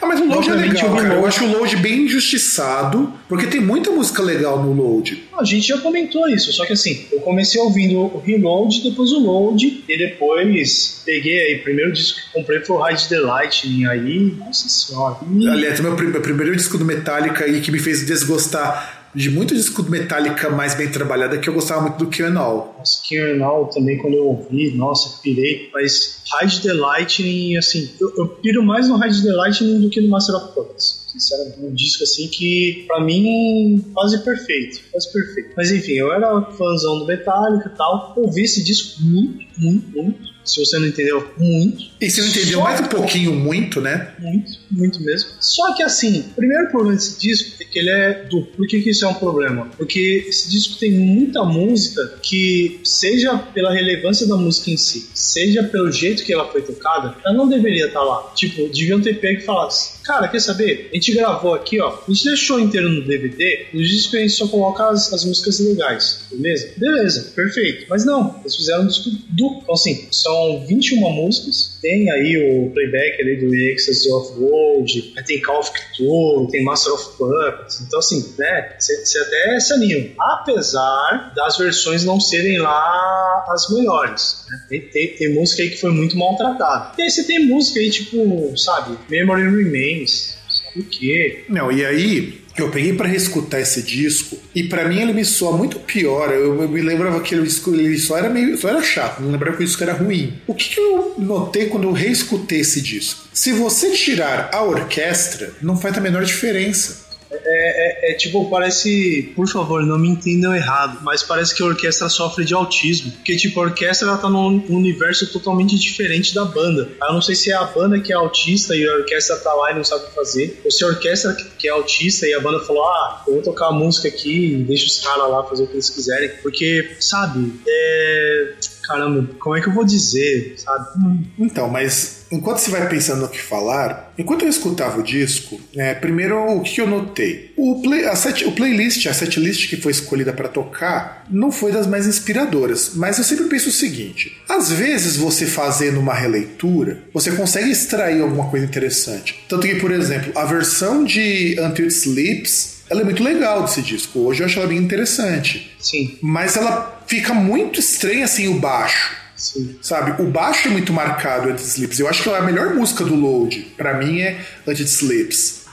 Ah, 0.01 0.07
mas 0.07 0.21
o 0.21 0.25
Load 0.27 0.51
é 0.51 0.55
legal, 0.55 0.91
o 0.91 0.95
cara. 0.95 1.03
Eu 1.07 1.09
Reload- 1.11 1.27
acho 1.29 1.45
o 1.45 1.53
Load 1.59 1.77
bem 1.77 2.03
injustiçado, 2.05 3.13
porque 3.29 3.47
tem 3.47 3.61
muita 3.61 3.91
música 3.91 4.23
legal 4.23 4.63
no 4.63 4.73
Load. 4.73 5.25
A 5.39 5.45
gente 5.45 5.69
já 5.69 5.79
comentou 5.79 6.29
isso, 6.29 6.53
só 6.53 6.65
que 6.67 6.73
assim, 6.73 7.07
eu 7.13 7.21
comecei 7.21 7.61
ouvindo 7.61 7.99
o 7.99 8.23
Reload, 8.25 8.83
depois 8.83 9.11
o 9.13 9.19
Load, 9.21 9.85
e 9.89 9.99
depois 9.99 11.03
peguei 11.05 11.39
aí, 11.41 11.61
o 11.61 11.63
primeiro 11.63 11.93
disco 11.93 12.21
que 12.21 12.33
comprei 12.33 12.61
foi 12.61 12.77
o 12.77 12.83
Ride 12.83 13.09
the 13.09 13.19
Lightning, 13.19 13.87
aí, 13.87 14.35
nossa 14.39 14.69
senhora. 14.69 15.17
E- 15.39 15.49
Aliás, 15.49 15.81
meu 15.81 15.95
prim- 15.97 16.09
meu 16.09 16.21
primeiro 16.21 16.55
disco 16.57 16.77
do 16.79 16.85
Metallica 16.85 17.45
aí 17.45 17.61
que 17.61 17.71
me 17.71 17.79
fez 17.79 18.05
desgostar 18.07 18.98
de 19.15 19.31
muito 19.31 19.55
disco 19.55 19.83
Metallica 19.83 20.51
mais 20.51 20.75
bem 20.75 20.91
trabalhado 20.91 21.35
é 21.35 21.39
que 21.39 21.49
eu 21.49 21.55
gostava 21.55 21.83
muito 21.83 22.05
do 22.05 22.25
and 22.25 22.39
All. 22.39 22.75
Nossa, 22.79 23.03
Kernal 23.07 23.67
também, 23.67 23.99
quando 23.99 24.15
eu 24.15 24.27
ouvi, 24.27 24.71
nossa, 24.73 25.21
pirei. 25.23 25.71
Mas 25.73 26.23
Ride 26.41 26.63
the 26.63 26.73
Lightning, 26.73 27.57
assim, 27.57 27.91
eu, 28.01 28.13
eu 28.17 28.29
piro 28.29 28.63
mais 28.63 28.89
no 28.89 28.97
Ride 28.97 29.23
the 29.23 29.33
Lightning 29.33 29.81
do 29.81 29.91
que 29.91 30.01
no 30.01 30.09
Master 30.09 30.37
of 30.37 30.55
Puppets. 30.55 31.07
Sinceramente, 31.09 31.61
um 31.61 31.75
disco 31.75 32.05
assim 32.05 32.29
que, 32.29 32.85
pra 32.87 33.01
mim, 33.03 33.85
quase 33.95 34.23
perfeito. 34.23 34.81
Quase 34.93 35.13
perfeito. 35.13 35.51
Mas 35.57 35.73
enfim, 35.73 35.93
eu 35.93 36.13
era 36.13 36.43
fãzão 36.53 36.99
do 36.99 37.07
Metallica 37.07 37.71
e 37.75 37.77
tal. 37.77 38.15
Ouvi 38.17 38.43
esse 38.43 38.63
disco 38.63 39.03
muito, 39.03 39.47
muito, 39.59 39.91
muito. 39.91 40.38
Se 40.45 40.65
você 40.65 40.79
não 40.79 40.87
entendeu, 40.87 41.31
muito. 41.37 41.85
E 42.01 42.09
se 42.09 42.21
não 42.21 42.29
entendeu 42.29 42.59
Só- 42.59 42.65
mais 42.65 42.81
um 42.81 42.85
pouquinho, 42.85 43.35
muito, 43.35 43.81
né? 43.81 44.15
Muito, 44.19 44.51
muito 44.71 45.03
mesmo. 45.03 45.31
Só 45.41 45.75
que 45.75 45.83
assim, 45.83 46.21
o 46.31 46.35
primeiro 46.35 46.71
problema 46.71 46.95
desse 46.97 47.19
disco 47.21 47.63
é 47.63 47.65
que 47.65 47.79
ele 47.79 47.91
é 47.91 48.25
duplo. 48.31 48.53
Por 48.57 48.67
que, 48.67 48.81
que 48.81 48.91
isso 48.91 49.05
é 49.05 49.09
um 49.09 49.15
problema? 49.15 49.69
Porque 49.77 50.25
esse 50.27 50.49
disco 50.51 50.79
tem 50.79 50.91
muita 50.93 51.45
música 51.45 52.19
que, 52.23 52.81
seja 52.83 53.37
pela 53.39 53.73
relevância 53.75 54.27
da 54.27 54.37
música 54.37 54.71
em 54.71 54.77
si, 54.77 55.11
seja 55.13 55.63
pelo 55.65 55.93
jeito 55.93 56.25
que 56.25 56.33
ela 56.33 56.51
foi 56.51 56.63
tocada, 56.63 57.15
ela 57.25 57.35
não 57.37 57.49
deveria 57.49 57.87
estar 57.87 58.03
lá. 58.03 58.33
Tipo, 58.35 58.69
deviam 58.69 59.01
ter 59.01 59.21
pego 59.21 59.41
e 59.41 59.45
falado 59.45 59.69
assim, 59.69 59.99
cara, 60.03 60.29
quer 60.29 60.41
saber? 60.41 60.89
A 60.91 60.95
gente 60.95 61.13
gravou 61.13 61.53
aqui, 61.55 61.79
ó, 61.79 61.99
a 62.07 62.11
gente 62.11 62.25
deixou 62.25 62.59
inteiro 62.59 62.89
no 62.89 63.03
DVD, 63.07 63.67
no 63.75 63.83
disco 63.83 64.17
a 64.17 64.21
gente 64.21 64.33
só 64.33 64.49
coloca 64.49 64.89
as, 64.89 65.13
as 65.13 65.25
músicas 65.27 65.61
legais, 65.61 66.23
beleza? 66.33 66.73
Beleza, 66.77 67.33
perfeito. 67.35 67.87
Mas 67.91 68.07
não, 68.07 68.37
eles 68.41 68.57
fizeram 68.57 68.85
um 68.85 68.87
disco 68.87 69.11
duplo. 69.29 69.61
Então 69.63 69.75
assim, 69.75 70.09
são 70.11 70.38
21 70.67 71.11
músicas, 71.11 71.79
tem 71.81 72.11
aí 72.11 72.37
o 72.37 72.71
playback 72.71 73.23
ali 73.23 73.37
do 73.37 73.55
Ecstasy 73.55 74.11
of 74.11 74.39
Gold, 74.39 75.15
tem 75.27 75.41
Call 75.41 75.61
of 75.61 75.71
Cthulhu, 75.73 76.49
tem 76.51 76.65
Master 76.65 76.95
of 76.95 77.17
Puppets, 77.17 77.81
então 77.81 77.99
assim, 77.99 78.35
né, 78.39 78.77
você 78.79 79.19
até 79.19 79.61
se 79.61 79.73
anima. 79.73 80.15
Apesar 80.19 81.33
das 81.35 81.57
versões 81.59 82.05
não 82.05 82.21
serem 82.21 82.59
lá 82.59 83.45
as 83.49 83.69
melhores, 83.71 84.45
né? 84.49 84.67
Tem, 84.69 84.81
tem, 84.81 85.09
tem 85.17 85.35
música 85.35 85.63
aí 85.63 85.71
que 85.71 85.77
foi 85.77 85.91
muito 85.91 86.17
maltratada. 86.17 86.93
E 86.99 87.03
aí 87.03 87.11
você 87.11 87.25
tem 87.25 87.47
música 87.47 87.81
aí 87.81 87.91
tipo, 87.91 88.57
sabe, 88.57 88.99
Memory 89.09 89.43
Remains, 89.43 90.37
sabe 90.49 90.81
o 90.81 90.85
quê? 90.85 91.45
Não, 91.49 91.71
e 91.71 91.85
aí 91.85 92.48
eu 92.63 92.71
peguei 92.71 92.93
pra 92.93 93.07
reescutar 93.07 93.61
esse 93.61 93.83
disco 93.83 94.39
e 94.55 94.65
pra 94.65 94.89
mim 94.89 95.01
ele 95.01 95.13
me 95.13 95.25
soa 95.25 95.57
muito 95.57 95.79
pior. 95.81 96.31
Eu, 96.31 96.63
eu 96.63 96.69
me 96.69 96.81
lembrava 96.81 97.21
que 97.21 97.39
disco 97.41 97.75
ele 97.75 97.99
só 97.99 98.19
era 98.19 98.29
meio, 98.29 98.57
só 98.57 98.69
era 98.69 98.83
chato, 98.83 99.21
não 99.21 99.31
lembrava 99.31 99.57
que 99.57 99.63
o 99.63 99.67
disco 99.67 99.83
era 99.83 99.93
ruim. 99.93 100.41
O 100.47 100.55
que, 100.55 100.75
que 100.75 100.81
eu 100.81 101.15
notei 101.19 101.67
quando 101.67 101.85
eu 101.85 101.93
reescutei 101.93 102.61
esse 102.61 102.81
disco? 102.81 103.25
Se 103.33 103.53
você 103.53 103.91
tirar 103.91 104.51
a 104.53 104.63
orquestra, 104.63 105.53
não 105.63 105.77
faz 105.77 105.97
a 105.97 106.01
menor 106.01 106.25
diferença. 106.25 107.08
É, 107.31 108.09
é, 108.09 108.13
é 108.13 108.15
tipo, 108.15 108.49
parece. 108.49 109.33
Por 109.37 109.47
favor, 109.49 109.85
não 109.85 109.99
me 109.99 110.09
entendam 110.09 110.55
errado, 110.55 110.99
mas 111.03 111.23
parece 111.23 111.55
que 111.55 111.63
a 111.63 111.67
orquestra 111.67 112.09
sofre 112.09 112.45
de 112.45 112.55
autismo. 112.55 113.11
Porque, 113.13 113.37
tipo, 113.37 113.61
a 113.61 113.65
orquestra 113.65 114.09
ela 114.09 114.17
tá 114.19 114.29
num 114.31 114.65
universo 114.71 115.31
totalmente 115.33 115.79
diferente 115.79 116.35
da 116.35 116.45
banda. 116.45 116.89
Eu 117.03 117.13
não 117.13 117.21
sei 117.23 117.35
se 117.35 117.51
é 117.51 117.55
a 117.55 117.65
banda 117.65 118.01
que 118.01 118.13
é 118.13 118.17
autista 118.17 118.75
e 118.75 118.87
a 118.87 118.93
orquestra 118.95 119.37
tá 119.37 119.53
lá 119.53 119.73
e 119.73 119.75
não 119.75 119.85
sabe 119.85 120.05
fazer, 120.15 120.61
ou 120.65 120.71
se 120.71 120.83
a 120.85 120.87
orquestra 120.89 121.35
que- 121.59 121.69
é 121.69 121.71
autista 121.71 122.27
e 122.27 122.33
a 122.33 122.41
banda 122.41 122.61
falou: 122.61 122.83
ah, 122.85 123.23
eu 123.29 123.35
vou 123.35 123.43
tocar 123.43 123.67
a 123.69 123.73
música 123.73 124.09
aqui 124.09 124.55
e 124.55 124.57
deixa 124.65 124.87
os 124.87 124.99
caras 125.01 125.31
lá 125.31 125.45
fazer 125.45 125.65
o 125.65 125.67
que 125.67 125.75
eles 125.75 125.91
quiserem. 125.91 126.31
Porque, 126.43 126.97
sabe, 126.99 127.53
é. 127.69 128.55
Caramba, 128.85 129.29
como 129.39 129.55
é 129.55 129.61
que 129.61 129.69
eu 129.69 129.75
vou 129.75 129.85
dizer, 129.85 130.55
sabe? 130.57 130.99
Então, 131.39 131.69
mas 131.69 132.18
enquanto 132.31 132.59
você 132.59 132.71
vai 132.71 132.89
pensando 132.89 133.23
no 133.23 133.29
que 133.29 133.41
falar, 133.41 134.13
enquanto 134.19 134.43
eu 134.43 134.49
escutava 134.49 135.01
o 135.01 135.03
disco, 135.03 135.61
é, 135.75 135.95
primeiro 135.95 136.37
o 136.39 136.63
que 136.63 136.81
eu 136.81 136.87
notei? 136.87 137.53
O, 137.57 137.81
play, 137.83 138.05
a 138.05 138.15
set, 138.15 138.45
o 138.45 138.53
playlist, 138.53 139.07
a 139.07 139.15
setlist 139.15 139.69
que 139.69 139.77
foi 139.77 139.93
escolhida 139.93 140.33
para 140.33 140.49
tocar, 140.49 141.27
não 141.31 141.51
foi 141.51 141.73
das 141.73 141.87
mais 141.87 142.07
inspiradoras. 142.07 142.93
Mas 142.95 143.19
eu 143.19 143.25
sempre 143.25 143.47
penso 143.47 143.69
o 143.69 143.73
seguinte: 143.73 144.37
às 144.49 144.71
vezes 144.71 145.17
você 145.17 145.47
fazendo 145.47 146.01
uma 146.01 146.15
releitura, 146.15 147.03
você 147.13 147.31
consegue 147.33 147.71
extrair 147.71 148.21
alguma 148.21 148.49
coisa 148.49 148.65
interessante. 148.65 149.45
Tanto 149.49 149.67
que, 149.67 149.77
por 149.77 149.91
exemplo, 149.91 150.33
a 150.37 150.45
versão 150.45 151.05
de 151.05 151.57
Until 151.61 151.87
It 151.87 151.95
Sleeps. 151.95 152.79
Ela 152.91 153.03
é 153.03 153.05
muito 153.05 153.23
legal 153.23 153.65
desse 153.65 153.83
disco. 153.83 154.21
Hoje 154.21 154.41
eu 154.43 154.47
acho 154.47 154.59
ela 154.59 154.67
bem 154.67 154.79
interessante. 154.79 155.77
sim, 155.79 156.17
Mas 156.23 156.57
ela 156.57 157.03
fica 157.07 157.35
muito 157.35 157.79
estranha 157.79 158.25
assim 158.25 158.49
o 158.49 158.55
baixo. 158.55 159.15
Sim. 159.39 159.79
Sabe, 159.81 160.21
o 160.21 160.27
baixo 160.27 160.69
é 160.69 160.71
muito 160.71 160.93
marcado 160.93 161.49
antes 161.49 161.67
Sleeps. 161.69 161.99
Eu 162.01 162.09
acho 162.09 162.23
que 162.23 162.29
a 162.29 162.43
melhor 162.43 162.75
música 162.75 163.05
do 163.05 163.15
Load, 163.15 163.73
pra 163.77 163.95
mim, 163.95 164.21
é 164.21 164.39
Antes 164.67 165.01
Sleeps. 165.01 165.67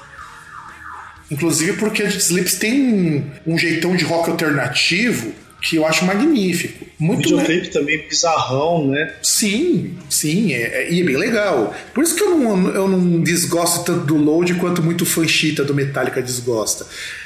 Inclusive 1.29 1.73
porque 1.73 2.03
Antes 2.03 2.25
Sleeps 2.25 2.55
tem 2.55 3.25
um, 3.45 3.57
jeitão 3.57 3.95
de 3.95 4.05
rock 4.05 4.29
alternativo 4.29 5.33
que 5.61 5.77
eu 5.77 5.85
acho 5.85 6.05
magnífico. 6.05 6.85
O 6.99 7.03
Muito 7.03 7.23
videoclipe 7.23 7.69
também 7.69 8.07
bizarrão, 8.07 8.87
né? 8.87 9.15
Sim, 9.23 9.97
sim, 10.07 10.53
é, 10.53 10.83
é- 10.83 10.93
e 10.93 11.01
é 11.01 11.03
bem 11.03 11.17
legal. 11.17 11.75
Por 11.91 12.03
isso 12.03 12.15
que 12.15 12.21
eu 12.21 12.37
não, 12.37 12.69
eu 12.69 12.87
não 12.87 13.21
desgosto 13.21 13.83
tanto 13.83 14.05
do 14.05 14.15
Load 14.15 14.53
quanto 14.55 14.83
muito 14.83 15.05
fã 15.07 15.27
chita 15.27 15.63
do 15.63 15.73
Metallica 15.73 16.21
desgosta. 16.21 16.85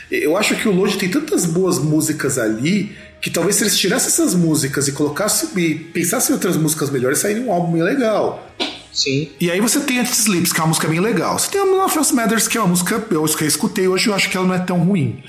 Eu 0.10 0.38
acho 0.38 0.56
que 0.56 0.70
o 0.70 0.72
Load 0.72 0.98
tem 0.98 1.10
tantas 1.10 1.46
boas 1.46 1.80
músicas 1.80 2.38
ali 2.38 2.96
que 3.22 3.30
talvez 3.30 3.56
se 3.56 3.64
eles 3.64 3.78
tirassem 3.78 4.08
essas 4.08 4.34
músicas 4.34 4.88
e 4.88 4.92
colocassem 4.92 5.50
e 5.58 5.76
pensassem 5.76 6.32
em 6.32 6.34
outras 6.36 6.58
músicas 6.58 6.90
melhores, 6.90 7.20
sairia 7.20 7.44
um 7.44 7.52
álbum 7.52 7.74
bem 7.74 7.84
legal. 7.84 8.48
Sim. 8.92 9.30
E 9.40 9.52
aí 9.52 9.62
você 9.62 9.80
tem 9.80 10.00
Antes 10.00 10.20
Sleeps, 10.20 10.52
que 10.52 10.60
é 10.60 10.64
uma 10.64 10.70
música 10.70 10.88
bem 10.88 11.00
legal. 11.00 11.38
Você 11.38 11.52
tem 11.52 11.62
a 11.62 11.64
Love 11.64 12.00
of 12.00 12.14
Matters, 12.14 12.48
que 12.48 12.58
é 12.58 12.62
uma 12.62 12.70
música 12.70 12.96
eu, 13.10 13.26
que 13.26 13.44
eu 13.44 13.48
escutei 13.48 13.88
hoje, 13.88 14.08
eu 14.08 14.14
acho 14.14 14.30
que 14.30 14.36
ela 14.36 14.48
não 14.48 14.56
é 14.56 14.60
tão 14.60 14.80
ruim. 14.80 15.24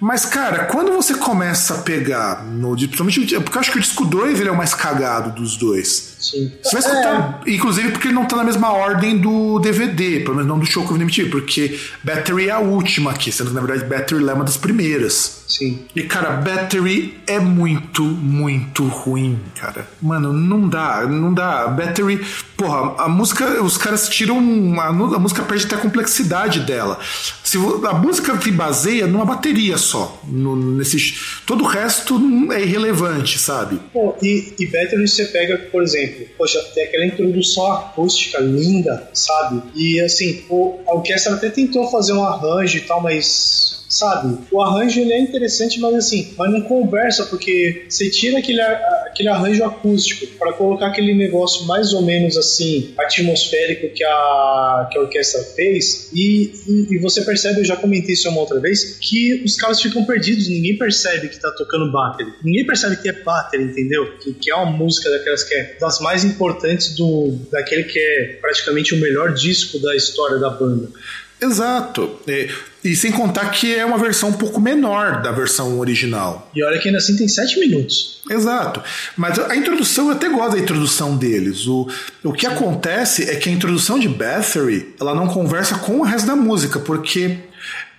Mas, 0.00 0.24
cara, 0.24 0.64
quando 0.64 0.92
você 0.92 1.14
começa 1.14 1.74
a 1.74 1.78
pegar 1.78 2.44
no. 2.44 2.74
Principalmente. 2.76 3.40
Porque 3.40 3.56
eu 3.56 3.60
acho 3.60 3.72
que 3.72 3.78
o 3.78 3.80
disco 3.80 4.04
2 4.04 4.40
ele 4.40 4.48
é 4.48 4.52
o 4.52 4.56
mais 4.56 4.74
cagado 4.74 5.30
dos 5.30 5.56
dois. 5.56 6.13
Sim. 6.24 6.50
Você 6.62 6.76
vai 6.76 6.80
escutar, 6.80 7.42
inclusive 7.46 7.90
porque 7.90 8.08
ele 8.08 8.14
não 8.14 8.24
tá 8.24 8.36
na 8.36 8.44
mesma 8.44 8.72
ordem 8.72 9.18
do 9.18 9.58
DVD, 9.58 10.20
pelo 10.20 10.36
menos 10.36 10.48
não 10.48 10.58
do 10.58 10.64
show 10.64 10.86
que 10.86 10.92
eu 10.92 10.96
MTV, 10.96 11.28
porque 11.28 11.78
Battery 12.02 12.48
é 12.48 12.52
a 12.52 12.60
última 12.60 13.10
aqui, 13.10 13.30
sendo 13.30 13.50
que 13.50 13.54
na 13.54 13.60
verdade 13.60 13.84
Battery 13.84 14.26
é 14.26 14.32
uma 14.32 14.44
das 14.44 14.56
primeiras. 14.56 15.44
Sim. 15.46 15.84
E 15.94 16.02
cara, 16.02 16.30
Battery 16.30 17.18
é 17.26 17.38
muito, 17.38 18.02
muito 18.02 18.84
ruim, 18.86 19.38
cara. 19.54 19.86
Mano, 20.00 20.32
não 20.32 20.66
dá, 20.66 21.06
não 21.06 21.32
dá. 21.32 21.68
Battery, 21.68 22.24
porra, 22.56 23.02
a 23.04 23.08
música, 23.08 23.62
os 23.62 23.76
caras 23.76 24.08
tiram. 24.08 24.38
A, 24.80 24.86
a 24.86 24.92
música 24.92 25.42
perde 25.42 25.66
até 25.66 25.76
a 25.76 25.78
complexidade 25.78 26.60
dela. 26.60 26.98
Se 27.42 27.58
a 27.58 27.92
música 27.92 28.40
se 28.40 28.50
baseia 28.50 29.06
numa 29.06 29.24
bateria 29.24 29.76
só. 29.76 30.20
No, 30.26 30.56
nesse, 30.56 31.14
todo 31.46 31.64
o 31.64 31.66
resto 31.66 32.18
é 32.52 32.62
irrelevante, 32.62 33.38
sabe? 33.38 33.78
E, 34.22 34.54
e 34.58 34.66
Battery 34.66 35.06
você 35.06 35.26
pega, 35.26 35.58
por 35.70 35.82
exemplo, 35.82 36.13
poxa, 36.36 36.62
tem 36.74 36.84
aquela 36.84 37.06
introdução 37.06 37.72
acústica 37.72 38.38
linda, 38.38 39.08
sabe? 39.12 39.62
E 39.74 40.00
assim, 40.00 40.42
pô, 40.48 40.80
a 40.86 40.94
orquestra 40.94 41.34
até 41.34 41.50
tentou 41.50 41.90
fazer 41.90 42.12
um 42.12 42.24
arranjo 42.24 42.78
e 42.78 42.80
tal, 42.82 43.00
mas 43.00 43.83
sabe? 43.94 44.38
O 44.50 44.60
arranjo 44.60 45.00
ele 45.00 45.12
é 45.12 45.20
interessante, 45.20 45.80
mas 45.80 45.94
assim, 45.94 46.34
mas 46.36 46.52
não 46.52 46.62
conversa, 46.62 47.26
porque 47.26 47.84
você 47.88 48.10
tira 48.10 48.38
aquele, 48.38 48.60
aquele 48.60 49.28
arranjo 49.28 49.64
acústico 49.64 50.26
para 50.38 50.52
colocar 50.52 50.88
aquele 50.88 51.14
negócio 51.14 51.66
mais 51.66 51.92
ou 51.92 52.02
menos 52.02 52.36
assim, 52.36 52.92
atmosférico 52.98 53.94
que 53.94 54.04
a, 54.04 54.88
que 54.90 54.98
a 54.98 55.02
orquestra 55.02 55.42
fez, 55.42 56.10
e, 56.12 56.52
e, 56.66 56.94
e 56.94 56.98
você 56.98 57.22
percebe, 57.22 57.60
eu 57.60 57.64
já 57.64 57.76
comentei 57.76 58.14
isso 58.14 58.28
uma 58.28 58.40
outra 58.40 58.58
vez, 58.58 58.98
que 59.00 59.42
os 59.44 59.56
caras 59.56 59.80
ficam 59.80 60.04
perdidos, 60.04 60.48
ninguém 60.48 60.76
percebe 60.76 61.28
que 61.28 61.40
tá 61.40 61.50
tocando 61.52 61.90
battery. 61.92 62.32
Ninguém 62.42 62.66
percebe 62.66 62.96
que 62.96 63.08
é 63.08 63.12
battery, 63.12 63.64
entendeu? 63.64 64.16
Que, 64.18 64.34
que 64.34 64.50
é 64.50 64.54
uma 64.56 64.72
música 64.72 65.08
daquelas 65.10 65.44
que 65.44 65.54
é 65.54 65.76
das 65.80 66.00
mais 66.00 66.24
importantes 66.24 66.94
do 66.96 67.38
daquele 67.50 67.84
que 67.84 67.98
é 67.98 68.38
praticamente 68.40 68.94
o 68.94 69.00
melhor 69.00 69.32
disco 69.34 69.78
da 69.78 69.94
história 69.94 70.38
da 70.38 70.50
banda. 70.50 70.88
Exato. 71.40 72.18
E, 72.26 72.48
e 72.84 72.96
sem 72.96 73.12
contar 73.12 73.50
que 73.50 73.74
é 73.74 73.84
uma 73.84 73.98
versão 73.98 74.30
um 74.30 74.34
pouco 74.34 74.60
menor 74.60 75.22
da 75.22 75.32
versão 75.32 75.78
original. 75.78 76.50
E 76.54 76.64
olha 76.64 76.78
que 76.78 76.88
ainda 76.88 76.98
assim 76.98 77.16
tem 77.16 77.28
sete 77.28 77.58
minutos. 77.58 78.22
Exato. 78.28 78.82
Mas 79.16 79.38
a 79.38 79.54
introdução, 79.56 80.06
eu 80.06 80.12
até 80.12 80.28
gosto 80.28 80.52
da 80.52 80.58
introdução 80.58 81.16
deles. 81.16 81.66
O, 81.66 81.88
o 82.22 82.32
que 82.32 82.46
acontece 82.46 83.28
é 83.28 83.36
que 83.36 83.48
a 83.48 83.52
introdução 83.52 83.98
de 83.98 84.08
Bathory, 84.08 84.94
ela 85.00 85.14
não 85.14 85.26
conversa 85.26 85.76
com 85.78 86.00
o 86.00 86.02
resto 86.02 86.26
da 86.26 86.36
música, 86.36 86.78
porque 86.78 87.38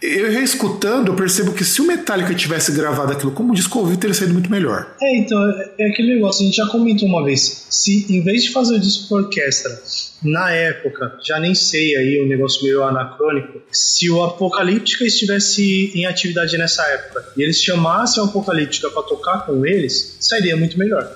eu 0.02 0.30
reescutando, 0.30 1.12
eu 1.12 1.16
percebo 1.16 1.54
que 1.54 1.64
se 1.64 1.82
o 1.82 1.88
Metallica 1.88 2.34
tivesse 2.36 2.72
gravado 2.72 3.12
aquilo 3.12 3.32
como 3.32 3.54
disco 3.54 3.80
ao 3.80 3.86
vivo, 3.86 4.00
teria 4.00 4.14
saído 4.14 4.34
muito 4.34 4.52
melhor. 4.52 4.94
É, 5.02 5.18
então, 5.18 5.38
é, 5.50 5.72
é 5.80 5.90
aquele 5.90 6.16
negócio, 6.16 6.44
a 6.44 6.46
gente 6.46 6.58
já 6.58 6.68
comentou 6.68 7.08
uma 7.08 7.24
vez. 7.24 7.66
Se 7.70 8.06
em 8.10 8.22
vez 8.22 8.44
de 8.44 8.52
fazer 8.52 8.76
o 8.76 8.80
disco 8.80 9.10
com 9.10 9.16
orquestra, 9.16 9.82
na 10.26 10.52
época, 10.52 11.18
já 11.24 11.40
nem 11.40 11.54
sei 11.54 11.96
aí, 11.96 12.22
um 12.24 12.28
negócio 12.28 12.64
meio 12.64 12.84
anacrônico, 12.84 13.62
se 13.72 14.10
o 14.10 14.24
Apocalíptica 14.24 15.06
estivesse 15.06 15.92
em 15.94 16.06
atividade 16.06 16.58
nessa 16.58 16.84
época 16.88 17.26
e 17.38 17.44
eles 17.44 17.62
chamassem 17.62 18.22
o 18.22 18.26
Apocalíptica 18.26 18.90
pra 18.90 19.04
tocar 19.04 19.46
com 19.46 19.66
eles, 19.66 20.18
sairia 20.20 20.56
muito 20.58 20.78
melhor. 20.78 21.10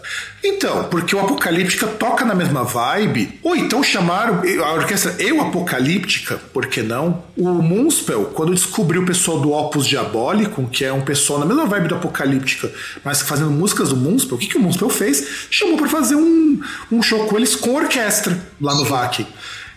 Então, 0.43 0.85
porque 0.85 1.15
o 1.15 1.19
Apocalíptica 1.19 1.87
toca 1.87 2.23
na 2.23 2.35
mesma 2.35 2.63
vibe, 2.63 3.39
ou 3.43 3.55
então 3.55 3.83
chamaram 3.83 4.41
a 4.63 4.73
orquestra 4.73 5.15
Eu 5.19 5.41
Apocalíptica, 5.41 6.37
por 6.53 6.67
que 6.67 6.81
não? 6.81 7.23
O 7.37 7.49
Munspel, 7.49 8.25
quando 8.33 8.53
descobriu 8.53 9.01
o 9.01 9.05
pessoal 9.05 9.39
do 9.39 9.51
Opus 9.51 9.87
Diabólico, 9.87 10.67
que 10.69 10.85
é 10.85 10.93
um 10.93 11.01
pessoal 11.01 11.39
na 11.39 11.45
mesma 11.45 11.65
vibe 11.65 11.89
do 11.89 11.95
Apocalíptica, 11.95 12.71
mas 13.03 13.21
fazendo 13.21 13.51
músicas 13.51 13.89
do 13.89 13.97
Munspel, 13.97 14.37
o 14.37 14.39
que, 14.39 14.47
que 14.47 14.57
o 14.57 14.61
Munspel 14.61 14.89
fez? 14.89 15.47
Chamou 15.49 15.77
para 15.77 15.87
fazer 15.87 16.15
um, 16.15 16.61
um 16.91 17.01
show 17.01 17.25
com 17.27 17.37
eles 17.37 17.55
com 17.55 17.75
orquestra 17.75 18.37
lá 18.61 18.75
no 18.75 18.85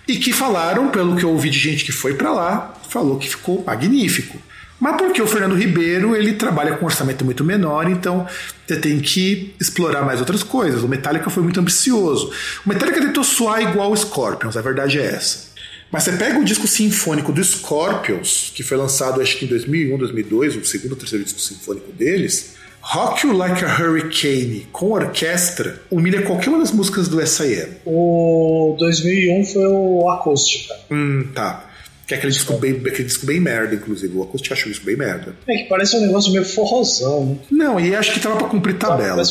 E 0.07 0.17
que 0.17 0.33
falaram, 0.33 0.89
pelo 0.89 1.17
que 1.17 1.25
eu 1.25 1.31
ouvi 1.31 1.51
de 1.51 1.59
gente 1.59 1.85
que 1.85 1.93
foi 1.93 2.15
para 2.15 2.33
lá, 2.33 2.75
falou 2.89 3.19
que 3.19 3.29
ficou 3.29 3.63
magnífico. 3.65 4.39
Mas 4.83 4.97
porque 4.97 5.23
o 5.23 5.27
Fernando 5.29 5.55
Ribeiro 5.55 6.17
ele 6.17 6.33
trabalha 6.33 6.75
com 6.75 6.83
um 6.83 6.87
orçamento 6.87 7.25
muito 7.25 7.45
menor, 7.45 7.89
então 7.89 8.27
você 8.67 8.77
tem 8.77 8.99
que 8.99 9.55
explorar 9.61 10.03
mais 10.03 10.19
outras 10.19 10.43
coisas. 10.43 10.83
O 10.83 10.89
Metallica 10.89 11.31
foi 11.31 11.41
muito 11.41 11.61
ambicioso. 11.61 12.33
O 12.67 12.69
Metallica 12.69 13.01
tentou 13.01 13.23
soar 13.23 13.63
igual 13.63 13.93
o 13.93 13.97
Scorpions, 13.97 14.57
a 14.57 14.61
verdade 14.61 14.99
é 14.99 15.05
essa. 15.05 15.53
Mas 15.93 16.03
você 16.03 16.13
pega 16.13 16.37
o 16.37 16.45
disco 16.45 16.67
sinfônico 16.67 17.31
do 17.31 17.45
Scorpions, 17.45 18.51
que 18.53 18.65
foi 18.65 18.77
lançado 18.77 19.21
acho 19.21 19.39
que 19.39 19.45
em 19.45 19.49
2001, 19.49 19.97
2002, 19.99 20.57
o 20.57 20.65
segundo 20.65 20.93
ou 20.93 20.99
terceiro 20.99 21.23
disco 21.23 21.39
sinfônico 21.39 21.93
deles, 21.93 22.55
Rock 22.83 23.27
You 23.27 23.37
Like 23.37 23.65
a 23.65 23.69
Hurricane 23.69 24.67
com 24.73 24.91
orquestra 24.91 25.81
humilha 25.91 26.23
qualquer 26.23 26.51
uma 26.51 26.59
das 26.59 26.73
músicas 26.73 27.09
do 27.09 27.21
S.I.M. 27.21 27.77
O 27.87 28.75
2001 28.79 29.45
foi 29.45 29.67
o 29.69 30.11
Acústica. 30.11 30.75
Hum, 30.91 31.29
tá. 31.33 31.72
Que 32.07 32.15
é 32.15 32.17
aquele 32.17 32.33
disco 32.33 32.53
bem, 32.55 32.73
aquele 32.73 33.05
disco 33.05 33.27
bem 33.27 33.41
merda, 33.41 33.75
inclusive. 33.75 34.17
O 34.17 34.23
Acústica 34.23 34.55
achou 34.55 34.71
isso 34.71 34.83
bem 34.85 34.97
merda. 34.97 35.35
É 35.49 35.57
que 35.59 35.65
parece 35.65 35.97
um 35.97 36.01
negócio 36.01 36.33
meio 36.33 36.45
forrozão, 36.45 37.27
né? 37.27 37.37
Não, 37.51 37.81
e 37.81 37.95
acho 37.95 38.13
que 38.13 38.21
tava 38.21 38.37
pra 38.37 38.49
cumprir 38.49 38.77
tabela. 38.77 39.23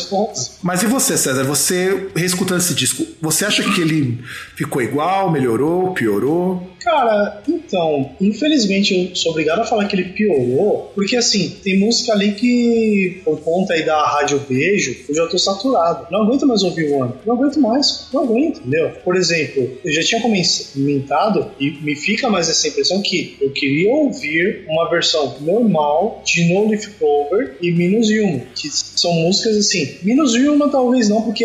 Mas 0.64 0.84
e 0.84 0.86
você, 0.86 1.18
César? 1.18 1.44
Você, 1.44 2.10
reescutando 2.16 2.62
esse 2.62 2.74
disco, 2.74 3.06
você 3.22 3.46
acha 3.46 3.64
que 3.64 3.82
ele 3.82 4.20
ficou 4.56 4.82
igual, 4.82 5.32
melhorou, 5.32 5.94
piorou? 5.94 6.72
Cara, 6.84 7.44
então, 7.48 8.16
infelizmente 8.20 9.10
eu 9.10 9.16
sou 9.16 9.32
obrigado 9.32 9.60
a 9.60 9.66
falar 9.66 9.86
que 9.86 9.96
ele 9.96 10.10
piorou, 10.10 10.92
porque 10.96 11.16
assim, 11.16 11.58
tem 11.64 11.80
música 11.80 12.12
ali 12.12 12.32
que, 12.32 13.22
por 13.24 13.40
conta 13.42 13.74
aí 13.74 13.86
da 13.86 14.04
Rádio 14.08 14.40
Beijo, 14.50 14.96
eu 15.08 15.14
já 15.14 15.28
tô 15.28 15.38
saturado. 15.38 16.08
Não 16.10 16.24
aguento 16.24 16.48
mais 16.48 16.64
ouvir 16.64 16.90
o 16.90 17.04
ano. 17.04 17.18
Não 17.26 17.36
aguento 17.36 17.60
mais. 17.60 18.08
Não 18.12 18.24
aguento, 18.24 18.62
entendeu? 18.62 18.90
Por 19.04 19.16
exemplo, 19.16 19.78
eu 19.84 19.92
já 19.92 20.02
tinha 20.02 20.22
comentado 20.22 21.52
e 21.60 21.70
me 21.82 21.96
fica 21.96 22.30
mais 22.30 22.50
essa 22.62 22.68
impressão 22.68 23.02
que 23.02 23.36
eu 23.42 23.50
queria 23.50 23.92
ouvir 23.92 24.66
uma 24.68 24.90
versão 24.90 25.38
normal 25.42 26.22
de 26.26 26.46
No 26.46 26.70
Leaf 26.70 26.88
Clover 27.00 27.56
e 27.62 27.72
Minus 27.72 28.10
Yuma, 28.10 28.42
que 28.56 28.70
são 28.70 29.12
músicas 29.14 29.58
assim. 29.58 29.98
Minus 30.04 30.36
Yuma 30.36 30.70
talvez 30.70 31.10
não, 31.10 31.22
porque 31.22 31.44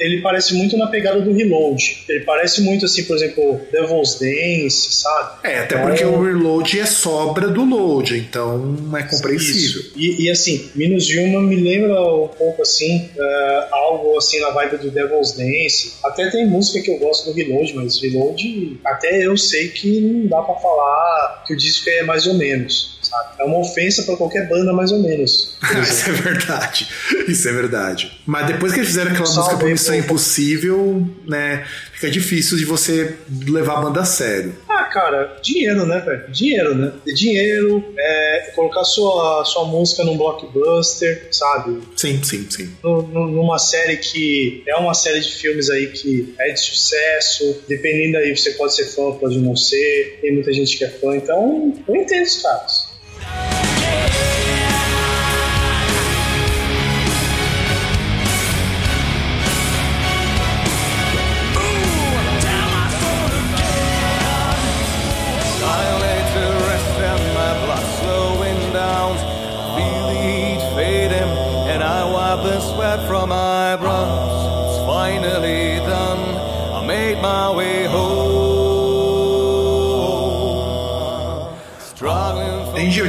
ele 0.00 0.20
parece 0.20 0.54
muito 0.54 0.76
na 0.76 0.88
pegada 0.88 1.20
do 1.20 1.32
Reload. 1.32 2.04
Ele 2.08 2.24
parece 2.24 2.60
muito 2.62 2.84
assim, 2.84 3.04
por 3.04 3.16
exemplo, 3.16 3.60
Devil's 3.70 4.18
Dance, 4.18 4.92
sabe? 4.92 5.38
É, 5.44 5.58
até 5.60 5.78
porque 5.78 6.04
o 6.04 6.22
reload 6.22 6.80
é 6.80 6.86
sobra 6.86 7.48
do 7.48 7.64
load, 7.64 8.16
então 8.16 8.76
é 8.96 9.02
compreensível. 9.02 9.82
E, 9.96 10.24
e, 10.24 10.30
assim, 10.30 10.70
Minus 10.74 11.08
Yuma 11.08 11.40
me 11.40 11.56
lembra 11.56 12.00
um 12.02 12.28
pouco 12.28 12.62
assim, 12.62 13.08
eh, 13.16 13.68
algo 13.70 14.16
assim 14.16 14.40
na 14.40 14.50
vibe 14.50 14.78
do 14.78 14.90
Devil's 14.90 15.32
Dance. 15.32 15.94
Até 16.04 16.30
tem 16.30 16.46
música 16.46 16.80
que 16.80 16.90
eu 16.90 16.98
gosto 16.98 17.30
do 17.30 17.32
Reload, 17.32 17.74
mas 17.74 18.00
Reload, 18.00 18.78
até 18.84 19.24
eu 19.24 19.36
sei 19.36 19.68
que 19.68 20.00
não 20.00 20.31
dá 20.32 20.42
pra 20.42 20.54
falar 20.56 21.44
que 21.46 21.52
o 21.52 21.56
disco 21.56 21.88
é 21.90 22.02
mais 22.04 22.26
ou 22.26 22.34
menos. 22.34 22.98
sabe? 23.02 23.28
É 23.40 23.44
uma 23.44 23.58
ofensa 23.58 24.02
pra 24.04 24.16
qualquer 24.16 24.48
banda, 24.48 24.72
mais 24.72 24.90
ou 24.90 25.00
menos. 25.00 25.54
Isso 25.82 26.08
é 26.08 26.12
verdade. 26.12 26.88
Isso 27.28 27.48
é 27.48 27.52
verdade. 27.52 28.20
Mas 28.26 28.46
depois 28.46 28.72
que 28.72 28.80
eles 28.80 28.88
fizeram 28.88 29.10
aquela 29.10 29.26
Salve 29.26 29.66
música 29.66 29.92
povo. 29.92 30.04
Impossível, 30.04 31.06
né? 31.26 31.64
Fica 31.92 32.10
difícil 32.10 32.56
de 32.56 32.64
você 32.64 33.16
levar 33.46 33.78
a 33.78 33.80
banda 33.82 34.00
a 34.00 34.04
sério. 34.04 34.54
Cara, 34.92 35.38
dinheiro, 35.42 35.86
né, 35.86 36.00
velho? 36.00 36.30
Dinheiro, 36.30 36.74
né? 36.74 36.92
Dinheiro, 37.14 37.82
é, 37.98 38.52
colocar 38.54 38.84
sua, 38.84 39.42
sua 39.44 39.64
música 39.64 40.04
num 40.04 40.18
blockbuster, 40.18 41.28
sabe? 41.32 41.80
Sim, 41.96 42.22
sim, 42.22 42.46
sim. 42.50 42.76
no- 42.84 43.02
no- 43.02 43.26
numa 43.28 43.58
série 43.58 43.96
que 43.96 44.62
é 44.68 44.76
uma 44.76 44.92
série 44.94 45.20
de 45.20 45.30
filmes 45.32 45.70
aí 45.70 45.86
que 45.86 46.34
é 46.38 46.50
de 46.52 46.60
sucesso, 46.60 47.62
dependendo 47.68 48.18
aí, 48.18 48.36
você 48.36 48.50
pode 48.52 48.74
ser 48.74 48.84
fã, 48.86 49.12
pode 49.12 49.38
não 49.38 49.56
ser, 49.56 50.18
tem 50.20 50.34
muita 50.34 50.52
gente 50.52 50.76
que 50.76 50.84
é 50.84 50.88
fã, 50.88 51.16
então 51.16 51.72
eu 51.88 51.96
entendo 51.96 52.22
os 52.24 52.42
caras. 52.42 52.81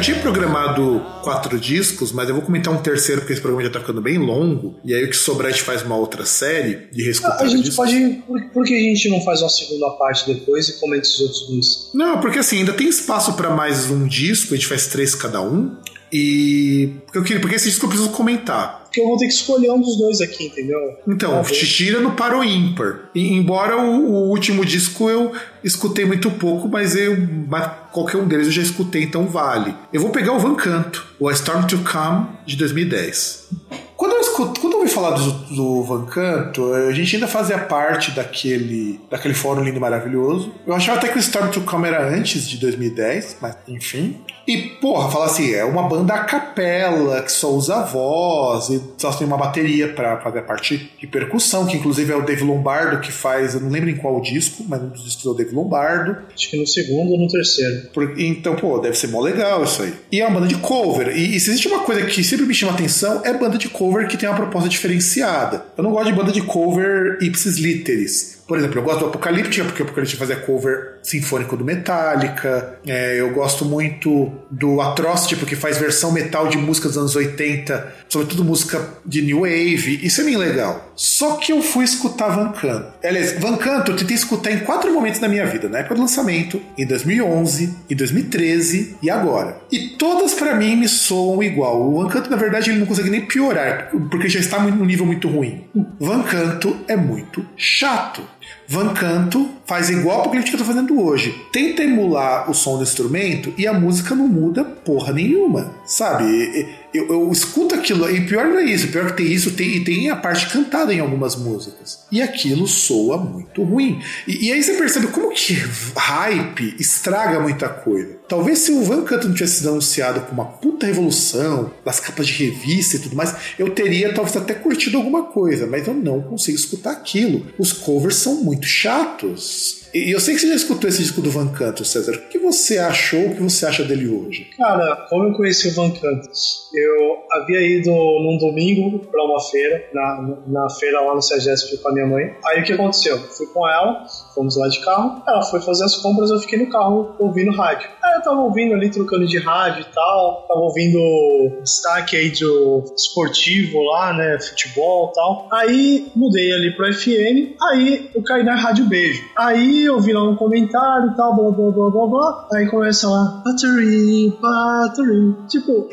Tinha 0.04 0.20
programado 0.20 1.02
quatro 1.24 1.60
discos, 1.60 2.12
mas 2.12 2.28
eu 2.30 2.36
vou 2.36 2.44
comentar 2.44 2.74
um 2.74 2.78
terceiro, 2.78 3.22
porque 3.22 3.34
esse 3.34 3.42
programa 3.42 3.64
já 3.66 3.72
tá 3.72 3.80
ficando 3.80 4.02
bem 4.02 4.18
longo. 4.18 4.76
E 4.84 4.94
aí 4.94 5.04
o 5.04 5.10
que 5.10 5.16
sobrar 5.16 5.48
a 5.48 5.52
gente 5.52 5.64
faz 5.64 5.82
uma 5.84 5.96
outra 5.96 6.26
série 6.26 6.88
de 6.92 7.04
reescutar 7.04 7.42
A 7.42 7.48
gente 7.48 7.64
discos. 7.64 7.76
pode. 7.76 8.24
Por, 8.28 8.42
por 8.50 8.66
que 8.66 8.74
a 8.76 8.80
gente 8.80 9.10
não 9.10 9.22
faz 9.22 9.42
uma 9.42 9.50
segunda 9.50 9.90
parte 9.92 10.26
depois 10.32 10.68
e 10.70 10.80
comenta 10.80 11.04
os 11.08 11.20
outros 11.20 11.48
dois? 11.48 11.90
Não, 11.94 12.20
porque 12.20 12.40
assim, 12.40 12.60
ainda 12.60 12.74
tem 12.74 12.88
espaço 12.88 13.34
pra 13.34 13.50
mais 13.50 13.90
um 13.90 14.08
disco, 14.08 14.54
a 14.54 14.58
gente 14.58 14.68
faz 14.68 14.88
três 14.88 15.16
cada 15.16 15.42
um. 15.42 15.76
E. 16.14 16.92
Porque, 17.06 17.18
eu 17.18 17.24
queria, 17.24 17.42
porque 17.42 17.56
esse 17.56 17.70
disco 17.70 17.86
eu 17.86 17.90
preciso 17.90 18.12
comentar. 18.12 18.84
Porque 18.84 19.02
eu 19.02 19.08
vou 19.08 19.18
ter 19.18 19.26
que 19.26 19.34
escolher 19.34 19.72
um 19.72 19.82
dos 19.82 19.98
dois 19.98 20.22
aqui, 20.22 20.46
entendeu? 20.46 20.80
Então, 21.08 21.38
bom. 21.38 21.42
te 21.42 21.66
tira 21.66 22.00
no 22.00 22.12
para 22.12 22.38
o 22.38 22.44
ímpar. 22.44 23.10
E, 23.16 23.34
embora 23.34 23.76
o, 23.78 24.12
o 24.12 24.30
último 24.30 24.64
disco 24.64 25.10
eu 25.10 25.32
escutei 25.64 26.06
muito 26.06 26.30
pouco, 26.30 26.68
mas 26.68 26.96
eu 26.96 27.18
mas 27.48 27.72
qualquer 27.92 28.18
um 28.18 28.28
deles 28.28 28.46
eu 28.46 28.54
já 28.54 28.62
escutei, 28.62 29.02
então 29.02 29.26
vale. 29.26 29.74
Eu 29.92 30.02
vou 30.02 30.12
pegar 30.12 30.34
o 30.34 30.40
Van 30.40 30.54
Canto, 30.54 31.04
o 31.20 31.28
A 31.28 31.34
Storm 31.34 31.66
to 31.66 31.80
Come 31.80 32.28
de 32.46 32.56
2010. 32.58 33.50
Quando 33.98 34.14
eu 34.14 34.22
escuto, 34.22 34.60
quando 34.60 34.74
eu 34.74 34.80
ouvi 34.80 34.92
falar 34.92 35.12
do, 35.12 35.32
do 35.56 35.84
Van 35.84 36.06
Canto, 36.06 36.74
a 36.74 36.92
gente 36.92 37.16
ainda 37.16 37.28
fazia 37.28 37.58
parte 37.58 38.12
daquele, 38.12 39.00
daquele 39.10 39.34
fórum 39.34 39.64
lindo 39.64 39.78
e 39.78 39.80
maravilhoso. 39.80 40.54
Eu 40.68 40.74
achava 40.76 40.98
até 41.00 41.08
que 41.08 41.18
o 41.18 41.20
Storm 41.20 41.50
to 41.50 41.62
Come 41.62 41.88
era 41.88 42.08
antes 42.08 42.48
de 42.48 42.58
2010, 42.58 43.38
mas 43.42 43.56
enfim. 43.68 44.20
E, 44.48 44.58
porra, 44.58 45.10
fala 45.10 45.26
assim, 45.26 45.54
é 45.54 45.64
uma 45.64 45.84
banda 45.88 46.14
a 46.14 46.24
capela, 46.26 47.22
que 47.22 47.32
só 47.32 47.50
usa 47.52 47.82
voz, 47.84 48.70
e 48.70 48.82
só 48.98 49.12
tem 49.12 49.26
uma 49.26 49.38
bateria 49.38 49.88
para 49.94 50.20
fazer 50.20 50.40
a 50.40 50.44
parte 50.44 50.92
de 51.00 51.08
percussão, 51.08 51.66
que 51.66 51.78
inclusive 51.78 52.12
é 52.12 52.16
o 52.16 52.22
Dave 52.26 52.44
Lombardo 52.44 53.00
que 53.00 53.12
faz, 53.12 53.54
eu 53.54 53.62
não 53.62 53.70
lembro 53.70 53.90
em 53.90 53.96
qual 53.96 54.20
disco, 54.22 54.64
mas 54.68 54.82
um 54.82 54.90
dos 54.90 55.04
discos 55.04 55.26
é 55.26 55.30
o 55.30 55.34
Dave 55.34 55.56
Lombardo. 55.56 56.18
Acho 56.34 56.50
que 56.50 56.58
no 56.58 56.68
segundo 56.68 57.12
ou 57.14 57.18
no 57.20 57.28
terceiro. 57.28 57.88
Por- 57.94 58.20
então, 58.20 58.56
pô, 58.56 58.80
deve 58.80 58.98
ser 58.98 59.08
mó 59.08 59.22
legal 59.22 59.64
isso 59.64 59.82
aí. 59.82 59.94
E 60.12 60.20
é 60.22 60.26
uma 60.28 60.40
banda 60.40 60.48
de 60.48 60.56
cover. 60.58 61.16
E, 61.18 61.36
e 61.36 61.40
se 61.40 61.50
existe 61.50 61.68
uma 61.68 61.80
coisa 61.80 62.06
que 62.06 62.24
sempre 62.24 62.46
me 62.46 62.54
chama 62.54 62.74
atenção, 62.74 63.22
é 63.24 63.34
banda 63.34 63.58
de 63.58 63.70
cover 63.70 64.08
que 64.08 64.18
tem 64.18 64.28
uma 64.28 64.36
proposta 64.36 64.68
diferenciada. 64.70 65.66
Eu 65.78 65.84
não 65.84 65.92
gosto 65.92 66.08
de 66.12 66.14
banda 66.18 66.32
de 66.32 66.42
cover 66.42 67.18
ipsis 67.22 67.58
literis. 67.58 68.42
Por 68.48 68.58
exemplo, 68.58 68.78
eu 68.80 68.84
gosto 68.84 69.00
do 69.00 69.06
Apocalíptica, 69.06 69.64
porque 69.64 69.82
o 69.82 69.86
Apocalíptica 69.86 70.20
fazia 70.20 70.36
cover 70.36 70.93
sinfônico 71.04 71.56
do 71.56 71.66
Metallica. 71.66 72.80
É, 72.88 73.20
eu 73.20 73.32
gosto 73.32 73.66
muito 73.66 74.32
do 74.50 74.82
Atrocity, 74.82 75.36
porque 75.36 75.56
faz 75.56 75.78
versão 75.78 76.12
metal 76.12 76.48
de 76.48 76.58
músicas 76.58 76.94
dos 76.94 76.98
anos 76.98 77.16
80, 77.16 77.94
sobretudo 78.10 78.44
música 78.44 78.88
de 79.06 79.22
New 79.22 79.42
Wave. 79.42 80.00
Isso 80.04 80.22
é 80.22 80.24
bem 80.24 80.38
legal. 80.38 80.92
Só 80.96 81.36
que 81.36 81.52
eu 81.52 81.62
fui 81.62 81.84
escutar 81.84 82.30
Van 82.30 82.52
Canto. 82.52 82.94
Aliás, 83.04 83.40
Van 83.40 83.58
Canto 83.58 83.92
eu 83.92 83.96
tentei 83.96 84.16
escutar 84.16 84.52
em 84.52 84.60
quatro 84.60 84.92
momentos 84.94 85.20
da 85.20 85.28
minha 85.28 85.46
vida. 85.46 85.68
Na 85.68 85.80
época 85.80 85.96
do 85.96 86.02
lançamento, 86.02 86.62
em 86.78 86.86
2011, 86.86 87.78
em 87.90 87.96
2013 87.96 88.98
e 89.02 89.10
agora. 89.10 89.58
E 89.72 89.90
todas 89.98 90.34
pra 90.34 90.56
mim 90.56 90.76
me 90.76 90.88
soam 90.88 91.44
igual. 91.44 91.82
O 91.82 92.02
Van 92.02 92.10
Canto, 92.10 92.30
na 92.30 92.38
verdade, 92.38 92.70
ele 92.70 92.80
não 92.80 92.86
consegue 92.86 93.10
nem 93.10 93.26
piorar, 93.26 93.90
porque 94.10 94.30
já 94.30 94.40
está 94.40 94.60
num 94.60 94.86
nível 94.86 95.06
muito 95.06 95.28
ruim. 95.28 95.66
Van 96.00 96.24
Canto 96.24 96.78
é 96.88 96.96
muito 96.96 97.46
chato. 97.58 98.22
Van 98.68 98.94
Canto 98.94 99.50
faz 99.66 99.90
igual 99.90 100.18
a 100.18 100.22
Apocalíptica 100.22 100.58
tá 100.58 100.64
fazendo 100.64 101.02
hoje. 101.02 101.36
Tenta 101.52 101.84
emular 101.84 102.50
o 102.50 102.54
som 102.54 102.78
do 102.78 102.84
instrumento 102.84 103.54
e 103.58 103.68
a 103.68 103.74
música 103.74 104.16
não 104.16 104.28
muda 104.28 104.64
porra 104.64 105.14
nenhuma. 105.14 105.72
Sabe? 105.86 106.68
Eu, 106.94 107.08
eu 107.08 107.32
escuto 107.32 107.74
aquilo, 107.74 108.10
e 108.10 108.26
pior 108.26 108.46
não 108.46 108.60
é 108.60 108.66
isso, 108.66 108.88
pior 108.90 109.08
que 109.08 109.24
tem 109.24 109.32
isso, 109.32 109.52
tem, 109.52 109.78
e 109.78 109.84
tem 109.84 110.10
a 110.10 110.16
parte 110.16 110.48
cantada 110.50 110.94
em 110.94 111.00
algumas 111.00 111.36
músicas. 111.36 112.06
E 112.12 112.22
aquilo 112.22 112.68
soa 112.68 113.18
muito 113.18 113.64
ruim. 113.64 114.00
E, 114.28 114.48
e 114.48 114.52
aí 114.52 114.62
você 114.62 114.74
percebe 114.74 115.08
como 115.08 115.32
que 115.34 115.56
hype 115.96 116.76
estraga 116.80 117.40
muita 117.40 117.68
coisa. 117.68 118.18
Talvez 118.28 118.60
se 118.60 118.72
o 118.72 118.84
Van 118.84 119.04
Canto 119.04 119.28
não 119.28 119.34
tivesse 119.34 119.58
sido 119.58 119.70
anunciado 119.70 120.22
com 120.22 120.34
uma 120.34 120.46
puta 120.46 120.86
revolução, 120.86 121.72
das 121.84 122.00
capas 122.00 122.28
de 122.28 122.46
revista 122.46 122.96
e 122.96 123.00
tudo 123.00 123.16
mais, 123.16 123.36
eu 123.58 123.70
teria 123.72 124.14
talvez 124.14 124.38
até 124.38 124.54
curtido 124.54 124.98
alguma 124.98 125.24
coisa, 125.24 125.66
mas 125.66 125.88
eu 125.88 125.94
não 125.94 126.22
consigo 126.22 126.58
escutar 126.58 126.92
aquilo. 126.92 127.48
Os 127.58 127.74
covers 127.74 128.16
são 128.16 128.36
muito 128.44 128.66
chatos. 128.66 129.83
E 129.94 130.12
eu 130.12 130.20
sei 130.20 130.34
que 130.34 130.42
você 130.42 130.48
já 130.48 130.56
escutou 130.56 130.90
esse 130.90 131.04
disco 131.04 131.22
do 131.22 131.30
Van 131.30 131.50
Canto, 131.50 131.86
César. 131.86 132.14
O 132.14 132.30
que 132.30 132.40
você 132.40 132.80
achou? 132.80 133.28
O 133.28 133.36
que 133.36 133.44
você 133.44 133.64
acha 133.64 133.84
dele 133.84 134.08
hoje? 134.08 134.50
Cara, 134.58 135.06
como 135.08 135.26
eu 135.26 135.34
conheci 135.34 135.68
o 135.68 135.76
Van 135.76 135.92
Cantos? 135.92 136.68
Eu 136.74 137.18
havia 137.32 137.62
ido 137.62 137.92
num 137.92 138.40
domingo 138.40 139.06
pra 139.06 139.24
uma 139.24 139.40
feira, 139.40 139.88
na, 139.94 140.38
na 140.48 140.70
feira 140.72 141.00
lá 141.00 141.14
no 141.14 141.22
Sergesp 141.22 141.78
com 141.78 141.90
a 141.90 141.94
minha 141.94 142.08
mãe. 142.08 142.36
Aí 142.44 142.62
o 142.62 142.64
que 142.64 142.74
aconteceu? 142.74 143.20
Fui 143.20 143.46
com 143.48 143.70
ela, 143.70 144.04
fomos 144.34 144.58
lá 144.58 144.68
de 144.68 144.84
carro, 144.84 145.22
ela 145.28 145.44
foi 145.44 145.62
fazer 145.62 145.84
as 145.84 145.96
compras, 145.98 146.32
eu 146.32 146.40
fiquei 146.40 146.58
no 146.58 146.70
carro 146.72 147.16
ouvindo 147.20 147.52
rádio. 147.52 147.88
Aí 148.04 148.16
eu 148.16 148.24
tava 148.24 148.42
ouvindo 148.42 148.74
ali, 148.74 148.90
trocando 148.90 149.28
de 149.28 149.38
rádio 149.38 149.82
e 149.82 149.94
tal, 149.94 150.46
tava 150.48 150.60
ouvindo 150.60 151.62
destaque 151.62 152.18
aí 152.18 152.32
do 152.32 152.84
esportivo 152.98 153.80
lá, 153.84 154.14
né, 154.14 154.40
futebol 154.40 155.12
e 155.12 155.14
tal. 155.14 155.48
Aí 155.52 156.12
mudei 156.16 156.52
ali 156.52 156.76
pro 156.76 156.92
FM, 156.92 157.56
aí 157.62 158.10
eu 158.16 158.24
caí 158.24 158.44
na 158.44 158.56
Rádio 158.56 158.86
Beijo. 158.86 159.22
Aí 159.38 159.83
eu 159.86 160.00
vi 160.00 160.14
lá 160.14 160.24
um 160.24 160.36
comentário 160.36 161.12
e 161.12 161.16
tal, 161.16 161.36
blá 161.36 161.52
blá 161.52 161.72
blá 161.72 161.90
blá 161.90 162.08
blá. 162.08 162.48
Aí 162.54 162.70
começa 162.70 163.08
lá, 163.10 163.42
battery, 163.46 164.38
battery. 164.42 165.36
Tipo, 165.48 165.90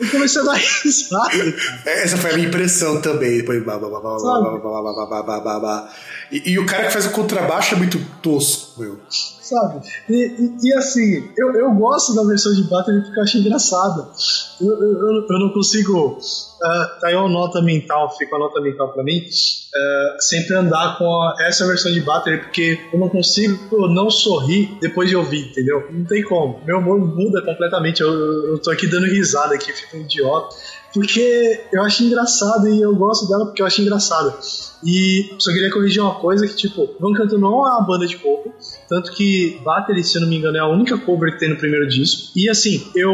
eu 0.00 0.10
comecei 0.10 0.42
a 0.42 0.44
dar 0.44 0.54
risada. 0.54 1.54
Essa 1.86 2.16
foi 2.16 2.32
a 2.32 2.34
minha 2.34 2.48
impressão 2.48 3.00
também. 3.00 3.38
Depois, 3.38 3.62
blá, 3.62 3.78
blá, 3.78 3.88
blá, 3.88 4.00
blá, 4.00 4.18
blá, 4.18 4.40
blá, 4.40 4.58
blá, 4.58 4.82
blá, 4.82 5.06
blá, 5.06 5.22
blá, 5.22 5.40
blá, 5.40 5.60
blá. 5.60 5.88
E, 6.30 6.52
e 6.52 6.58
o 6.58 6.66
cara 6.66 6.86
que 6.86 6.92
faz 6.92 7.06
o 7.06 7.10
contrabaixo 7.10 7.74
é 7.74 7.78
muito 7.78 7.98
tosco, 8.22 8.80
meu. 8.80 8.98
Sabe? 9.52 9.80
E, 10.08 10.14
e- 10.14 10.68
e 10.68 10.74
assim, 10.74 11.28
eu, 11.36 11.52
eu 11.54 11.72
gosto 11.74 12.14
da 12.14 12.22
versão 12.24 12.52
de 12.54 12.62
Battery 12.64 13.02
porque 13.02 13.18
eu 13.18 13.22
acho 13.22 13.38
engraçada. 13.38 14.08
Eu, 14.60 14.68
eu, 14.72 15.26
eu- 15.28 15.38
não 15.38 15.50
consigo. 15.52 16.18
ah, 16.62 16.98
tá 17.00 17.08
aí 17.08 17.14
uma 17.16 17.28
nota 17.28 17.60
mental, 17.60 18.08
fica 18.16 18.34
uma 18.36 18.46
nota 18.46 18.60
mental 18.60 18.92
pra 18.92 19.02
mim. 19.02 19.20
ah, 19.74 20.16
sempre 20.20 20.54
andar 20.56 20.98
com 20.98 21.04
a- 21.04 21.34
essa 21.46 21.66
versão 21.66 21.90
de 21.92 22.00
Battery 22.00 22.38
porque 22.38 22.78
eu 22.92 22.98
não 23.00 23.08
consigo 23.08 23.88
não 23.88 24.10
sorrir 24.10 24.76
depois 24.80 25.08
de 25.08 25.16
ouvir, 25.16 25.50
entendeu? 25.50 25.86
Não 25.90 26.04
tem 26.04 26.22
como. 26.22 26.60
Meu 26.64 26.78
humor 26.78 26.98
muda 27.00 27.42
completamente. 27.42 28.00
Eu 28.00 28.32
eu 28.52 28.58
tô 28.58 28.70
aqui 28.70 28.86
dando 28.86 29.06
risada 29.06 29.54
aqui, 29.54 29.72
fico 29.72 29.96
um 29.96 30.00
idiota. 30.00 30.54
Porque 30.92 31.60
eu 31.72 31.82
acho 31.82 32.04
engraçado 32.04 32.68
e 32.68 32.80
eu 32.80 32.94
gosto 32.94 33.28
dela 33.28 33.46
porque 33.46 33.62
eu 33.62 33.66
acho 33.66 33.80
engraçada. 33.80 34.34
E 34.84 35.34
só 35.38 35.52
queria 35.52 35.70
corrigir 35.70 36.02
uma 36.02 36.16
coisa 36.16 36.46
que, 36.46 36.56
tipo, 36.56 36.88
Van 36.98 37.12
Canto 37.12 37.38
não 37.38 37.66
é 37.66 37.70
uma 37.70 37.82
banda 37.82 38.06
de 38.06 38.16
cover, 38.16 38.52
tanto 38.88 39.12
que 39.12 39.60
Battery, 39.64 40.02
se 40.02 40.16
eu 40.16 40.22
não 40.22 40.28
me 40.28 40.36
engano, 40.36 40.56
é 40.56 40.60
a 40.60 40.66
única 40.66 40.98
cover 40.98 41.32
que 41.32 41.38
tem 41.38 41.50
no 41.50 41.56
primeiro 41.56 41.88
disco. 41.88 42.32
E 42.34 42.50
assim, 42.50 42.84
eu 42.94 43.12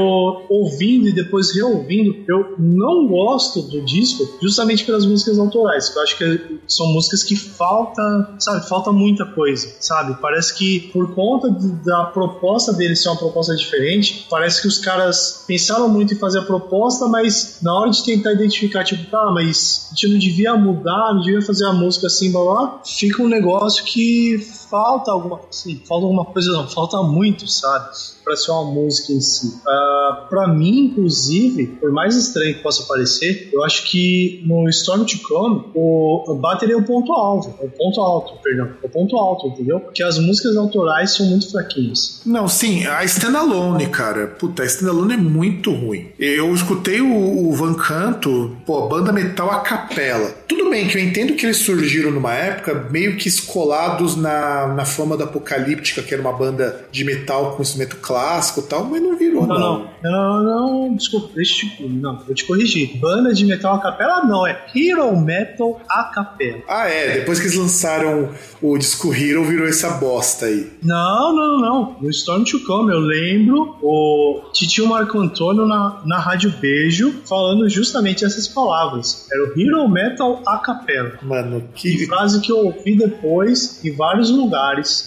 ouvindo 0.49 1.09
e 1.09 1.13
depois 1.13 1.55
reouvindo, 1.55 2.25
eu 2.27 2.55
não 2.59 3.07
gosto 3.07 3.63
do 3.63 3.83
disco 3.83 4.39
justamente 4.41 4.85
pelas 4.85 5.05
músicas 5.05 5.39
autorais, 5.39 5.91
que 5.91 5.99
eu 5.99 6.03
acho 6.03 6.17
que 6.17 6.61
são 6.67 6.87
músicas 6.87 7.23
que 7.23 7.37
falta, 7.37 8.37
sabe, 8.39 8.67
falta 8.67 8.91
muita 8.91 9.27
coisa, 9.27 9.69
sabe? 9.79 10.17
Parece 10.21 10.57
que 10.57 10.91
por 10.93 11.15
conta 11.15 11.51
da 11.85 12.05
proposta 12.05 12.73
deles 12.73 13.03
ser 13.03 13.11
uma 13.11 13.19
proposta 13.19 13.55
diferente, 13.55 14.27
parece 14.31 14.63
que 14.63 14.69
os 14.69 14.79
caras 14.79 15.45
pensaram 15.47 15.89
muito 15.89 16.15
em 16.15 16.17
fazer 16.17 16.39
a 16.39 16.43
proposta, 16.43 17.07
mas 17.09 17.59
na 17.69 17.75
hora 17.75 17.91
de 17.91 18.03
tentar 18.03 18.33
identificar, 18.33 18.83
tipo, 18.83 19.05
tá, 19.11 19.31
mas 19.31 19.89
a 19.89 19.95
gente 19.95 20.09
não 20.09 20.19
devia 20.19 20.57
mudar, 20.57 21.13
não 21.13 21.21
devia 21.21 21.43
fazer 21.43 21.67
a 21.67 21.73
música 21.75 22.07
assim, 22.07 22.33
blá 22.33 22.43
blá, 22.43 22.81
fica 22.83 23.23
um 23.23 23.29
negócio 23.29 23.85
que 23.85 24.39
falta 24.71 25.11
alguma, 25.11 25.41
assim, 25.49 25.81
falta 25.87 26.05
alguma 26.05 26.25
coisa, 26.25 26.53
não, 26.53 26.69
falta 26.69 27.03
muito, 27.03 27.47
sabe? 27.49 27.89
Pra 28.25 28.37
ser 28.37 28.51
uma 28.51 28.65
música 28.65 29.13
em 29.13 29.21
si. 29.21 29.61
Ah, 29.67 30.27
pra 30.29 30.49
mim, 30.49 30.87
inclusive, 30.87 31.67
por 31.67 31.91
mais 31.91 32.15
estranho 32.15 32.55
que 32.55 32.63
possa 32.63 32.85
parecer, 32.85 33.51
eu 33.53 33.65
acho 33.65 33.91
que 33.91 34.43
no 34.47 34.69
Storm 34.69 35.05
to 35.05 35.19
Come, 35.27 35.65
o, 35.75 36.35
Battery 36.41 36.73
é 36.73 36.77
o 36.77 36.83
ponto 36.83 37.13
alto, 37.13 37.55
é 37.61 37.67
o 37.67 37.71
ponto 37.71 38.01
alto, 38.01 38.43
perdão, 38.43 38.71
é 38.83 38.87
o 38.87 38.91
ponto 38.91 39.17
alto, 39.17 39.49
entendeu? 39.49 39.81
Porque 39.81 40.03
as 40.03 40.19
músicas 40.19 40.57
autorais 40.57 41.13
são 41.13 41.27
muito 41.27 41.51
fraquinhas. 41.51 42.21
Não, 42.25 42.49
sim, 42.49 42.87
a 42.87 43.05
Standalone, 43.05 43.89
cara. 43.89 44.27
Puta, 44.27 44.63
a 44.63 44.67
Standalone 44.67 45.15
é 45.15 45.17
muito 45.17 45.73
ruim. 45.73 46.09
Eu 46.19 46.55
escutei 46.55 47.01
o, 47.01 47.49
o 47.49 47.53
Van 47.55 47.75
Canto, 47.75 48.57
pô, 48.67 48.89
banda 48.89 49.13
metal 49.13 49.51
a 49.51 49.61
capela. 49.61 50.31
Tudo 50.47 50.71
bem 50.71 50.87
que 50.87 50.97
eu 50.97 51.03
entendo 51.03 51.35
que 51.35 51.47
eles 51.47 51.59
surgiram 51.59 52.11
numa 52.11 52.35
época 52.35 52.89
meio 52.91 53.17
que 53.17 53.29
escolados 53.29 54.17
na, 54.17 54.58
na 54.67 54.85
fama 54.85 55.17
da 55.17 55.25
Apocalíptica, 55.25 56.03
que 56.03 56.13
era 56.13 56.21
uma 56.23 56.33
banda 56.33 56.85
de 56.91 57.05
metal 57.05 57.53
com 57.53 57.63
instrumento 57.63 57.97
clássico 57.97 58.61
e 58.61 58.63
tal, 58.65 58.85
mas 58.85 59.01
não 59.03 59.17
virou, 59.17 59.47
Não, 59.47 59.59
não. 59.59 59.91
não, 60.03 60.43
não, 60.43 60.45
não, 60.89 60.95
desculpa, 60.97 61.31
deixa 61.35 61.67
eu 61.67 61.71
te, 61.71 61.83
não, 61.89 62.19
vou 62.19 62.35
te 62.35 62.45
corrigir. 62.45 62.97
Banda 62.99 63.33
de 63.33 63.45
metal 63.47 63.75
a 63.75 63.81
capela 63.81 64.25
não, 64.25 64.47
é 64.47 64.65
Hero 64.75 65.17
Metal 65.19 65.81
a 65.89 66.05
capela. 66.05 66.61
Ah, 66.69 66.89
é, 66.89 67.19
depois 67.19 67.39
que 67.39 67.47
eles 67.47 67.57
lançaram 67.57 68.31
o 68.63 68.77
disco 68.79 69.13
Hero, 69.15 69.45
virou 69.45 69.67
essa 69.67 69.91
bosta 69.91 70.47
aí. 70.47 70.71
Não, 70.83 71.35
não, 71.35 71.61
não. 71.61 71.97
No 72.01 72.11
Storm 72.11 72.45
to 72.45 72.61
Come, 72.65 72.93
eu 72.93 72.99
lembro 72.99 73.77
o 73.83 74.51
Titio 74.53 74.87
Marco 74.87 75.19
Antônio 75.19 75.67
na, 75.67 76.01
na 76.05 76.19
Rádio 76.19 76.53
Beijo 76.61 77.23
falando 77.29 77.69
justamente 77.69 78.25
essas 78.25 78.49
palavras. 78.49 79.27
Era 79.33 79.45
o 79.45 79.61
Hero 79.61 79.89
Metal 79.89 80.43
a 80.47 80.59
capela. 80.59 81.13
Mano, 81.23 81.65
Que 81.75 81.97
que. 81.97 82.07
frase 82.07 82.41
que 82.41 82.51
eu 82.53 82.59
ouvi 82.59 82.97
depois 82.97 83.85
em 83.85 83.93
vários 83.95 84.31
lugares, 84.31 84.48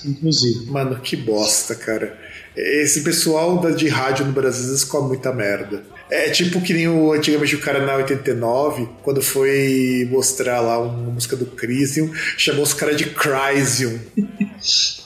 inclusive. 0.06 0.66
Mano, 0.70 1.00
que 1.00 1.16
bosta, 1.16 1.76
cara. 1.76 2.18
Esse 2.56 3.02
pessoal 3.02 3.60
da- 3.60 3.72
de 3.72 3.88
rádio 3.88 4.26
no 4.26 4.32
Brasil 4.34 4.76
come 4.88 5.08
muita 5.10 5.32
merda. 5.34 5.84
É 6.10 6.30
tipo 6.30 6.62
que 6.62 6.74
nem 6.74 6.90
o, 6.90 7.14
antigamente 7.14 7.56
o 7.56 7.62
cara 7.62 7.86
na 7.86 7.96
89, 7.96 8.90
quando 9.02 9.22
foi 9.22 10.06
mostrar 10.12 10.60
lá 10.60 10.78
uma 10.78 11.10
música 11.12 11.38
do 11.38 11.46
Crisium, 11.46 12.12
chamou 12.38 12.64
os 12.64 12.74
caras 12.74 12.98
de 12.98 13.06
Crisium. 13.06 13.98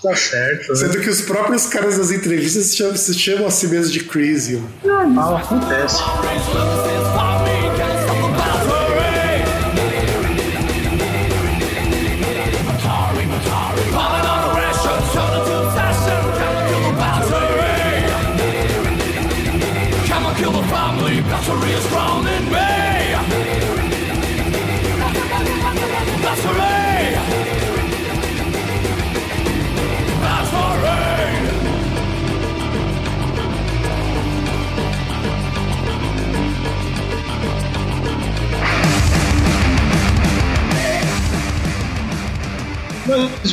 Tá 0.04 0.14
certo, 0.16 0.68
né? 0.70 0.76
Sendo 0.76 1.00
que 1.00 1.10
os 1.10 1.22
próprios 1.22 1.66
caras 1.66 1.98
das 1.98 2.12
entrevistas 2.12 2.66
se 2.66 2.76
chamam, 2.76 2.96
se 2.96 3.14
chamam 3.14 3.48
a 3.48 3.50
si 3.50 3.68
mesmos 3.68 3.92
de 3.92 4.02
Crisium. 4.04 4.62
Normal, 4.84 5.38
acontece. 5.38 6.02
Korea's 21.46 21.86
is. 21.92 22.15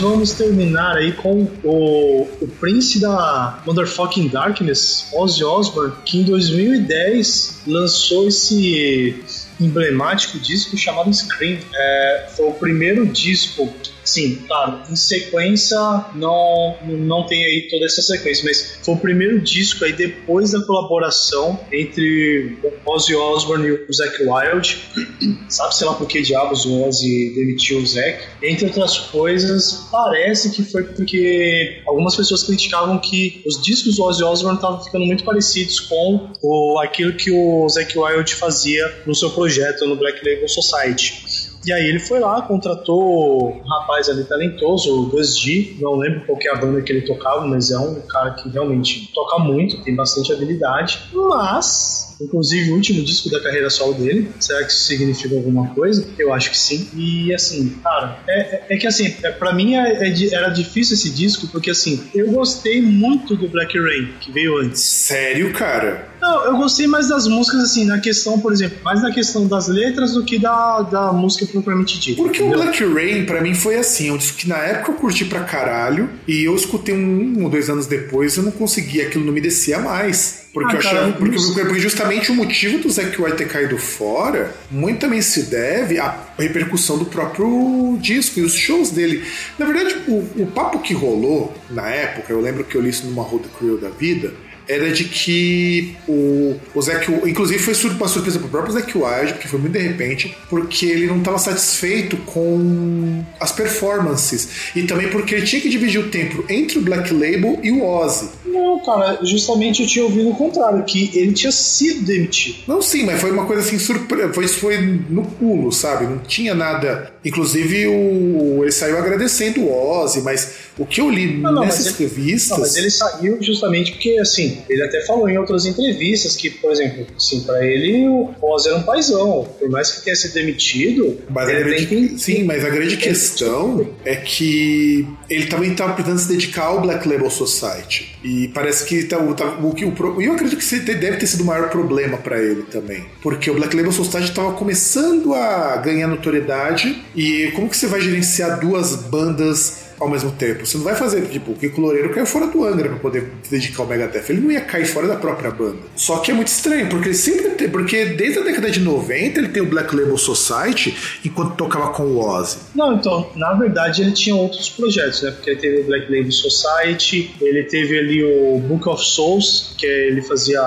Vamos 0.00 0.32
terminar 0.32 0.96
aí 0.96 1.12
com 1.12 1.46
o, 1.62 2.28
o 2.40 2.48
Prince 2.60 3.00
da 3.00 3.62
Motherfucking 3.66 4.28
Darkness, 4.28 5.06
Ozzy 5.12 5.44
Osbourne, 5.44 5.94
que 6.04 6.18
em 6.18 6.24
2010 6.24 7.62
lançou 7.66 8.28
esse 8.28 9.22
emblemático 9.60 10.38
disco 10.38 10.76
chamado 10.76 11.12
Scream. 11.12 11.58
É, 11.74 12.26
foi 12.36 12.48
o 12.48 12.52
primeiro 12.52 13.06
disco 13.06 13.72
Sim, 14.04 14.36
claro. 14.46 14.82
Em 14.90 14.96
sequência, 14.96 15.78
não, 16.14 16.76
não 16.86 17.26
tem 17.26 17.44
aí 17.44 17.68
toda 17.70 17.86
essa 17.86 18.02
sequência, 18.02 18.44
mas 18.44 18.78
foi 18.82 18.94
o 18.94 18.98
primeiro 18.98 19.40
disco 19.40 19.84
aí 19.84 19.92
depois 19.92 20.52
da 20.52 20.60
colaboração 20.62 21.58
entre 21.72 22.58
o 22.62 22.90
Ozzy 22.90 23.14
Osbourne 23.14 23.68
e 23.68 23.72
o 23.72 23.92
Zac 23.92 24.22
Wild. 24.22 24.78
Sabe, 25.48 25.74
sei 25.74 25.86
lá 25.86 25.94
por 25.94 26.06
que 26.08 26.22
diabos 26.22 26.64
o 26.64 26.82
Ozzy 26.82 27.32
demitiu 27.34 27.78
o 27.78 27.86
Zac. 27.86 28.20
Entre 28.42 28.66
outras 28.66 28.98
coisas, 28.98 29.88
parece 29.90 30.50
que 30.50 30.62
foi 30.64 30.82
porque 30.84 31.82
algumas 31.86 32.16
pessoas 32.16 32.42
criticavam 32.42 32.98
que 32.98 33.42
os 33.46 33.60
discos 33.62 33.96
do 33.96 34.04
Ozzy 34.04 34.24
Osbourne 34.24 34.58
estavam 34.58 34.82
ficando 34.82 35.04
muito 35.04 35.24
parecidos 35.24 35.80
com 35.80 36.30
o, 36.42 36.78
aquilo 36.80 37.14
que 37.14 37.30
o 37.30 37.68
Zac 37.68 37.96
Wild 37.96 38.34
fazia 38.34 39.02
no 39.06 39.14
seu 39.14 39.30
projeto 39.30 39.86
no 39.86 39.96
Black 39.96 40.18
Label 40.18 40.48
Society. 40.48 41.22
E 41.64 41.72
aí 41.72 41.86
ele 41.86 42.00
foi 42.00 42.18
lá, 42.18 42.42
contratou 42.42 43.50
um 43.50 43.68
rapaz 43.68 44.08
ali 44.08 44.24
talentoso, 44.24 45.02
o 45.02 45.06
Gus 45.06 45.38
G, 45.38 45.76
não 45.80 45.96
lembro 45.96 46.26
qual 46.26 46.38
que 46.38 46.48
é 46.48 46.52
a 46.52 46.56
banda 46.56 46.82
que 46.82 46.92
ele 46.92 47.02
tocava, 47.02 47.46
mas 47.46 47.70
é 47.70 47.78
um 47.78 48.00
cara 48.02 48.32
que 48.32 48.48
realmente 48.48 49.10
toca 49.14 49.38
muito, 49.38 49.82
tem 49.82 49.94
bastante 49.94 50.32
habilidade, 50.32 51.00
mas 51.12 52.12
Inclusive 52.22 52.70
o 52.70 52.74
último 52.74 53.02
disco 53.02 53.28
da 53.30 53.40
carreira 53.40 53.68
solo 53.68 53.94
dele. 53.94 54.30
Será 54.38 54.64
que 54.64 54.70
isso 54.70 54.84
significa 54.84 55.34
alguma 55.34 55.74
coisa? 55.74 56.06
Eu 56.16 56.32
acho 56.32 56.50
que 56.50 56.58
sim. 56.58 56.88
E 56.94 57.34
assim, 57.34 57.70
cara, 57.82 58.20
é, 58.28 58.40
é, 58.40 58.66
é 58.70 58.76
que 58.76 58.86
assim, 58.86 59.16
é, 59.22 59.30
para 59.30 59.52
mim 59.52 59.74
é, 59.74 60.08
é 60.08 60.34
era 60.34 60.48
difícil 60.48 60.94
esse 60.94 61.10
disco, 61.10 61.48
porque 61.48 61.70
assim, 61.70 62.08
eu 62.14 62.30
gostei 62.30 62.80
muito 62.80 63.36
do 63.36 63.48
Black 63.48 63.76
Rain, 63.78 64.12
que 64.20 64.30
veio 64.30 64.58
antes. 64.58 64.80
Sério, 64.82 65.52
cara? 65.52 66.11
Não, 66.22 66.44
eu 66.44 66.56
gostei 66.56 66.86
mais 66.86 67.08
das 67.08 67.26
músicas, 67.26 67.64
assim, 67.64 67.84
na 67.84 67.98
questão, 67.98 68.38
por 68.38 68.52
exemplo, 68.52 68.78
mais 68.84 69.02
na 69.02 69.10
questão 69.10 69.44
das 69.48 69.66
letras 69.66 70.12
do 70.12 70.24
que 70.24 70.38
da, 70.38 70.82
da 70.82 71.12
música 71.12 71.44
propriamente 71.46 71.98
dita. 71.98 72.22
Porque 72.22 72.40
entendeu? 72.40 72.60
o 72.60 72.62
Black 72.62 72.84
Rain, 72.84 73.26
pra 73.26 73.40
mim, 73.40 73.54
foi 73.54 73.74
assim, 73.74 74.12
um 74.12 74.16
disco 74.16 74.38
que 74.38 74.48
na 74.48 74.58
época 74.58 74.92
eu 74.92 74.94
curti 74.94 75.24
pra 75.24 75.40
caralho, 75.40 76.08
e 76.28 76.44
eu 76.44 76.54
escutei 76.54 76.94
um, 76.94 77.40
um 77.40 77.42
ou 77.42 77.50
dois 77.50 77.68
anos 77.68 77.88
depois, 77.88 78.36
eu 78.36 78.44
não 78.44 78.52
conseguia, 78.52 79.08
aquilo 79.08 79.24
não 79.24 79.32
me 79.32 79.40
descia 79.40 79.80
mais. 79.80 80.42
Porque, 80.54 80.70
ah, 80.70 80.74
eu 80.74 80.78
achava, 80.78 81.12
porque, 81.12 81.36
porque, 81.36 81.80
justamente 81.80 82.30
o 82.30 82.34
motivo 82.36 82.78
do 82.78 82.88
Zack 82.88 83.20
White 83.20 83.38
ter 83.38 83.48
caído 83.48 83.76
fora 83.78 84.54
muito 84.70 85.00
também 85.00 85.22
se 85.22 85.44
deve 85.44 85.98
à 85.98 86.14
repercussão 86.38 86.98
do 86.98 87.06
próprio 87.06 87.98
disco 88.00 88.38
e 88.38 88.42
os 88.42 88.54
shows 88.54 88.90
dele. 88.90 89.24
Na 89.58 89.66
verdade, 89.66 89.96
o, 90.06 90.18
o 90.42 90.46
papo 90.54 90.78
que 90.78 90.94
rolou 90.94 91.52
na 91.68 91.88
época, 91.88 92.32
eu 92.32 92.40
lembro 92.40 92.62
que 92.62 92.76
eu 92.76 92.80
li 92.80 92.90
isso 92.90 93.06
numa 93.06 93.22
Road 93.22 93.48
Crew 93.58 93.78
da 93.78 93.88
vida, 93.88 94.32
era 94.68 94.90
de 94.90 95.04
que 95.04 95.96
o, 96.08 96.56
o 96.74 96.82
Zac, 96.82 97.10
inclusive 97.26 97.58
foi 97.58 97.90
uma 97.90 98.08
surpresa 98.08 98.38
pro 98.38 98.48
próprio 98.48 98.72
Zack 98.74 98.96
Wild, 98.96 99.32
porque 99.34 99.48
foi 99.48 99.58
muito 99.58 99.72
de 99.72 99.78
repente, 99.80 100.36
porque 100.48 100.86
ele 100.86 101.06
não 101.06 101.18
estava 101.18 101.38
satisfeito 101.38 102.16
com 102.18 103.24
as 103.40 103.52
performances 103.52 104.48
e 104.74 104.82
também 104.82 105.08
porque 105.08 105.34
ele 105.34 105.46
tinha 105.46 105.60
que 105.60 105.68
dividir 105.68 106.00
o 106.00 106.08
tempo 106.08 106.44
entre 106.48 106.78
o 106.78 106.82
Black 106.82 107.12
Label 107.12 107.58
e 107.62 107.70
o 107.70 107.84
Ozzy. 107.84 108.28
Não, 108.44 108.78
cara, 108.84 109.18
justamente 109.24 109.82
eu 109.82 109.88
tinha 109.88 110.04
ouvido 110.04 110.30
o 110.30 110.34
contrário, 110.34 110.84
que 110.84 111.10
ele 111.14 111.32
tinha 111.32 111.52
sido 111.52 112.04
demitido. 112.04 112.58
Não, 112.66 112.82
sim, 112.82 113.04
mas 113.04 113.20
foi 113.20 113.30
uma 113.30 113.46
coisa 113.46 113.62
assim 113.62 113.78
surpresa, 113.78 114.32
foi, 114.32 114.46
foi 114.48 114.78
no 115.08 115.24
pulo, 115.24 115.72
sabe? 115.72 116.06
Não 116.06 116.18
tinha 116.18 116.54
nada. 116.54 117.12
Inclusive 117.24 117.86
o, 117.86 118.60
ele 118.62 118.72
saiu 118.72 118.98
agradecendo 118.98 119.62
o 119.62 119.72
Ozzy, 119.72 120.20
mas 120.22 120.62
o 120.78 120.86
que 120.86 121.00
eu 121.00 121.10
li 121.10 121.36
não, 121.36 121.52
não, 121.52 121.62
nessas 121.62 121.86
ele, 121.86 121.96
revistas. 121.98 122.50
Não, 122.50 122.58
mas 122.60 122.76
ele 122.76 122.90
saiu 122.90 123.38
justamente 123.40 123.92
porque, 123.92 124.18
assim, 124.20 124.51
ele 124.68 124.82
até 124.82 125.00
falou 125.02 125.28
em 125.28 125.38
outras 125.38 125.66
entrevistas 125.66 126.36
que, 126.36 126.50
por 126.50 126.72
exemplo, 126.72 127.06
assim, 127.16 127.40
para 127.40 127.64
ele 127.64 128.08
o 128.08 128.34
Ozzy 128.40 128.68
era 128.68 128.78
um 128.78 128.82
paizão. 128.82 129.48
Por 129.58 129.70
mais 129.70 129.90
que 129.90 130.04
tenha 130.04 130.16
sido 130.16 130.34
demitido. 130.34 131.18
Mas 131.28 131.48
a 131.48 131.52
grande, 131.52 131.86
tem, 131.86 132.18
sim, 132.18 132.44
mas 132.44 132.64
a 132.64 132.70
grande 132.70 132.96
questão 132.96 133.88
é 134.04 134.16
que 134.16 135.06
ele 135.28 135.46
também 135.46 135.72
estava 135.72 135.94
tentando 135.94 136.18
se 136.18 136.28
dedicar 136.28 136.64
ao 136.64 136.80
Black 136.80 137.08
Label 137.08 137.30
Society. 137.30 138.16
E 138.22 138.48
parece 138.48 138.84
que 138.84 139.04
tá, 139.04 139.18
tá, 139.34 139.58
o 139.62 139.74
que 139.74 139.84
o, 139.84 139.92
o, 139.92 140.22
eu 140.22 140.32
acredito 140.32 140.58
que 140.58 140.94
deve 140.94 141.16
ter 141.16 141.26
sido 141.26 141.42
o 141.42 141.46
maior 141.46 141.70
problema 141.70 142.18
para 142.18 142.38
ele 142.40 142.62
também. 142.62 143.04
Porque 143.22 143.50
o 143.50 143.54
Black 143.54 143.74
Label 143.74 143.92
Society 143.92 144.30
estava 144.30 144.52
começando 144.52 145.34
a 145.34 145.76
ganhar 145.76 146.06
notoriedade. 146.06 147.02
E 147.14 147.50
como 147.54 147.68
que 147.68 147.76
você 147.76 147.86
vai 147.86 148.00
gerenciar 148.00 148.60
duas 148.60 148.94
bandas 148.94 149.81
ao 150.02 150.10
mesmo 150.10 150.30
tempo. 150.32 150.66
Você 150.66 150.76
não 150.76 150.84
vai 150.84 150.94
fazer, 150.94 151.22
tipo, 151.28 151.52
o 151.52 151.54
Kiko 151.54 151.80
Loureiro 151.80 152.10
caiu 152.10 152.26
fora 152.26 152.46
do 152.46 152.64
Angra 152.64 152.88
pra 152.90 152.98
poder 152.98 153.30
dedicar 153.50 153.82
ao 153.82 153.88
Megadeth. 153.88 154.24
Ele 154.28 154.40
não 154.40 154.50
ia 154.50 154.60
cair 154.60 154.86
fora 154.86 155.06
da 155.06 155.16
própria 155.16 155.50
banda. 155.50 155.78
Só 155.96 156.18
que 156.18 156.30
é 156.30 156.34
muito 156.34 156.48
estranho, 156.48 156.88
porque 156.88 157.08
ele 157.08 157.14
sempre 157.14 157.50
tem, 157.50 157.68
porque 157.68 158.04
desde 158.06 158.38
a 158.38 158.42
década 158.42 158.70
de 158.70 158.80
90 158.80 159.40
ele 159.40 159.48
tem 159.48 159.62
o 159.62 159.66
Black 159.66 159.94
Label 159.94 160.18
Society 160.18 160.96
enquanto 161.24 161.56
tocava 161.56 161.92
com 161.92 162.04
o 162.04 162.18
Ozzy. 162.18 162.58
Não, 162.74 162.94
então, 162.94 163.30
na 163.36 163.52
verdade 163.54 164.02
ele 164.02 164.12
tinha 164.12 164.34
outros 164.34 164.68
projetos, 164.68 165.22
né? 165.22 165.30
Porque 165.30 165.50
ele 165.50 165.60
teve 165.60 165.80
o 165.80 165.84
Black 165.84 166.04
Label 166.10 166.32
Society, 166.32 167.34
ele 167.40 167.62
teve 167.64 167.98
ali 167.98 168.24
o 168.24 168.58
Book 168.58 168.88
of 168.88 169.04
Souls, 169.04 169.74
que 169.78 169.86
ele 169.86 170.22
fazia 170.22 170.60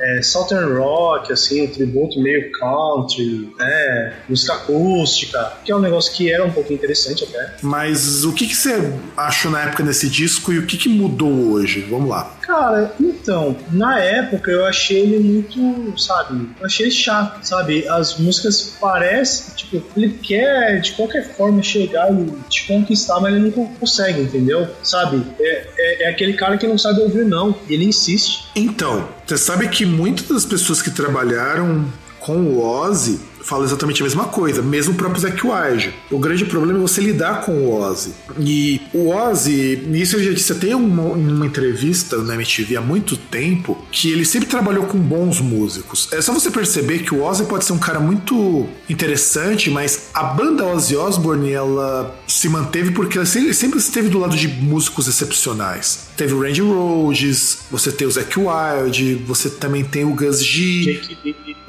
é, 0.00 0.22
Southern 0.22 0.78
Rock, 0.78 1.32
assim, 1.32 1.62
um 1.62 1.66
tributo 1.66 2.20
meio 2.20 2.50
country, 2.52 3.52
né? 3.58 4.14
Música 4.28 4.54
acústica, 4.54 5.52
que 5.64 5.72
é 5.72 5.76
um 5.76 5.80
negócio 5.80 6.12
que 6.12 6.32
era 6.32 6.44
um 6.44 6.50
pouco 6.50 6.72
interessante 6.72 7.24
até. 7.24 7.54
Mas 7.62 8.24
o 8.24 8.32
que, 8.32 8.46
que 8.46 8.54
você 8.54 8.79
achou 9.16 9.50
na 9.50 9.62
época 9.62 9.82
desse 9.82 10.08
disco 10.08 10.52
e 10.52 10.58
o 10.58 10.66
que, 10.66 10.76
que 10.76 10.88
mudou 10.88 11.52
hoje? 11.52 11.86
Vamos 11.90 12.08
lá. 12.08 12.34
Cara, 12.40 12.92
então, 12.98 13.56
na 13.70 14.00
época 14.00 14.50
eu 14.50 14.64
achei 14.64 15.00
ele 15.00 15.18
muito, 15.20 15.98
sabe, 15.98 16.48
eu 16.58 16.66
achei 16.66 16.86
ele 16.86 16.94
chato, 16.94 17.44
sabe? 17.44 17.86
As 17.88 18.18
músicas 18.18 18.76
parecem, 18.80 19.54
tipo, 19.54 19.82
ele 19.96 20.18
quer 20.20 20.80
de 20.80 20.92
qualquer 20.92 21.34
forma 21.36 21.62
chegar 21.62 22.12
e 22.12 22.26
te 22.48 22.66
conquistar, 22.66 23.20
mas 23.20 23.34
ele 23.34 23.52
não 23.56 23.66
consegue, 23.66 24.22
entendeu? 24.22 24.68
Sabe? 24.82 25.22
É, 25.38 25.66
é, 25.78 26.02
é 26.04 26.08
aquele 26.08 26.32
cara 26.32 26.58
que 26.58 26.66
não 26.66 26.78
sabe 26.78 27.00
ouvir, 27.00 27.24
não, 27.24 27.54
e 27.68 27.74
ele 27.74 27.84
insiste. 27.84 28.48
Então, 28.56 29.08
você 29.26 29.38
sabe 29.38 29.68
que 29.68 29.86
muitas 29.86 30.26
das 30.26 30.44
pessoas 30.44 30.82
que 30.82 30.90
trabalharam 30.90 31.86
com 32.20 32.36
o 32.36 32.62
Ozzy 32.62 33.18
fala 33.42 33.64
exatamente 33.64 34.02
a 34.02 34.04
mesma 34.04 34.26
coisa, 34.26 34.62
mesmo 34.62 34.94
o 34.94 34.96
próprio 34.96 35.20
Zack 35.20 35.44
Wild. 35.44 35.92
O 36.10 36.18
grande 36.18 36.44
problema 36.44 36.78
é 36.78 36.82
você 36.82 37.00
lidar 37.00 37.42
com 37.42 37.52
o 37.52 37.80
Ozzy. 37.80 38.12
E 38.38 38.80
o 38.92 39.08
Ozzy, 39.08 39.88
isso 39.94 40.16
eu 40.16 40.24
já 40.24 40.30
disse 40.32 40.52
até 40.52 40.68
em 40.68 40.74
uma, 40.74 41.02
uma 41.02 41.46
entrevista 41.46 42.18
na 42.18 42.34
MTV 42.34 42.76
há 42.76 42.80
muito 42.80 43.16
tempo, 43.16 43.76
que 43.90 44.10
ele 44.10 44.24
sempre 44.24 44.48
trabalhou 44.48 44.84
com 44.86 44.98
bons 44.98 45.40
músicos. 45.40 46.08
É 46.12 46.20
só 46.20 46.32
você 46.32 46.50
perceber 46.50 47.00
que 47.00 47.14
o 47.14 47.24
Ozzy 47.24 47.44
pode 47.44 47.64
ser 47.64 47.72
um 47.72 47.78
cara 47.78 47.98
muito 47.98 48.68
interessante, 48.88 49.70
mas 49.70 50.10
a 50.14 50.22
banda 50.22 50.66
Ozzy 50.66 50.96
Osbourne, 50.96 51.50
ela 51.50 52.14
se 52.26 52.48
manteve 52.48 52.92
porque 52.92 53.18
ela 53.18 53.26
sempre 53.26 53.78
esteve 53.78 54.08
do 54.08 54.18
lado 54.18 54.36
de 54.36 54.46
músicos 54.46 55.08
excepcionais. 55.08 56.10
Teve 56.16 56.34
o 56.34 56.42
Randy 56.42 56.60
Rhodes, 56.60 57.60
você 57.70 57.90
tem 57.90 58.06
o 58.06 58.10
Zack 58.10 58.38
Wild, 58.38 59.14
você 59.26 59.48
também 59.48 59.82
tem 59.82 60.04
o 60.04 60.14
Gus 60.14 60.44
G, 60.44 61.00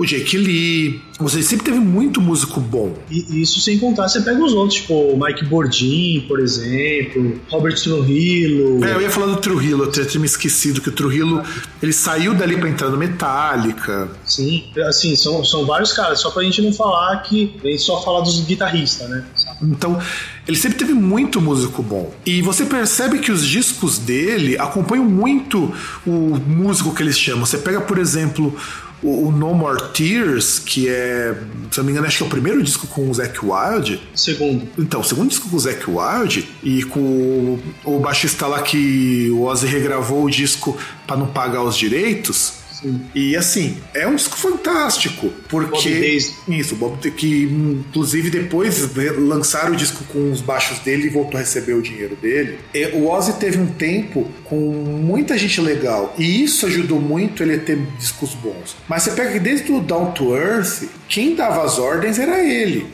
o 0.02 0.06
Jake 0.06 0.38
Lee. 0.38 1.02
Você 1.20 1.44
sempre 1.44 1.66
teve 1.66 1.80
muito 1.80 2.20
músico 2.20 2.60
bom. 2.60 2.98
E 3.10 3.44
isso 3.44 3.62
sem 3.62 3.78
contar, 3.78 4.10
você 4.10 4.22
pega 4.22 4.44
os 4.44 4.54
outros, 4.54 4.82
tipo 4.82 4.94
o 4.96 5.20
Mike 5.24 5.46
Bordin, 5.46 6.26
por 6.28 6.40
exemplo, 6.40 7.40
Robert 7.48 7.80
Trujillo. 7.80 8.84
É, 8.84 8.96
eu 8.96 9.02
ia 9.02 9.12
falar 9.12 9.28
do 9.28 9.36
Trujillo, 9.36 9.84
eu 9.84 9.92
tinha 9.92 10.20
me 10.20 10.26
esquecido 10.26 10.82
que 10.82 10.90
o 10.90 10.92
Trujillo 10.92 11.44
ele 11.82 11.94
saiu 11.94 12.34
dali 12.34 12.58
para 12.58 12.70
entrar 12.70 12.90
no 12.90 12.98
Metallica. 12.98 14.10
Sim, 14.26 14.64
assim, 14.88 15.16
são, 15.16 15.46
são 15.46 15.64
vários 15.66 15.94
caras, 15.94 16.20
só 16.20 16.32
pra 16.32 16.42
gente 16.44 16.60
não 16.60 16.74
falar 16.74 17.18
que 17.22 17.56
a 17.64 17.68
gente 17.68 17.84
só 17.84 18.02
fala 18.02 18.24
dos 18.24 18.40
guitarristas, 18.42 19.08
né? 19.08 19.24
Então, 19.62 20.02
ele 20.48 20.58
sempre 20.58 20.80
teve 20.80 20.94
muito 20.94 21.40
músico 21.40 21.84
bom. 21.84 22.12
E 22.26 22.42
você 22.42 22.66
percebe 22.66 23.20
que 23.20 23.32
os 23.32 23.46
discos 23.46 24.00
dele 24.00 24.58
acompanham 24.58 25.06
muito 25.06 25.72
o 26.06 26.12
músico 26.48 26.96
que 26.96 27.04
eles 27.04 27.18
chamam. 27.18 27.46
Você 27.46 27.60
pega, 27.60 27.80
por 27.80 28.00
exemplo, 28.00 28.56
o, 29.04 29.32
No 29.32 29.54
More 29.54 29.90
Tears, 29.94 30.60
que 30.60 30.88
é, 30.88 31.36
se 31.72 31.80
eu 31.80 31.84
não 31.84 31.86
me 31.86 31.92
engano, 31.92 32.08
acho 32.08 32.18
que 32.18 32.24
é 32.24 32.26
o 32.26 32.30
primeiro 32.30 32.62
disco 32.62 32.88
com 32.88 33.10
o 33.10 33.14
Zac 33.14 33.38
Wild. 33.44 34.02
Segundo. 34.16 34.68
Então, 34.78 35.02
o 35.02 35.04
segundo 35.04 35.30
disco 35.30 35.50
com 35.50 35.56
o 35.56 35.60
Zac 35.60 35.84
Wild 35.90 36.48
e 36.64 36.84
com 36.84 37.00
o, 37.00 37.60
o 37.84 38.00
baixista 38.00 38.48
lá 38.48 38.62
que 38.62 39.30
o 39.32 39.44
Ozzy 39.44 39.68
regravou 39.68 40.26
o 40.26 40.30
disco 40.30 40.78
para 41.08 41.18
não 41.18 41.28
pagar 41.28 41.64
os 41.64 41.76
direitos. 41.76 42.61
E 43.14 43.36
assim, 43.36 43.78
é 43.94 44.08
um 44.08 44.16
disco 44.16 44.38
fantástico, 44.38 45.32
porque. 45.50 45.90
Isso, 46.48 46.76
Bob, 46.76 47.00
que 47.12 47.44
inclusive 47.44 48.30
depois 48.30 48.90
lançaram 49.18 49.74
o 49.74 49.76
disco 49.76 50.04
com 50.06 50.32
os 50.32 50.42
baixos 50.42 50.80
dele 50.80 51.08
e 51.08 51.10
voltou 51.10 51.38
a 51.38 51.42
receber 51.42 51.74
o 51.74 51.82
dinheiro 51.82 52.16
dele. 52.16 52.60
O 52.94 53.08
Ozzy 53.08 53.34
teve 53.34 53.60
um 53.60 53.68
tempo 53.68 54.30
com 54.46 54.56
muita 54.56 55.38
gente 55.38 55.62
legal, 55.62 56.14
e 56.18 56.44
isso 56.44 56.66
ajudou 56.66 57.00
muito 57.00 57.44
ele 57.44 57.56
a 57.56 57.60
ter 57.60 57.78
discos 57.98 58.34
bons. 58.34 58.76
Mas 58.88 59.04
você 59.04 59.12
pega 59.12 59.32
que 59.32 59.40
desde 59.40 59.72
o 59.72 59.80
Down 59.80 60.12
to 60.12 60.36
Earth, 60.36 60.84
quem 61.08 61.36
dava 61.36 61.64
as 61.64 61.78
ordens 61.78 62.20
era 62.20 62.44
ele. 62.44 62.88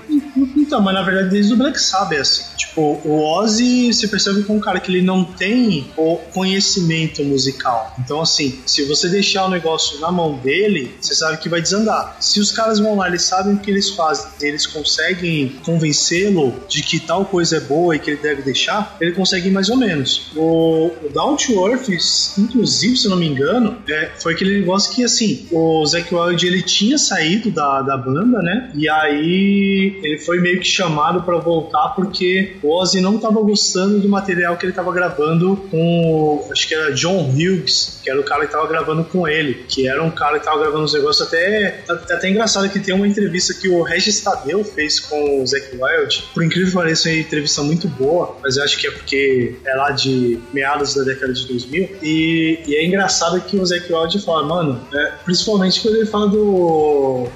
Então, 0.67 0.81
mas 0.81 0.93
na 0.93 1.01
verdade 1.01 1.29
desde 1.29 1.53
o 1.53 1.57
Black 1.57 1.79
Sabbath, 1.79 2.19
assim. 2.19 2.43
Tipo, 2.57 2.99
o 3.03 3.23
Ozzy, 3.23 3.91
você 3.93 4.07
percebe 4.07 4.45
é 4.47 4.51
um 4.51 4.59
cara 4.59 4.79
que 4.79 4.91
ele 4.91 5.01
não 5.01 5.23
tem 5.23 5.87
o 5.97 6.17
conhecimento 6.33 7.23
musical. 7.23 7.95
Então, 7.99 8.21
assim, 8.21 8.59
se 8.65 8.83
você 8.83 9.09
deixar 9.09 9.45
o 9.45 9.49
negócio 9.49 9.99
na 9.99 10.11
mão 10.11 10.37
dele, 10.37 10.95
você 10.99 11.15
sabe 11.15 11.37
que 11.37 11.49
vai 11.49 11.61
desandar. 11.61 12.17
Se 12.19 12.39
os 12.39 12.51
caras 12.51 12.79
vão 12.79 12.95
lá, 12.95 13.07
eles 13.07 13.23
sabem 13.23 13.55
o 13.55 13.59
que 13.59 13.71
eles 13.71 13.89
fazem, 13.89 14.27
eles 14.41 14.67
conseguem 14.67 15.55
convencê-lo 15.65 16.53
de 16.67 16.83
que 16.83 16.99
tal 16.99 17.25
coisa 17.25 17.57
é 17.57 17.59
boa 17.59 17.95
e 17.95 17.99
que 17.99 18.11
ele 18.11 18.21
deve 18.21 18.41
deixar, 18.41 18.95
ele 18.99 19.13
consegue 19.13 19.49
mais 19.49 19.69
ou 19.69 19.77
menos. 19.77 20.31
O, 20.35 20.91
o 21.03 21.09
Down 21.13 21.35
to 21.37 21.67
Earth, 21.67 21.89
inclusive, 22.37 22.97
se 22.97 23.07
não 23.07 23.17
me 23.17 23.27
engano, 23.27 23.77
é, 23.87 24.11
foi 24.19 24.33
aquele 24.33 24.59
negócio 24.59 24.93
que, 24.93 25.03
assim, 25.03 25.47
o 25.51 25.85
Zac 25.85 26.13
Wild, 26.13 26.45
ele 26.45 26.61
tinha 26.61 26.97
saído 26.97 27.49
da, 27.49 27.81
da 27.81 27.97
banda, 27.97 28.41
né? 28.41 28.71
E 28.75 28.89
aí 28.89 29.99
ele 30.03 30.17
foi 30.19 30.39
meio 30.39 30.56
que 30.59 30.67
chamado 30.67 31.23
para 31.23 31.37
voltar 31.37 31.89
porque 31.89 32.57
o 32.61 32.73
Ozzy 32.73 33.01
não 33.01 33.15
estava 33.15 33.41
gostando 33.41 33.99
do 33.99 34.09
material 34.09 34.57
que 34.57 34.65
ele 34.65 34.71
estava 34.71 34.91
gravando 34.91 35.57
com, 35.69 36.47
acho 36.51 36.67
que 36.67 36.73
era 36.73 36.93
John 36.93 37.29
Hughes, 37.29 37.99
que 38.03 38.09
era 38.09 38.19
o 38.19 38.23
cara 38.23 38.41
que 38.41 38.47
estava 38.47 38.67
gravando 38.67 39.03
com 39.03 39.27
ele, 39.27 39.65
que 39.67 39.87
era 39.87 40.03
um 40.03 40.11
cara 40.11 40.33
que 40.33 40.45
estava 40.45 40.59
gravando 40.59 40.85
os 40.85 40.93
negócios 40.93 41.27
até, 41.27 41.83
até 41.89 42.29
engraçado 42.29 42.69
que 42.69 42.79
tem 42.79 42.93
uma 42.93 43.07
entrevista 43.07 43.53
que 43.53 43.69
o 43.69 43.81
Regis 43.81 44.21
Tadeu 44.21 44.63
fez 44.63 44.99
com 44.99 45.41
o 45.41 45.47
Zac 45.47 45.69
Wild. 45.73 46.23
Por 46.33 46.43
incrível 46.43 46.69
que 46.69 46.75
pareça, 46.75 47.09
é 47.09 47.13
uma 47.13 47.19
entrevista 47.21 47.61
muito 47.63 47.87
boa, 47.87 48.37
mas 48.41 48.57
eu 48.57 48.63
acho 48.63 48.77
que 48.77 48.87
é 48.87 48.91
porque 48.91 49.55
é 49.65 49.75
lá 49.75 49.91
de 49.91 50.39
meados 50.53 50.95
da 50.95 51.03
década 51.03 51.33
de 51.33 51.47
2000. 51.47 51.97
E, 52.01 52.59
e 52.67 52.75
é 52.75 52.85
engraçado 52.85 53.39
que 53.41 53.57
o 53.57 53.65
Zac 53.65 53.91
Wild 53.91 54.19
fala, 54.23 54.43
mano, 54.43 54.81
é, 54.93 55.11
principalmente 55.23 55.81
quando 55.81 55.95
ele 55.95 56.05
fala 56.05 56.27
do 56.27 57.27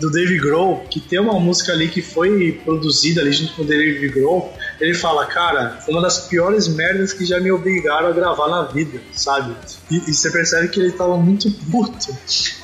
do 0.00 0.10
Dave 0.10 0.38
Grohl, 0.38 0.84
que 0.90 1.00
tem 1.00 1.18
uma 1.20 1.38
música 1.38 1.72
ali 1.72 1.88
que 1.88 2.02
foi 2.02 2.60
produzida 2.64 3.20
ali 3.20 3.32
junto 3.32 3.54
com 3.54 3.62
o 3.62 3.64
Dave 3.64 4.08
Grohl, 4.08 4.52
ele 4.80 4.94
fala, 4.94 5.26
cara, 5.26 5.80
foi 5.84 5.94
uma 5.94 6.02
das 6.02 6.20
piores 6.20 6.68
merdas 6.68 7.12
que 7.12 7.24
já 7.24 7.40
me 7.40 7.50
obrigaram 7.50 8.08
a 8.08 8.12
gravar 8.12 8.48
na 8.48 8.62
vida, 8.62 9.00
sabe? 9.12 9.54
E, 9.90 9.96
e 9.96 10.14
você 10.14 10.30
percebe 10.30 10.68
que 10.68 10.78
ele 10.80 10.92
tava 10.92 11.16
muito 11.16 11.50
puto 11.70 12.16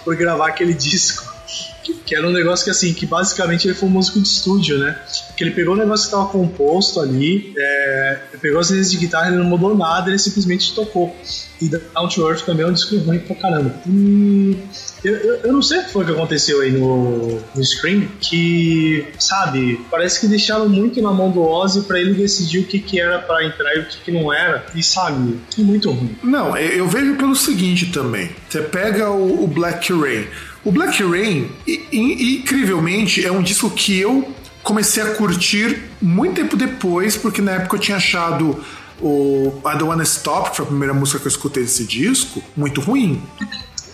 por 0.05 0.17
gravar 0.17 0.49
aquele 0.49 0.75
disco. 0.75 1.35
Que, 1.83 1.93
que, 1.95 2.17
era 2.17 2.27
um 2.27 2.33
negócio 2.33 2.65
que 2.65 2.71
assim, 2.71 2.95
que 2.95 3.05
basicamente 3.05 3.69
ele 3.69 3.75
foi 3.75 3.89
um 3.89 3.93
músico 3.93 4.19
de 4.19 4.27
estúdio, 4.27 4.79
né? 4.79 4.99
Que 5.37 5.45
ele 5.45 5.51
pegou 5.51 5.75
o 5.75 5.77
negócio 5.77 6.09
que 6.09 6.15
estava 6.15 6.31
composto 6.31 6.99
ali, 6.99 7.53
é, 7.59 8.21
pegou 8.41 8.59
as 8.59 8.71
linhas 8.71 8.91
de 8.91 8.97
guitarra, 8.97 9.29
ele 9.29 9.37
não 9.37 9.45
mudou 9.45 9.77
nada, 9.77 10.09
ele 10.09 10.19
simplesmente 10.19 10.75
tocou. 10.75 11.15
E 11.61 11.69
Down 11.69 12.09
to 12.09 12.27
Earth 12.27 12.47
também 12.47 12.65
é 12.65 12.69
um 12.69 12.73
disco 12.73 12.97
ruim 12.97 13.19
pra 13.19 13.37
caramba. 13.37 13.75
Hum, 13.87 14.57
eu, 15.05 15.15
eu, 15.15 15.35
eu, 15.45 15.53
não 15.53 15.63
sei 15.63 15.81
o 15.81 15.85
que 15.85 15.93
foi 15.93 16.05
que 16.05 16.11
aconteceu 16.11 16.61
aí 16.63 16.73
no, 16.73 17.41
no 17.55 17.65
Scream, 17.65 18.09
que, 18.21 19.07
sabe, 19.19 19.81
parece 19.91 20.21
que 20.21 20.27
deixaram 20.27 20.69
muito 20.69 21.01
na 21.03 21.13
mão 21.13 21.31
do 21.31 21.43
Ozzy 21.43 21.83
para 21.83 22.01
ele 22.01 22.15
decidir 22.15 22.61
o 22.61 22.65
que, 22.65 22.79
que 22.79 22.99
era 22.99 23.19
para 23.19 23.45
entrar 23.45 23.75
e 23.77 23.81
o 23.81 23.87
que, 23.87 23.99
que 23.99 24.13
não 24.13 24.33
era. 24.33 24.65
E, 24.75 24.83
sabe, 24.83 25.39
é 25.59 25.63
muito 25.63 25.91
ruim. 25.91 26.17
Não, 26.23 26.57
eu 26.57 26.89
vejo 26.89 27.17
pelo 27.17 27.37
seguinte 27.37 27.93
também. 27.93 28.31
Você 28.49 28.63
pega 28.63 29.11
o, 29.11 29.45
o 29.45 29.47
Black 29.47 29.93
Rain. 29.93 30.27
O 30.65 30.73
Black 30.73 31.03
Rain, 31.03 31.51
incrivelmente, 31.93 33.25
é 33.25 33.31
um 33.31 33.43
disco 33.43 33.69
que 33.71 34.01
eu 34.01 34.33
comecei 34.63 35.03
a 35.03 35.15
curtir 35.15 35.83
muito 36.01 36.37
tempo 36.37 36.57
depois, 36.57 37.17
porque 37.17 37.43
na 37.43 37.53
época 37.53 37.77
eu 37.77 37.81
tinha 37.81 37.99
achado 37.99 38.65
o 39.01 39.53
I 39.67 39.73
Don't 39.73 39.85
Wanna 39.85 40.03
Stop, 40.05 40.51
que 40.51 40.57
foi 40.57 40.65
a 40.65 40.69
primeira 40.69 40.95
música 40.95 41.19
que 41.19 41.27
eu 41.27 41.31
escutei 41.31 41.63
desse 41.63 41.85
disco, 41.85 42.43
muito 42.57 42.81
ruim. 42.81 43.23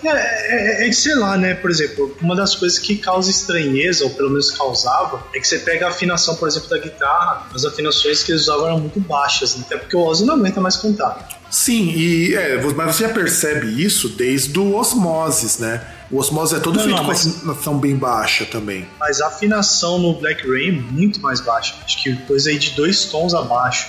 É, 0.05 0.83
é, 0.83 0.87
é, 0.87 0.89
que 0.89 0.95
sei 0.95 1.15
lá, 1.15 1.37
né? 1.37 1.55
Por 1.55 1.71
exemplo, 1.71 2.17
uma 2.21 2.35
das 2.35 2.55
coisas 2.55 2.79
que 2.79 2.97
causa 2.97 3.31
estranheza, 3.31 4.05
ou 4.05 4.11
pelo 4.11 4.31
menos 4.31 4.51
causava, 4.51 5.23
é 5.35 5.41
que 5.41 5.47
você 5.47 5.59
pega 5.59 5.87
a 5.87 5.91
afinação, 5.91 6.37
por 6.37 6.49
exemplo, 6.49 6.69
da 6.69 6.79
guitarra, 6.79 7.47
as 7.55 7.65
afinações 7.65 8.23
que 8.23 8.33
eles 8.33 8.43
usavam 8.43 8.67
eram 8.67 8.81
muito 8.81 9.01
baixas, 9.01 9.57
né? 9.57 9.65
até 9.67 9.77
porque 9.77 9.97
o 9.97 10.01
Ozzy 10.01 10.25
não 10.25 10.35
aguenta 10.35 10.61
mais 10.61 10.77
cantar. 10.77 11.41
Sim, 11.51 11.91
e 11.91 12.35
é, 12.35 12.61
mas 12.77 12.97
você 12.97 13.03
já 13.03 13.13
percebe 13.13 13.83
isso 13.85 14.09
desde 14.11 14.57
o 14.59 14.77
Osmosis, 14.77 15.59
né? 15.59 15.85
O 16.11 16.19
Osmosis 16.19 16.59
é 16.59 16.61
todo 16.61 16.77
não, 16.77 16.85
feito 16.85 16.97
não, 16.97 17.05
mas... 17.05 17.25
com 17.25 17.31
afinação 17.31 17.79
bem 17.79 17.97
baixa 17.97 18.45
também. 18.45 18.87
Mas 18.99 19.21
a 19.21 19.27
afinação 19.27 19.99
no 19.99 20.15
Black 20.15 20.49
Rain 20.49 20.69
é 20.69 20.93
muito 20.93 21.21
mais 21.21 21.41
baixa. 21.41 21.75
Acho 21.85 22.03
que 22.03 22.17
coisa 22.23 22.51
aí 22.51 22.59
de 22.59 22.71
dois 22.71 23.05
tons 23.07 23.35
abaixo. 23.35 23.89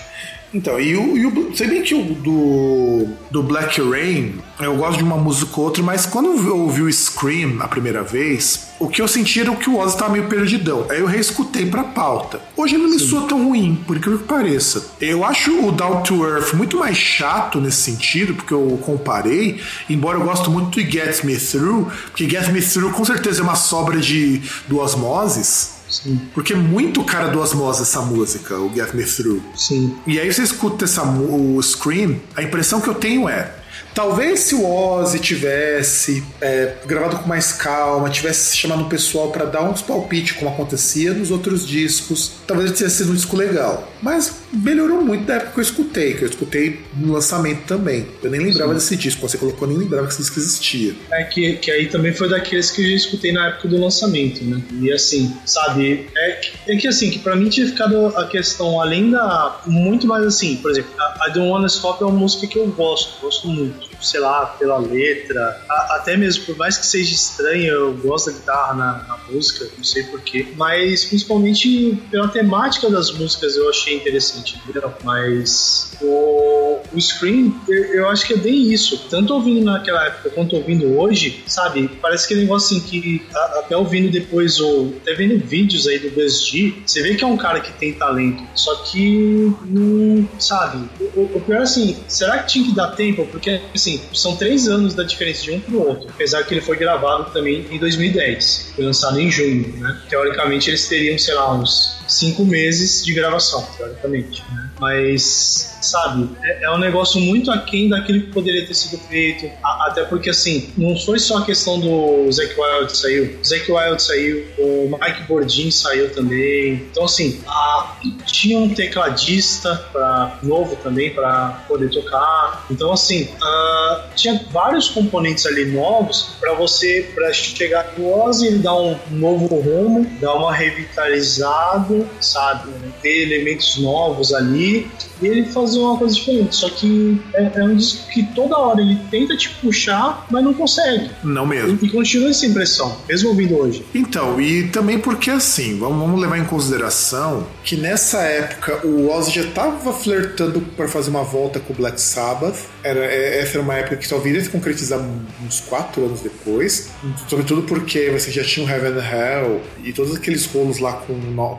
Então, 0.54 0.80
e 0.80 0.95
o, 0.95 1.18
e 1.18 1.26
o 1.26 1.56
sei 1.56 1.68
bem 1.68 1.82
que 1.82 1.95
o 1.95 2.04
do, 2.14 3.08
do 3.30 3.41
Black 3.41 3.82
Rain, 3.82 4.36
eu 4.60 4.76
gosto 4.76 4.97
de 4.97 5.04
uma 5.04 5.16
música 5.16 5.52
ou 5.58 5.66
outra, 5.66 5.82
mas 5.82 6.06
quando 6.06 6.28
eu 6.28 6.58
ouvi 6.58 6.82
o 6.82 6.91
Scream 6.91 7.62
a 7.62 7.68
primeira 7.68 8.04
vez, 8.04 8.68
o 8.78 8.89
que 8.89 9.02
eu 9.02 9.08
senti 9.08 9.39
era 9.39 9.56
que 9.56 9.70
o 9.70 9.78
Ozzy 9.78 9.97
tava 9.97 10.12
meio 10.12 10.28
perdidão. 10.28 10.86
Aí 10.89 10.99
eu 10.99 11.06
reescutei 11.06 11.66
pra 11.68 11.84
pauta. 11.84 12.41
Hoje 12.58 12.76
ele 12.76 12.84
não 12.84 12.89
me 12.89 12.99
soa 12.99 13.28
tão 13.28 13.47
ruim, 13.47 13.82
por 13.88 13.95
incrível 13.95 14.20
que 14.20 14.26
pareça. 14.26 14.91
Eu 14.99 15.24
acho 15.24 15.68
o 15.68 15.72
Down 15.72 16.04
to 16.04 16.26
Earth 16.28 16.54
muito 16.54 16.78
mais 16.78 16.97
chato 16.97 17.62
nesse 17.62 17.78
sentido, 17.78 18.34
porque 18.34 18.54
eu 18.54 18.78
comparei, 18.84 19.62
embora 19.89 20.18
eu 20.18 20.24
gosto 20.24 20.52
muito 20.52 20.72
de 20.72 20.89
Get 20.89 21.24
Me 21.24 21.38
Through, 21.38 21.89
porque 22.06 22.30
Get 22.30 22.49
Me 22.49 22.62
Through 22.62 22.91
com 22.91 23.06
certeza 23.06 23.39
é 23.39 23.43
uma 23.43 23.56
sobra 23.56 23.99
de, 23.99 24.41
do 24.68 24.80
Osmosis. 24.80 25.81
Sim. 25.92 26.20
Porque 26.34 26.54
é 26.54 26.56
muito 26.56 27.04
cara 27.04 27.28
do 27.28 27.39
Osmose 27.39 27.82
essa 27.82 28.02
música, 28.02 28.58
o 28.58 28.74
Get 28.74 28.94
Me 28.94 29.04
Through. 29.04 29.42
Sim. 29.56 29.96
E 30.08 30.20
aí 30.20 30.32
você 30.32 30.42
escuta 30.42 30.86
essa, 30.86 31.04
o 31.04 31.62
Scream, 31.62 32.20
a 32.36 32.42
impressão 32.42 32.82
que 32.82 32.88
eu 32.88 32.96
tenho 32.96 33.28
é 33.28 33.61
Talvez 33.94 34.39
se 34.39 34.56
o 34.56 34.66
Ozzy 34.66 35.20
tivesse 35.20 36.24
é, 36.39 36.76
gravado 36.86 37.18
com 37.18 37.28
mais 37.28 37.52
calma, 37.52 38.10
tivesse 38.10 38.56
chamado 38.56 38.84
o 38.84 38.89
pessoal 38.89 39.32
para 39.32 39.46
dar 39.46 39.64
uns 39.64 39.82
palpites, 39.82 40.32
como 40.34 40.50
acontecia 40.50 41.14
nos 41.14 41.30
outros 41.30 41.68
discos, 41.68 42.32
talvez 42.48 42.70
ele 42.70 42.78
tivesse 42.78 42.98
sido 42.98 43.12
um 43.12 43.16
disco 43.16 43.36
legal. 43.36 43.92
Mas 44.02 44.42
melhorou 44.54 45.02
muito 45.02 45.26
da 45.26 45.36
época 45.36 45.52
que 45.52 45.60
eu 45.60 45.64
escutei, 45.64 46.14
que 46.14 46.24
eu 46.24 46.30
escutei 46.30 46.80
no 46.96 47.14
lançamento 47.14 47.66
também. 47.66 48.08
Eu 48.24 48.32
nem 48.32 48.39
lembrava 48.39 48.70
Sim. 48.70 48.80
desse 48.80 48.96
disco, 48.96 49.28
você 49.28 49.38
colocou, 49.38 49.68
eu 49.68 49.74
nem 49.74 49.84
lembrava 49.84 50.08
que 50.08 50.14
esse 50.14 50.22
disco 50.22 50.39
existia. 50.39 50.96
É 51.12 51.24
que, 51.24 51.54
que 51.58 51.70
aí 51.70 51.88
também 51.88 52.14
foi 52.14 52.30
daqueles 52.30 52.72
que 52.72 52.82
eu 52.82 52.89
já 52.89 52.96
escutei 52.96 53.32
na 53.32 53.50
época 53.50 53.68
do 53.68 53.78
lançamento, 53.78 54.44
né? 54.44 54.62
E 54.80 54.92
assim, 54.92 55.36
sabe, 55.46 56.08
é 56.16 56.32
que, 56.32 56.72
é 56.72 56.76
que 56.78 56.88
assim, 56.88 57.10
que 57.10 57.20
pra 57.20 57.36
mim 57.36 57.50
tinha 57.50 57.68
ficado 57.68 58.08
a 58.18 58.26
questão 58.26 58.82
além 58.82 59.12
da. 59.12 59.62
Muito 59.66 60.08
mais 60.08 60.26
assim, 60.26 60.56
por 60.58 60.72
exemplo, 60.72 60.92
I 61.28 61.32
Don't 61.34 61.50
Wanna 61.50 61.68
Stop 61.68 62.02
é 62.02 62.06
uma 62.06 62.18
música 62.18 62.48
que 62.48 62.58
eu 62.58 62.68
gosto, 62.68 63.22
gosto 63.22 63.48
muito 63.48 63.91
sei 64.02 64.20
lá, 64.20 64.45
pela 64.45 64.78
letra, 64.78 65.62
a, 65.70 65.95
até 65.95 66.18
mesmo 66.18 66.45
por 66.45 66.58
mais 66.58 66.78
que 66.78 66.86
seja 66.86 67.14
estranho, 67.14 67.66
eu 67.66 67.93
gosto 67.95 68.32
da 68.32 68.38
guitarra 68.38 68.74
na, 68.74 68.93
na 69.08 69.18
música, 69.30 69.68
não 69.78 69.84
sei 69.84 70.04
porquê, 70.04 70.47
mas 70.56 71.06
principalmente 71.06 72.02
pela 72.10 72.28
temática 72.28 72.89
das 72.89 73.12
músicas 73.12 73.56
eu 73.56 73.70
achei 73.70 73.95
interessante, 73.95 74.60
entendeu? 74.64 74.93
Mas 75.04 75.93
o, 76.02 76.80
o 76.93 77.02
Scream, 77.02 77.54
eu, 77.68 77.84
eu, 77.93 78.10
acho 78.10 78.26
que 78.26 78.34
é 78.34 78.38
bem 78.38 78.72
isso, 78.72 79.08
tanto 79.10 79.34
ouvindo 79.34 79.64
naquela 79.64 80.06
época 80.06 80.30
quanto 80.32 80.56
ouvindo 80.56 80.97
hoje, 80.97 81.43
sabe? 81.47 81.89
Parece 82.02 82.28
que 82.28 82.36
negócio 82.36 82.78
assim 82.78 82.88
que 82.88 83.26
a, 83.34 83.60
até 83.60 83.76
ouvindo 83.76 84.12
depois, 84.12 84.60
ou 84.60 84.93
até 85.02 85.14
vendo 85.14 85.43
vídeos 85.45 85.88
aí 85.88 85.99
do 85.99 86.10
BSG, 86.12 86.84
você 86.86 87.02
vê 87.02 87.16
que 87.16 87.24
é 87.24 87.28
um 87.28 87.38
cara 87.38 87.60
que 87.60 87.72
tem 87.74 87.93
talento, 87.93 88.43
só 88.56 88.76
que 88.84 89.52
não, 89.66 90.28
sabe? 90.39 90.88
O, 91.16 91.38
o 91.38 91.41
pior 91.41 91.60
é 91.60 91.64
assim, 91.64 91.97
será 92.08 92.39
que 92.39 92.54
tinha 92.54 92.66
que 92.66 92.76
dar 92.76 92.88
tempo? 92.89 93.26
Porque 93.28 93.62
assim, 93.74 93.91
assim, 93.96 94.02
são 94.14 94.36
três 94.36 94.68
anos 94.68 94.94
da 94.94 95.04
diferença 95.04 95.44
de 95.44 95.52
um 95.52 95.60
pro 95.60 95.88
outro, 95.88 96.10
apesar 96.10 96.44
que 96.44 96.54
ele 96.54 96.62
foi 96.62 96.78
gravado 96.78 97.32
também 97.32 97.66
em 97.70 97.78
2010, 97.78 98.74
foi 98.76 98.86
lançado 98.86 99.20
em 99.20 99.30
junho, 99.30 99.68
né? 99.78 100.02
Teoricamente 100.10 100.70
eles 100.70 100.88
teriam, 100.88 101.18
sei 101.18 101.34
lá, 101.34 101.54
uns 101.54 102.01
cinco 102.12 102.43
meses 102.43 103.03
de 103.03 103.14
gravação, 103.14 103.68
teoricamente, 103.78 104.43
né? 104.51 104.70
Mas, 104.80 105.78
sabe, 105.82 106.30
é, 106.43 106.66
é, 106.66 106.72
um 106.72 106.78
negócio 106.78 107.22
muito 107.22 107.51
aquém 107.51 107.88
daquilo 107.88 108.22
que 108.22 108.32
poderia 108.32 108.66
ter 108.66 108.74
sido 108.74 108.97
feito. 108.97 109.49
A, 109.64 109.88
até 109.88 110.03
porque, 110.03 110.30
assim, 110.30 110.72
não 110.78 110.97
foi 110.97 111.20
só 111.20 111.38
a 111.38 111.45
questão 111.45 111.80
do 111.80 112.32
Zac 112.32 112.53
Wild 112.59 112.97
saiu. 112.97 113.39
O 113.39 113.45
Zac 113.45 113.72
Wild 113.72 114.01
saiu, 114.01 114.45
o 114.57 114.89
Mike 114.99 115.24
Bordin 115.28 115.72
saiu 115.72 116.12
também. 116.14 116.74
Então, 116.91 117.05
assim, 117.05 117.41
a, 117.47 117.95
tinha 118.26 118.57
um 118.57 118.74
tecladista 118.74 119.76
pra, 119.91 120.39
novo 120.41 120.76
também 120.78 121.14
para 121.14 121.64
poder 121.68 121.89
tocar. 121.89 122.66
Então, 122.72 122.91
assim, 122.91 123.30
a, 123.41 124.09
tinha 124.16 124.43
vários 124.51 124.89
componentes 124.89 125.45
ali 125.45 125.66
novos 125.66 126.36
para 126.39 126.53
você, 126.53 127.12
para 127.14 127.32
chegar 127.32 127.93
ele 128.41 128.59
dar 128.59 128.76
um 128.76 128.97
novo 129.12 129.47
rumo, 129.55 130.05
dar 130.20 130.34
uma 130.34 130.53
revitalizada, 130.53 132.01
sabe? 132.20 132.72
Ter 133.02 133.24
elementos 133.24 133.78
novos 133.78 134.34
ali 134.34 134.89
ele 135.22 135.46
fazer 135.46 135.80
uma 135.80 135.98
coisa 135.98 136.14
diferente. 136.14 136.56
Só 136.56 136.70
que 136.70 137.22
é, 137.34 137.52
é 137.56 137.64
um 137.64 137.76
disco 137.76 138.08
que 138.10 138.24
toda 138.34 138.58
hora 138.58 138.82
ele 138.82 138.98
tenta 139.10 139.36
te 139.36 139.50
puxar, 139.50 140.26
mas 140.30 140.44
não 140.44 140.54
consegue. 140.54 141.10
Não 141.24 141.46
mesmo. 141.46 141.78
E, 141.82 141.86
e 141.86 141.90
continua 141.90 142.30
essa 142.30 142.46
impressão, 142.46 142.98
mesmo 143.08 143.30
ouvindo 143.30 143.58
hoje. 143.58 143.86
Então, 143.94 144.40
e 144.42 144.68
também 144.70 145.00
porque 145.00 145.30
assim, 145.30 145.78
vamos, 145.78 146.00
vamos 146.00 146.22
levar 146.22 146.38
em 146.38 146.46
consideração 146.46 147.48
que 147.64 147.76
nessa 147.76 148.20
época 148.22 148.86
o 148.86 149.10
Ozzy 149.10 149.32
já 149.32 149.42
estava 149.42 149.94
flertando 149.94 150.62
para 150.62 150.88
fazer 150.88 151.10
uma 151.10 151.24
volta 151.24 151.60
com 151.60 151.74
o 151.74 151.76
Black 151.76 152.00
Sabbath. 152.00 152.58
Era, 152.84 153.00
é, 153.06 153.40
essa 153.40 153.54
era 153.54 153.62
uma 153.62 153.76
época 153.76 153.98
que 153.98 154.08
só 154.08 154.18
viria 154.18 154.42
se 154.42 154.50
concretizar 154.50 155.00
uns 155.46 155.60
quatro 155.62 156.06
anos 156.06 156.22
depois. 156.22 156.90
Sobretudo 157.28 157.64
porque 157.64 158.10
você 158.10 158.32
já 158.32 158.44
tinha 158.44 158.66
o 158.66 158.70
Heaven 158.70 158.94
and 158.94 159.12
Hell 159.12 159.62
e 159.84 159.94
todos 159.94 160.16
aqueles 160.16 160.46
rolos 160.46 160.80
lá 160.80 160.94
com, 160.94 161.14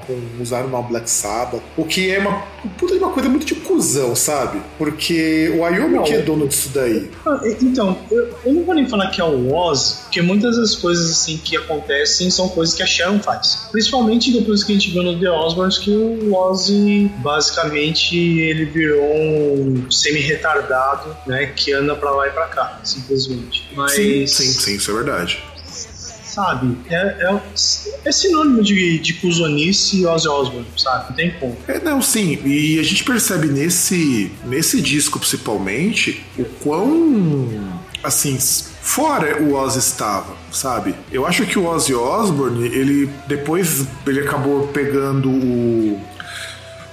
com 0.07 0.21
usaram 0.41 0.73
o 0.73 0.83
Black 0.83 1.09
Sabbath. 1.09 1.63
O 1.77 1.85
que 1.85 2.11
é 2.11 2.19
uma 2.19 2.43
puta 2.79 2.95
de 2.95 2.99
uma 2.99 3.11
coisa 3.11 3.29
muito 3.29 3.47
de 3.53 3.61
cuzão, 3.61 4.15
sabe? 4.15 4.61
Porque 4.79 5.53
o 5.57 5.65
Ayumi 5.65 6.03
que 6.05 6.15
é 6.15 6.23
dono 6.23 6.49
disso 6.49 6.71
daí. 6.75 7.11
Ah, 7.27 7.41
então, 7.61 7.99
eu, 8.11 8.35
eu, 8.45 8.53
não 8.53 8.65
vou 8.65 8.75
nem 8.75 8.89
falar 8.89 9.09
que 9.11 9.21
é 9.21 9.25
o 9.25 9.55
Ozzy, 9.55 9.97
porque 10.03 10.23
muitas 10.23 10.57
das 10.57 10.75
coisas 10.75 11.11
assim 11.11 11.37
que 11.37 11.57
acontecem 11.57 12.31
são 12.31 12.49
coisas 12.49 12.75
que 12.75 12.83
a 12.83 12.87
Sharon 12.87 13.21
faz. 13.21 13.69
Principalmente 13.71 14.33
depois 14.33 14.65
que 14.65 14.73
a 14.73 14.75
gente 14.75 14.91
viu 14.91 15.03
no 15.03 15.19
The 15.19 15.31
Osbournes 15.31 15.79
que 15.79 15.91
o 15.91 16.35
Ozzy 16.35 17.11
basicamente 17.19 18.17
ele 18.17 18.65
virou 18.65 19.03
um 19.03 19.91
semi-retardado, 19.91 21.17
né? 21.27 21.47
Que 21.47 21.73
anda 21.73 21.95
pra 21.95 22.11
lá 22.11 22.29
e 22.29 22.31
pra 22.31 22.47
cá, 22.47 22.81
simplesmente. 22.83 23.69
Mas... 23.75 23.93
Sim, 23.93 24.27
sim, 24.27 24.45
sim, 24.45 24.77
isso 24.77 24.91
é 24.91 24.95
verdade 24.95 25.52
sabe? 26.33 26.77
É, 26.89 26.97
é, 26.97 27.41
é 28.05 28.13
sinônimo 28.13 28.63
de, 28.63 28.99
de 28.99 29.15
cuzonice 29.15 30.01
e 30.01 30.07
Ozzy 30.07 30.29
Osbourne, 30.29 30.67
sabe? 30.77 31.11
Não 31.11 31.17
tem 31.17 31.31
como. 31.33 31.57
É, 31.69 31.79
não, 31.79 32.01
sim. 32.01 32.39
E 32.45 32.79
a 32.79 32.83
gente 32.83 33.05
percebe 33.05 33.49
nesse, 33.49 34.33
nesse 34.47 34.81
disco, 34.81 35.19
principalmente, 35.19 36.25
o 36.39 36.45
quão, 36.45 37.49
assim, 38.03 38.39
fora 38.39 39.43
o 39.43 39.55
Ozzy 39.55 39.79
estava, 39.79 40.35
sabe? 40.51 40.95
Eu 41.11 41.27
acho 41.27 41.45
que 41.45 41.59
o 41.59 41.67
Ozzy 41.67 41.95
Osbourne, 41.95 42.67
ele 42.67 43.11
depois 43.27 43.87
ele 44.07 44.21
acabou 44.21 44.69
pegando 44.69 45.29
o 45.29 46.01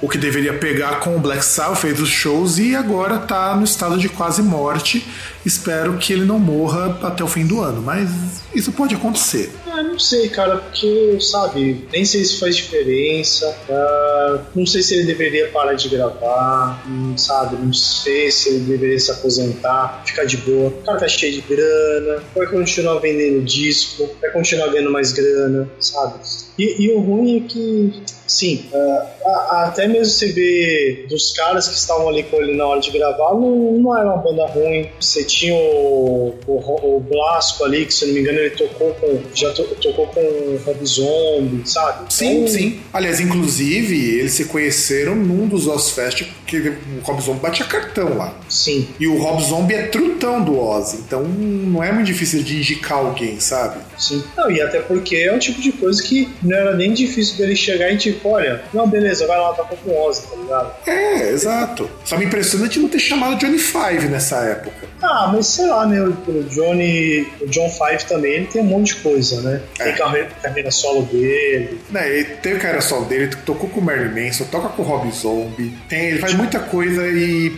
o 0.01 0.07
que 0.07 0.17
deveria 0.17 0.53
pegar 0.53 0.99
com 0.99 1.15
o 1.15 1.19
Black 1.19 1.43
Sabbath, 1.43 1.79
fez 1.79 1.99
os 1.99 2.09
shows 2.09 2.57
e 2.57 2.75
agora 2.75 3.17
tá 3.19 3.55
no 3.55 3.63
estado 3.63 3.97
de 3.97 4.07
quase 4.07 4.41
morte. 4.41 5.05
Espero 5.45 5.97
que 5.97 6.13
ele 6.13 6.25
não 6.25 6.39
morra 6.39 6.97
até 7.03 7.23
o 7.23 7.27
fim 7.27 7.45
do 7.45 7.61
ano, 7.61 7.81
mas 7.81 8.09
isso 8.53 8.71
pode 8.71 8.95
acontecer. 8.95 9.53
Ah, 9.79 9.83
não 9.83 9.97
sei, 9.97 10.27
cara, 10.27 10.57
porque, 10.57 11.21
sabe, 11.21 11.87
nem 11.93 12.03
sei 12.03 12.25
se 12.25 12.37
faz 12.37 12.57
diferença. 12.57 13.47
Uh, 13.69 14.41
não 14.53 14.65
sei 14.65 14.81
se 14.81 14.93
ele 14.93 15.05
deveria 15.05 15.47
parar 15.51 15.73
de 15.73 15.87
gravar, 15.87 16.83
sabe? 17.15 17.55
Não 17.55 17.71
sei 17.71 18.29
se 18.29 18.49
ele 18.49 18.59
deveria 18.65 18.99
se 18.99 19.09
aposentar, 19.09 20.03
ficar 20.05 20.25
de 20.25 20.35
boa. 20.35 20.67
O 20.67 20.83
cara 20.83 20.99
tá 20.99 21.07
cheio 21.07 21.31
de 21.31 21.41
grana, 21.41 22.21
vai 22.35 22.47
continuar 22.47 22.99
vendendo 22.99 23.41
disco, 23.45 24.09
vai 24.19 24.29
continuar 24.31 24.67
ganhando 24.67 24.91
mais 24.91 25.13
grana, 25.13 25.69
sabe? 25.79 26.19
E, 26.57 26.83
e 26.83 26.91
o 26.91 26.99
ruim 26.99 27.37
é 27.37 27.47
que, 27.47 28.03
sim, 28.27 28.65
uh, 28.73 29.29
até 29.49 29.87
mesmo 29.87 30.05
você 30.05 30.31
vê 30.33 31.05
dos 31.07 31.31
caras 31.31 31.69
que 31.69 31.75
estavam 31.75 32.09
ali 32.09 32.23
com 32.23 32.35
ele 32.41 32.55
na 32.57 32.67
hora 32.67 32.81
de 32.81 32.91
gravar, 32.91 33.33
não, 33.33 33.73
não 33.73 33.97
era 33.97 34.07
uma 34.07 34.17
banda 34.17 34.45
ruim. 34.47 34.89
Você 34.99 35.23
tinha 35.23 35.55
o, 35.55 36.35
o, 36.45 36.97
o 36.97 36.99
Blasco 36.99 37.63
ali, 37.63 37.85
que 37.85 37.93
se 37.93 38.05
não 38.07 38.13
me 38.13 38.19
engano 38.19 38.39
ele 38.39 38.49
tocou 38.49 38.93
com. 38.95 39.19
Já 39.33 39.53
to, 39.53 39.68
tocou 39.75 40.07
com 40.07 40.19
o 40.19 40.61
Rob 40.65 40.85
Zombie, 40.85 41.61
sabe? 41.65 42.13
Sim, 42.13 42.37
então, 42.37 42.47
sim. 42.47 42.79
Aliás, 42.93 43.19
inclusive, 43.19 44.19
eles 44.19 44.33
se 44.33 44.45
conheceram 44.45 45.15
num 45.15 45.47
dos 45.47 45.67
Oz 45.67 45.91
Fest, 45.91 46.25
que 46.45 46.57
o 46.57 46.77
Rob 47.03 47.21
Zombie 47.21 47.39
batia 47.41 47.65
cartão 47.65 48.17
lá. 48.17 48.33
Sim. 48.47 48.87
E 48.99 49.07
o 49.07 49.17
Rob 49.17 49.43
Zombie 49.43 49.75
é 49.75 49.87
trutão 49.87 50.43
do 50.43 50.59
Oz, 50.59 50.93
então 50.93 51.23
não 51.23 51.83
é 51.83 51.91
muito 51.91 52.07
difícil 52.07 52.43
de 52.43 52.57
indicar 52.57 52.97
alguém, 52.97 53.39
sabe? 53.39 53.79
Sim. 53.97 54.23
Não, 54.35 54.49
e 54.49 54.61
até 54.61 54.79
porque 54.79 55.15
é 55.15 55.33
um 55.33 55.39
tipo 55.39 55.61
de 55.61 55.71
coisa 55.71 56.01
que 56.01 56.29
não 56.41 56.55
era 56.55 56.75
nem 56.75 56.93
difícil 56.93 57.37
dele 57.37 57.55
chegar 57.55 57.91
e 57.91 57.97
tipo, 57.97 58.29
olha, 58.29 58.63
não, 58.73 58.87
beleza, 58.87 59.27
vai 59.27 59.37
lá, 59.37 59.53
toca 59.53 59.75
com 59.75 59.91
o 59.91 60.07
Ozzy, 60.07 60.21
tá 60.27 60.35
ligado? 60.35 60.73
É, 60.87 61.29
exato. 61.29 61.89
Só 62.05 62.17
me 62.17 62.25
impressiona 62.25 62.67
de 62.67 62.79
não 62.79 62.89
ter 62.89 62.99
chamado 62.99 63.37
Johnny 63.37 63.59
Five 63.59 64.07
nessa 64.07 64.37
época. 64.37 64.88
Ah, 65.01 65.31
mas 65.33 65.47
sei 65.47 65.67
lá, 65.67 65.85
né? 65.85 66.01
O 66.01 66.43
Johnny, 66.43 67.27
o 67.41 67.47
John 67.47 67.69
Five 67.69 68.05
também, 68.05 68.33
ele 68.33 68.47
tem 68.47 68.61
um 68.61 68.65
monte 68.65 68.95
de 68.95 69.01
coisa, 69.01 69.41
né? 69.41 69.61
É. 69.79 69.83
Tem 69.85 69.95
carreira, 69.95 70.29
carreira 70.41 70.71
solo 70.71 71.03
dele. 71.03 71.79
Né, 71.89 72.09
ele 72.09 72.25
tem 72.25 72.57
carreira 72.57 72.81
solo 72.81 73.05
dele, 73.05 73.29
tocou 73.45 73.69
com 73.69 73.79
o 73.79 73.83
Mary 73.83 74.09
Manson, 74.09 74.45
toca 74.45 74.69
com 74.69 74.81
o 74.81 74.85
Rob 74.85 75.09
Zombie, 75.11 75.73
tem, 75.87 76.09
ele 76.09 76.19
faz 76.19 76.33
muita 76.33 76.59
coisa 76.59 77.07
e 77.07 77.53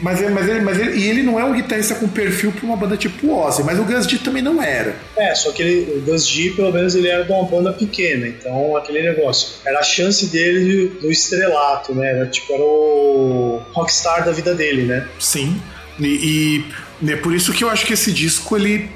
mas, 0.00 0.20
ele, 0.20 0.30
mas, 0.30 0.48
ele, 0.48 0.60
mas 0.60 0.78
ele, 0.78 0.96
e 0.96 1.08
ele 1.08 1.22
não 1.22 1.40
é 1.40 1.44
um 1.44 1.52
guitarrista 1.52 1.96
com 1.96 2.06
perfil 2.06 2.52
para 2.52 2.64
uma 2.64 2.76
banda 2.76 2.96
tipo 2.96 3.34
Ozzy, 3.34 3.64
mas 3.64 3.78
o 3.80 3.84
Gus 3.84 4.06
G 4.06 4.18
também 4.18 4.40
não 4.40 4.62
era. 4.62 4.94
É, 5.16 5.34
só 5.34 5.50
que 5.50 5.60
ele, 5.60 5.98
o 5.98 6.00
Gus 6.02 6.26
G, 6.26 6.50
pelo 6.50 6.72
menos, 6.72 6.94
ele 6.94 7.08
era 7.08 7.24
de 7.24 7.32
uma 7.32 7.44
banda 7.44 7.72
pequena, 7.72 8.28
então 8.28 8.76
aquele 8.76 9.02
negócio. 9.02 9.56
Era 9.64 9.80
a 9.80 9.82
chance 9.82 10.26
dele 10.26 10.88
do 11.00 11.10
estrelato, 11.10 11.94
né? 11.94 12.10
Era 12.10 12.26
tipo, 12.26 12.52
era 12.52 12.62
o 12.62 13.62
rockstar 13.72 14.24
da 14.24 14.30
vida 14.30 14.54
dele, 14.54 14.82
né? 14.82 15.08
Sim. 15.18 15.60
E, 15.98 16.64
e 17.02 17.10
é 17.10 17.16
por 17.16 17.34
isso 17.34 17.52
que 17.52 17.64
eu 17.64 17.70
acho 17.70 17.86
que 17.86 17.92
esse 17.92 18.12
disco, 18.12 18.56
ele 18.56 18.90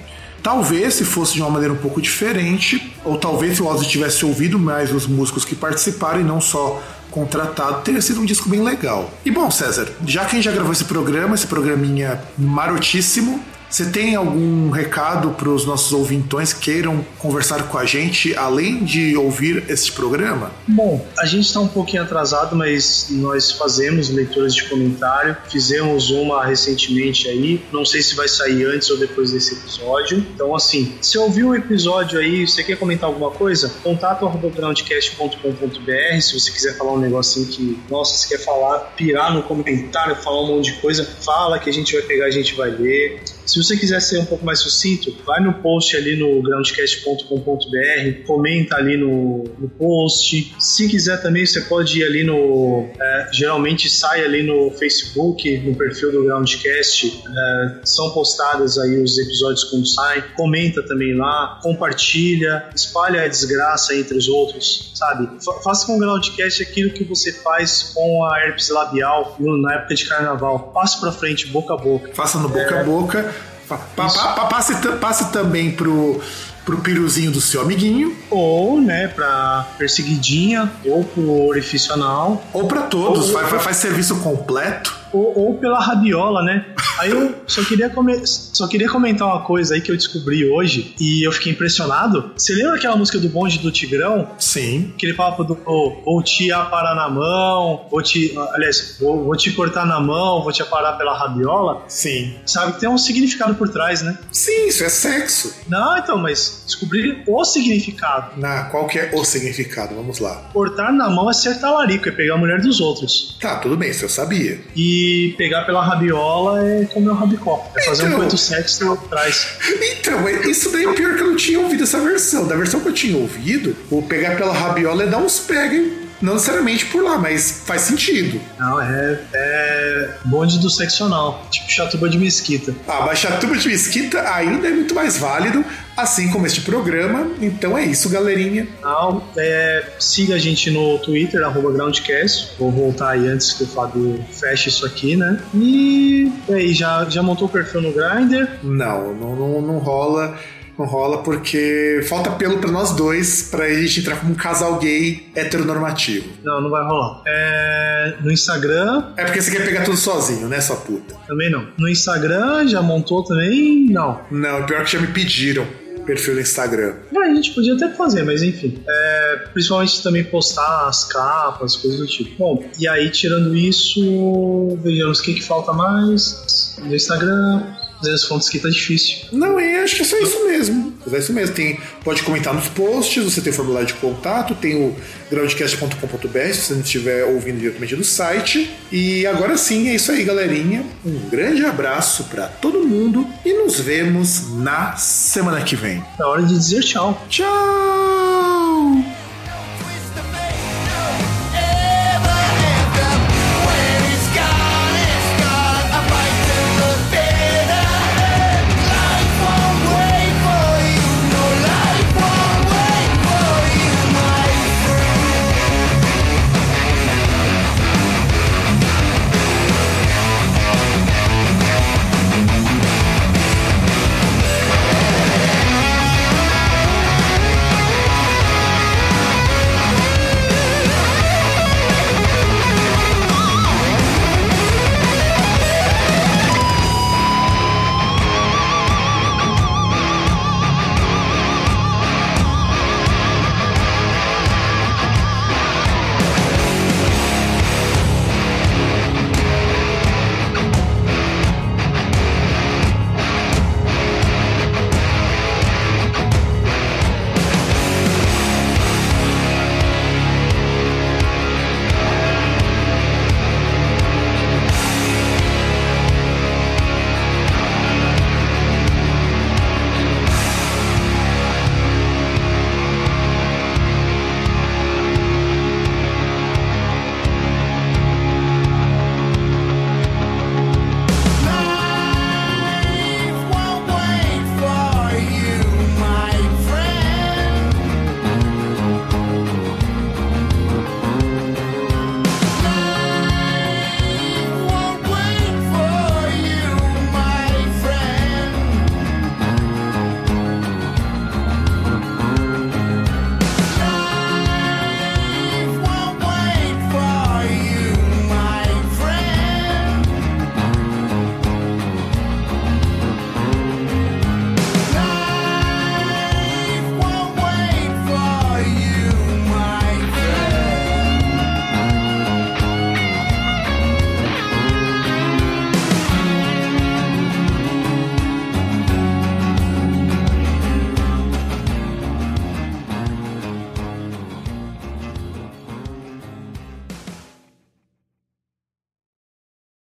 Talvez 0.47 0.95
se 0.95 1.05
fosse 1.05 1.35
de 1.35 1.41
uma 1.41 1.51
maneira 1.51 1.75
um 1.75 1.77
pouco 1.77 2.01
diferente, 2.01 2.95
ou 3.05 3.19
talvez 3.19 3.57
se 3.57 3.63
o 3.65 3.67
Ozzy 3.67 3.89
tivesse 3.89 4.25
ouvido 4.25 4.61
mais 4.61 4.93
os 4.93 5.05
músicos 5.05 5.45
que 5.45 5.57
participaram 5.57 6.21
e 6.21 6.23
não 6.23 6.41
só 6.41 6.81
contratado, 7.11 7.83
teria 7.83 8.01
sido 8.01 8.21
um 8.21 8.25
disco 8.25 8.49
bem 8.49 8.63
legal. 8.63 9.11
E 9.25 9.31
bom, 9.33 9.51
César, 9.51 9.89
já 10.07 10.25
que 10.25 10.33
a 10.33 10.35
gente 10.37 10.45
já 10.45 10.53
gravou 10.53 10.71
esse 10.71 10.85
programa, 10.85 11.35
esse 11.35 11.49
programinha 11.49 12.23
marotíssimo, 12.39 13.43
você 13.69 13.91
tem 13.91 14.15
algum 14.15 14.71
recado 14.71 15.31
para 15.31 15.49
os 15.49 15.65
nossos 15.65 15.93
ouvintões 15.93 16.53
que 16.53 16.67
queiram 16.67 17.05
conversar 17.19 17.69
com 17.69 17.79
a 17.79 17.85
gente, 17.85 18.35
além 18.37 18.85
de 18.85 19.17
ouvir 19.17 19.65
este 19.69 19.93
programa? 19.93 20.51
Bom, 20.67 21.05
a 21.19 21.27
gente 21.27 21.47
está 21.47 21.61
um 21.61 21.69
pouquinho 21.69 22.03
atrasado, 22.03 22.57
mas 22.57 23.07
nós 23.11 23.53
fazemos 23.53 24.09
leituras 24.11 24.55
de 24.55 24.65
comentário. 24.69 25.37
Fizemos 25.51 26.11
uma 26.11 26.45
recentemente 26.45 27.29
aí. 27.29 27.63
Não 27.73 27.85
sei 27.85 28.03
se 28.03 28.15
vai 28.15 28.29
sair 28.29 28.65
antes 28.67 28.89
ou 28.91 28.99
depois 28.99 29.33
desse 29.33 29.55
episódio. 29.55 30.19
Então, 30.19 30.55
assim, 30.55 30.95
se 31.01 31.19
ouviu 31.19 31.49
o 31.49 31.55
episódio 31.55 32.19
aí, 32.19 32.47
você 32.47 32.63
quer 32.63 32.77
comentar 32.77 33.09
alguma 33.09 33.31
coisa? 33.31 33.73
Contato 33.83 34.27
groundcast.com.br. 34.27 36.21
Se 36.21 36.39
você 36.39 36.51
quiser 36.51 36.77
falar 36.77 36.93
um 36.93 36.99
negocinho 36.99 37.47
que, 37.47 37.79
nossa, 37.91 38.17
você 38.17 38.37
quer 38.37 38.45
falar, 38.45 38.79
pirar 38.97 39.35
no 39.35 39.43
comentário, 39.43 40.17
falar 40.17 40.43
um 40.43 40.57
monte 40.57 40.73
de 40.73 40.81
coisa, 40.81 41.05
fala 41.05 41.59
que 41.59 41.69
a 41.69 41.73
gente 41.73 41.95
vai 41.95 42.03
pegar, 42.03 42.27
a 42.27 42.31
gente 42.31 42.55
vai 42.55 42.71
ler. 42.71 43.23
Se 43.47 43.63
você 43.63 43.77
quiser 43.77 44.01
ser 44.01 44.19
um 44.19 44.25
pouco 44.25 44.45
mais 44.45 44.59
sucinto, 44.59 45.17
vai 45.25 45.41
no 45.41 45.55
post 45.55 45.97
ali 45.97 46.17
no 46.17 46.43
groundcast.com.br, 46.43 48.27
comenta 48.27 48.77
ali 48.77 48.97
no, 48.97 49.45
no, 49.57 49.69
post. 49.69 50.55
Se 50.59 50.89
quiser 50.89 51.23
também, 51.23 51.47
você 51.47 51.61
pode 51.63 52.01
ir 52.01 52.05
ali 52.05 52.25
no. 52.25 52.89
É, 53.01 53.29
geralmente 53.33 53.89
sai 53.89 54.25
ali 54.25 54.43
no 54.43 54.73
Facebook, 54.73 55.59
no 55.59 55.77
perfil 55.77 56.11
do 56.11 56.25
Groundcast. 56.25 57.23
É, 57.27 57.81
são 57.85 58.11
postadas 58.11 58.79
aí 58.79 59.01
os 59.01 59.17
episódios 59.17 59.63
quando 59.65 59.87
saem. 59.87 60.25
Comenta 60.37 60.83
também 60.83 61.15
lá, 61.15 61.61
compartilha, 61.63 62.69
espalha 62.75 63.23
a 63.23 63.29
desgraça 63.29 63.95
entre 63.95 64.19
os 64.19 64.29
outros, 64.29 64.91
sabe? 64.95 65.29
Faça 65.63 65.87
com 65.87 65.97
o 65.97 65.99
Groundcast 66.01 66.63
aquilo 66.63 66.91
que 66.91 67.05
você 67.05 67.33
faz 67.33 67.93
com 67.95 68.25
a 68.25 68.41
herpes 68.41 68.71
labial 68.71 69.37
na 69.39 69.75
época 69.75 69.95
de 69.95 70.05
carnaval. 70.07 70.73
Passe 70.75 71.01
pra 71.01 71.13
frente, 71.13 71.47
boca 71.47 71.75
a 71.75 71.77
boca. 71.77 72.11
Faça 72.13 72.39
no 72.39 72.49
boca 72.49 72.75
é, 72.75 72.81
a 72.81 72.85
boca 72.85 73.36
passe, 73.67 74.75
passe 75.01 75.33
também 75.33 75.71
pro, 75.71 76.21
pro 76.65 76.79
piruzinho 76.79 77.31
do 77.31 77.41
seu 77.41 77.61
amiguinho. 77.63 78.17
Ou, 78.31 78.81
né, 78.81 79.09
pra 79.09 79.67
perseguidinha, 79.79 80.71
ou 80.85 81.05
pro 81.05 81.47
orifício 81.47 81.93
anal. 81.95 82.45
Ou 82.53 82.67
pra 82.67 82.83
todos, 82.83 83.31
ou, 83.31 83.41
faz, 83.41 83.63
faz 83.63 83.77
serviço 83.77 84.17
completo. 84.17 84.95
Ou, 85.13 85.39
ou, 85.39 85.59
pela 85.59 85.81
radiola, 85.81 86.43
né? 86.43 86.67
Aí 86.99 87.11
eu 87.11 87.35
só 87.47 87.63
queria, 87.63 87.93
só 88.25 88.67
queria 88.67 88.89
comentar 88.89 89.29
uma 89.29 89.43
coisa 89.43 89.75
aí 89.75 89.81
que 89.81 89.91
eu 89.91 89.97
descobri 89.97 90.49
hoje 90.49 90.95
e 90.99 91.27
eu 91.27 91.33
fiquei 91.33 91.53
impressionado. 91.53 92.33
Você 92.37 92.55
lembra 92.55 92.77
aquela 92.77 92.97
música 92.97 93.19
do 93.19 93.29
bonde 93.29 93.59
do 93.59 93.71
Tigrão? 93.71 94.31
Sim. 94.39 94.93
Aquele 94.95 95.15
papo 95.15 95.45
do 95.45 95.59
oh, 95.67 96.03
vou 96.05 96.23
te 96.23 96.51
aparar 96.51 96.95
na 96.95 97.09
mão, 97.09 97.87
vou 97.91 98.03
te. 98.03 98.35
Aliás, 98.53 98.97
vou, 99.01 99.25
vou 99.25 99.37
te 99.37 99.53
cortar 99.53 99.87
na 99.87 100.01
mão, 100.01 100.43
vou 100.43 100.53
te 100.53 100.63
aparar 100.63 100.93
pela 100.95 101.17
rabiola. 101.17 101.85
Sim. 101.89 102.35
Sabe 102.47 102.73
que 102.73 102.81
tem 102.81 102.89
um 102.89 102.99
significado 102.99 103.55
por 103.55 103.69
trás, 103.69 104.03
né? 104.03 104.19
Sim, 104.33 104.69
isso 104.69 104.85
é 104.85 104.89
sexo. 104.89 105.55
Não, 105.69 105.99
então, 105.99 106.19
mas 106.19 106.63
descobrir 106.67 107.23
o 107.27 107.45
significado. 107.45 108.41
Na, 108.41 108.65
qual 108.65 108.87
que 108.87 108.99
é 108.99 109.11
o 109.13 109.25
significado? 109.25 109.95
Vamos 109.95 110.19
lá. 110.19 110.49
Cortar 110.53 110.93
na 110.93 111.11
mão 111.11 111.29
é 111.31 111.35
ser 111.35 111.61
talarico, 111.61 112.09
é 112.09 112.13
pegar 112.13 112.35
a 112.35 112.39
mulher 112.39 112.61
dos 112.61 112.81
outros. 112.81 113.37
Tá, 113.41 113.57
tudo 113.57 113.77
bem, 113.77 113.91
isso 113.91 114.05
eu 114.05 114.09
sabia. 114.09 114.61
E 114.75 114.96
pegar 115.37 115.63
pela 115.63 115.83
rabiola 115.83 116.65
é 116.65 116.85
comer 116.87 117.11
o 117.11 117.15
rabicó. 117.15 117.71
É 117.77 117.83
fazer 117.83 118.05
então, 118.05 118.17
um 118.17 118.21
coito 118.21 118.39
sexo 118.39 118.93
atrás. 118.93 119.59
Então, 119.99 120.29
isso 120.49 120.71
daí 120.71 120.85
é 120.85 120.93
pior 120.93 121.17
que 121.17 121.23
eu 121.23 121.27
não 121.29 121.37
tinha 121.37 121.61
ouvido 121.61 121.83
essa 121.83 122.01
versão. 122.01 122.47
Da 122.47 122.57
versão 122.57 122.81
que 122.81 122.89
eu 122.89 122.93
tinha 122.93 123.17
ouvido, 123.17 123.77
o 123.91 124.03
pegar 124.03 124.37
pela 124.37 124.53
rabiola 124.53 125.05
é 125.05 125.07
dar 125.07 125.19
uns 125.19 125.41
pega, 125.41 125.75
hein? 125.75 126.06
Não 126.21 126.35
necessariamente 126.35 126.87
por 126.87 127.03
lá, 127.03 127.19
mas 127.19 127.63
faz 127.67 127.83
sentido. 127.83 128.41
Não, 128.59 128.81
é, 128.81 129.21
é 129.33 130.11
bonde 130.25 130.59
do 130.59 130.71
seccional, 130.71 131.47
tipo 131.51 131.71
Chatuba 131.71 132.09
de 132.09 132.19
Mesquita. 132.19 132.75
Ah, 132.89 133.05
mas 133.07 133.19
Chatuba 133.19 133.57
de 133.57 133.69
Mesquita 133.69 134.21
ainda 134.33 134.69
é 134.69 134.71
muito 134.71 134.95
mais 134.95 135.19
válido, 135.19 135.65
assim 135.97 136.31
como 136.31 136.47
este 136.47 136.63
programa. 136.63 137.31
Então 137.41 137.77
é 137.77 137.85
isso, 137.85 138.09
galerinha. 138.09 138.67
Não, 138.83 139.23
é, 139.37 139.85
siga 139.99 140.35
a 140.35 140.39
gente 140.39 140.71
no 140.71 140.99
Twitter, 140.99 141.43
arroba 141.45 141.73
Groundcast. 141.73 142.53
Vou 142.59 142.71
voltar 142.71 143.11
aí 143.11 143.27
antes 143.29 143.53
que 143.53 143.65
o 143.65 143.67
Fábio 143.67 144.25
feche 144.33 144.69
isso 144.69 144.87
aqui, 144.87 145.17
né? 145.17 145.41
E 145.55 146.33
aí, 146.49 146.73
já, 146.73 147.05
já 147.09 147.23
montou 147.23 147.47
o 147.47 147.51
perfil 147.51 147.83
no 147.83 147.93
Grindr? 147.93 148.49
Não, 148.63 149.15
não, 149.15 149.37
não, 149.37 149.61
não 149.61 149.79
rola. 149.79 150.39
Não 150.79 150.85
rola 150.87 151.23
porque 151.23 152.01
falta 152.09 152.31
pelo 152.33 152.59
pra 152.59 152.71
nós 152.71 152.93
dois 152.93 153.49
pra 153.51 153.69
gente 153.73 154.01
entrar 154.01 154.17
como 154.21 154.33
um 154.33 154.37
casal 154.37 154.79
gay 154.79 155.27
heteronormativo. 155.35 156.29
Não, 156.45 156.61
não 156.61 156.71
vai 156.71 156.85
rolar. 156.85 157.23
É, 157.27 158.15
no 158.21 158.31
Instagram, 158.31 159.05
É 159.17 159.25
porque 159.25 159.41
você 159.41 159.51
quer 159.51 159.65
pegar 159.65 159.85
tudo 159.85 159.97
sozinho, 159.97 160.49
né, 160.49 160.61
sua 160.61 160.77
puta? 160.77 161.15
também 161.27 161.51
não. 161.51 161.67
No 161.79 161.89
Instagram, 161.89 162.69
já 162.69 162.81
montou 162.83 163.25
também? 163.25 163.87
Não. 163.91 164.21
Não, 164.31 164.65
pior 164.67 164.85
que 164.85 164.93
já 164.93 165.01
me 165.01 165.09
pediram 165.09 165.67
perfil 166.07 166.35
no 166.35 166.41
Instagram. 166.41 166.95
É, 167.13 167.19
a 167.19 167.35
gente 167.35 167.53
podia 167.53 167.75
até 167.75 167.89
fazer, 167.95 168.23
mas 168.23 168.41
enfim. 168.43 168.81
É, 168.89 169.37
principalmente 169.53 170.01
também 170.05 170.23
postar 170.23 170.87
as 170.87 171.05
capas, 171.05 171.75
coisas 171.75 171.99
do 171.99 172.07
tipo. 172.07 172.37
Bom, 172.39 172.65
e 172.79 172.87
aí, 172.87 173.11
tirando 173.11 173.57
isso, 173.57 174.79
vejamos 174.83 175.19
o 175.19 175.23
que, 175.23 175.35
que 175.35 175.43
falta 175.43 175.73
mais. 175.73 176.77
No 176.81 176.95
Instagram, 176.95 177.65
fazer 177.99 178.13
as 178.13 178.25
fontes 178.25 178.49
que 178.49 178.59
tá 178.59 178.69
difícil. 178.69 179.27
Não, 179.33 179.59
e 179.61 179.77
acho 179.77 179.97
que 179.97 180.03
é 180.03 180.05
só 180.05 180.19
isso 180.19 180.45
mesmo. 180.47 180.95
É 181.11 181.19
isso 181.19 181.33
mesmo. 181.33 181.55
Tem, 181.55 181.79
pode 182.05 182.23
comentar 182.23 182.55
nos 182.55 182.69
posts, 182.69 183.23
você 183.23 183.41
tem 183.41 183.53
o 183.53 183.57
formulário 183.57 183.87
de 183.87 183.95
contato, 183.95 184.55
tem 184.55 184.77
o 184.77 184.95
groundcast.com.br 185.31 186.53
se 186.53 186.55
você 186.55 186.75
não 186.75 186.81
estiver 186.81 187.25
ouvindo 187.25 187.59
diretamente 187.59 187.97
do 187.97 188.05
site. 188.05 188.71
E 188.91 189.27
agora 189.27 189.57
sim, 189.57 189.89
é 189.89 189.95
isso 189.95 190.13
aí, 190.13 190.25
galerinha. 190.25 190.85
Um 191.05 191.29
grande 191.29 191.65
abraço 191.65 192.25
pra 192.25 192.47
todo 192.47 192.81
mundo 192.81 193.27
e 193.45 193.53
nos 193.53 193.81
vemos 193.81 194.51
na 194.57 194.97
semana 194.97 195.63
que 195.63 195.77
vem. 195.77 196.05
É 196.19 196.25
hora 196.25 196.43
de 196.43 196.55
dizer 196.55 196.83
tchau. 196.83 197.27
Tchau! 197.29 198.16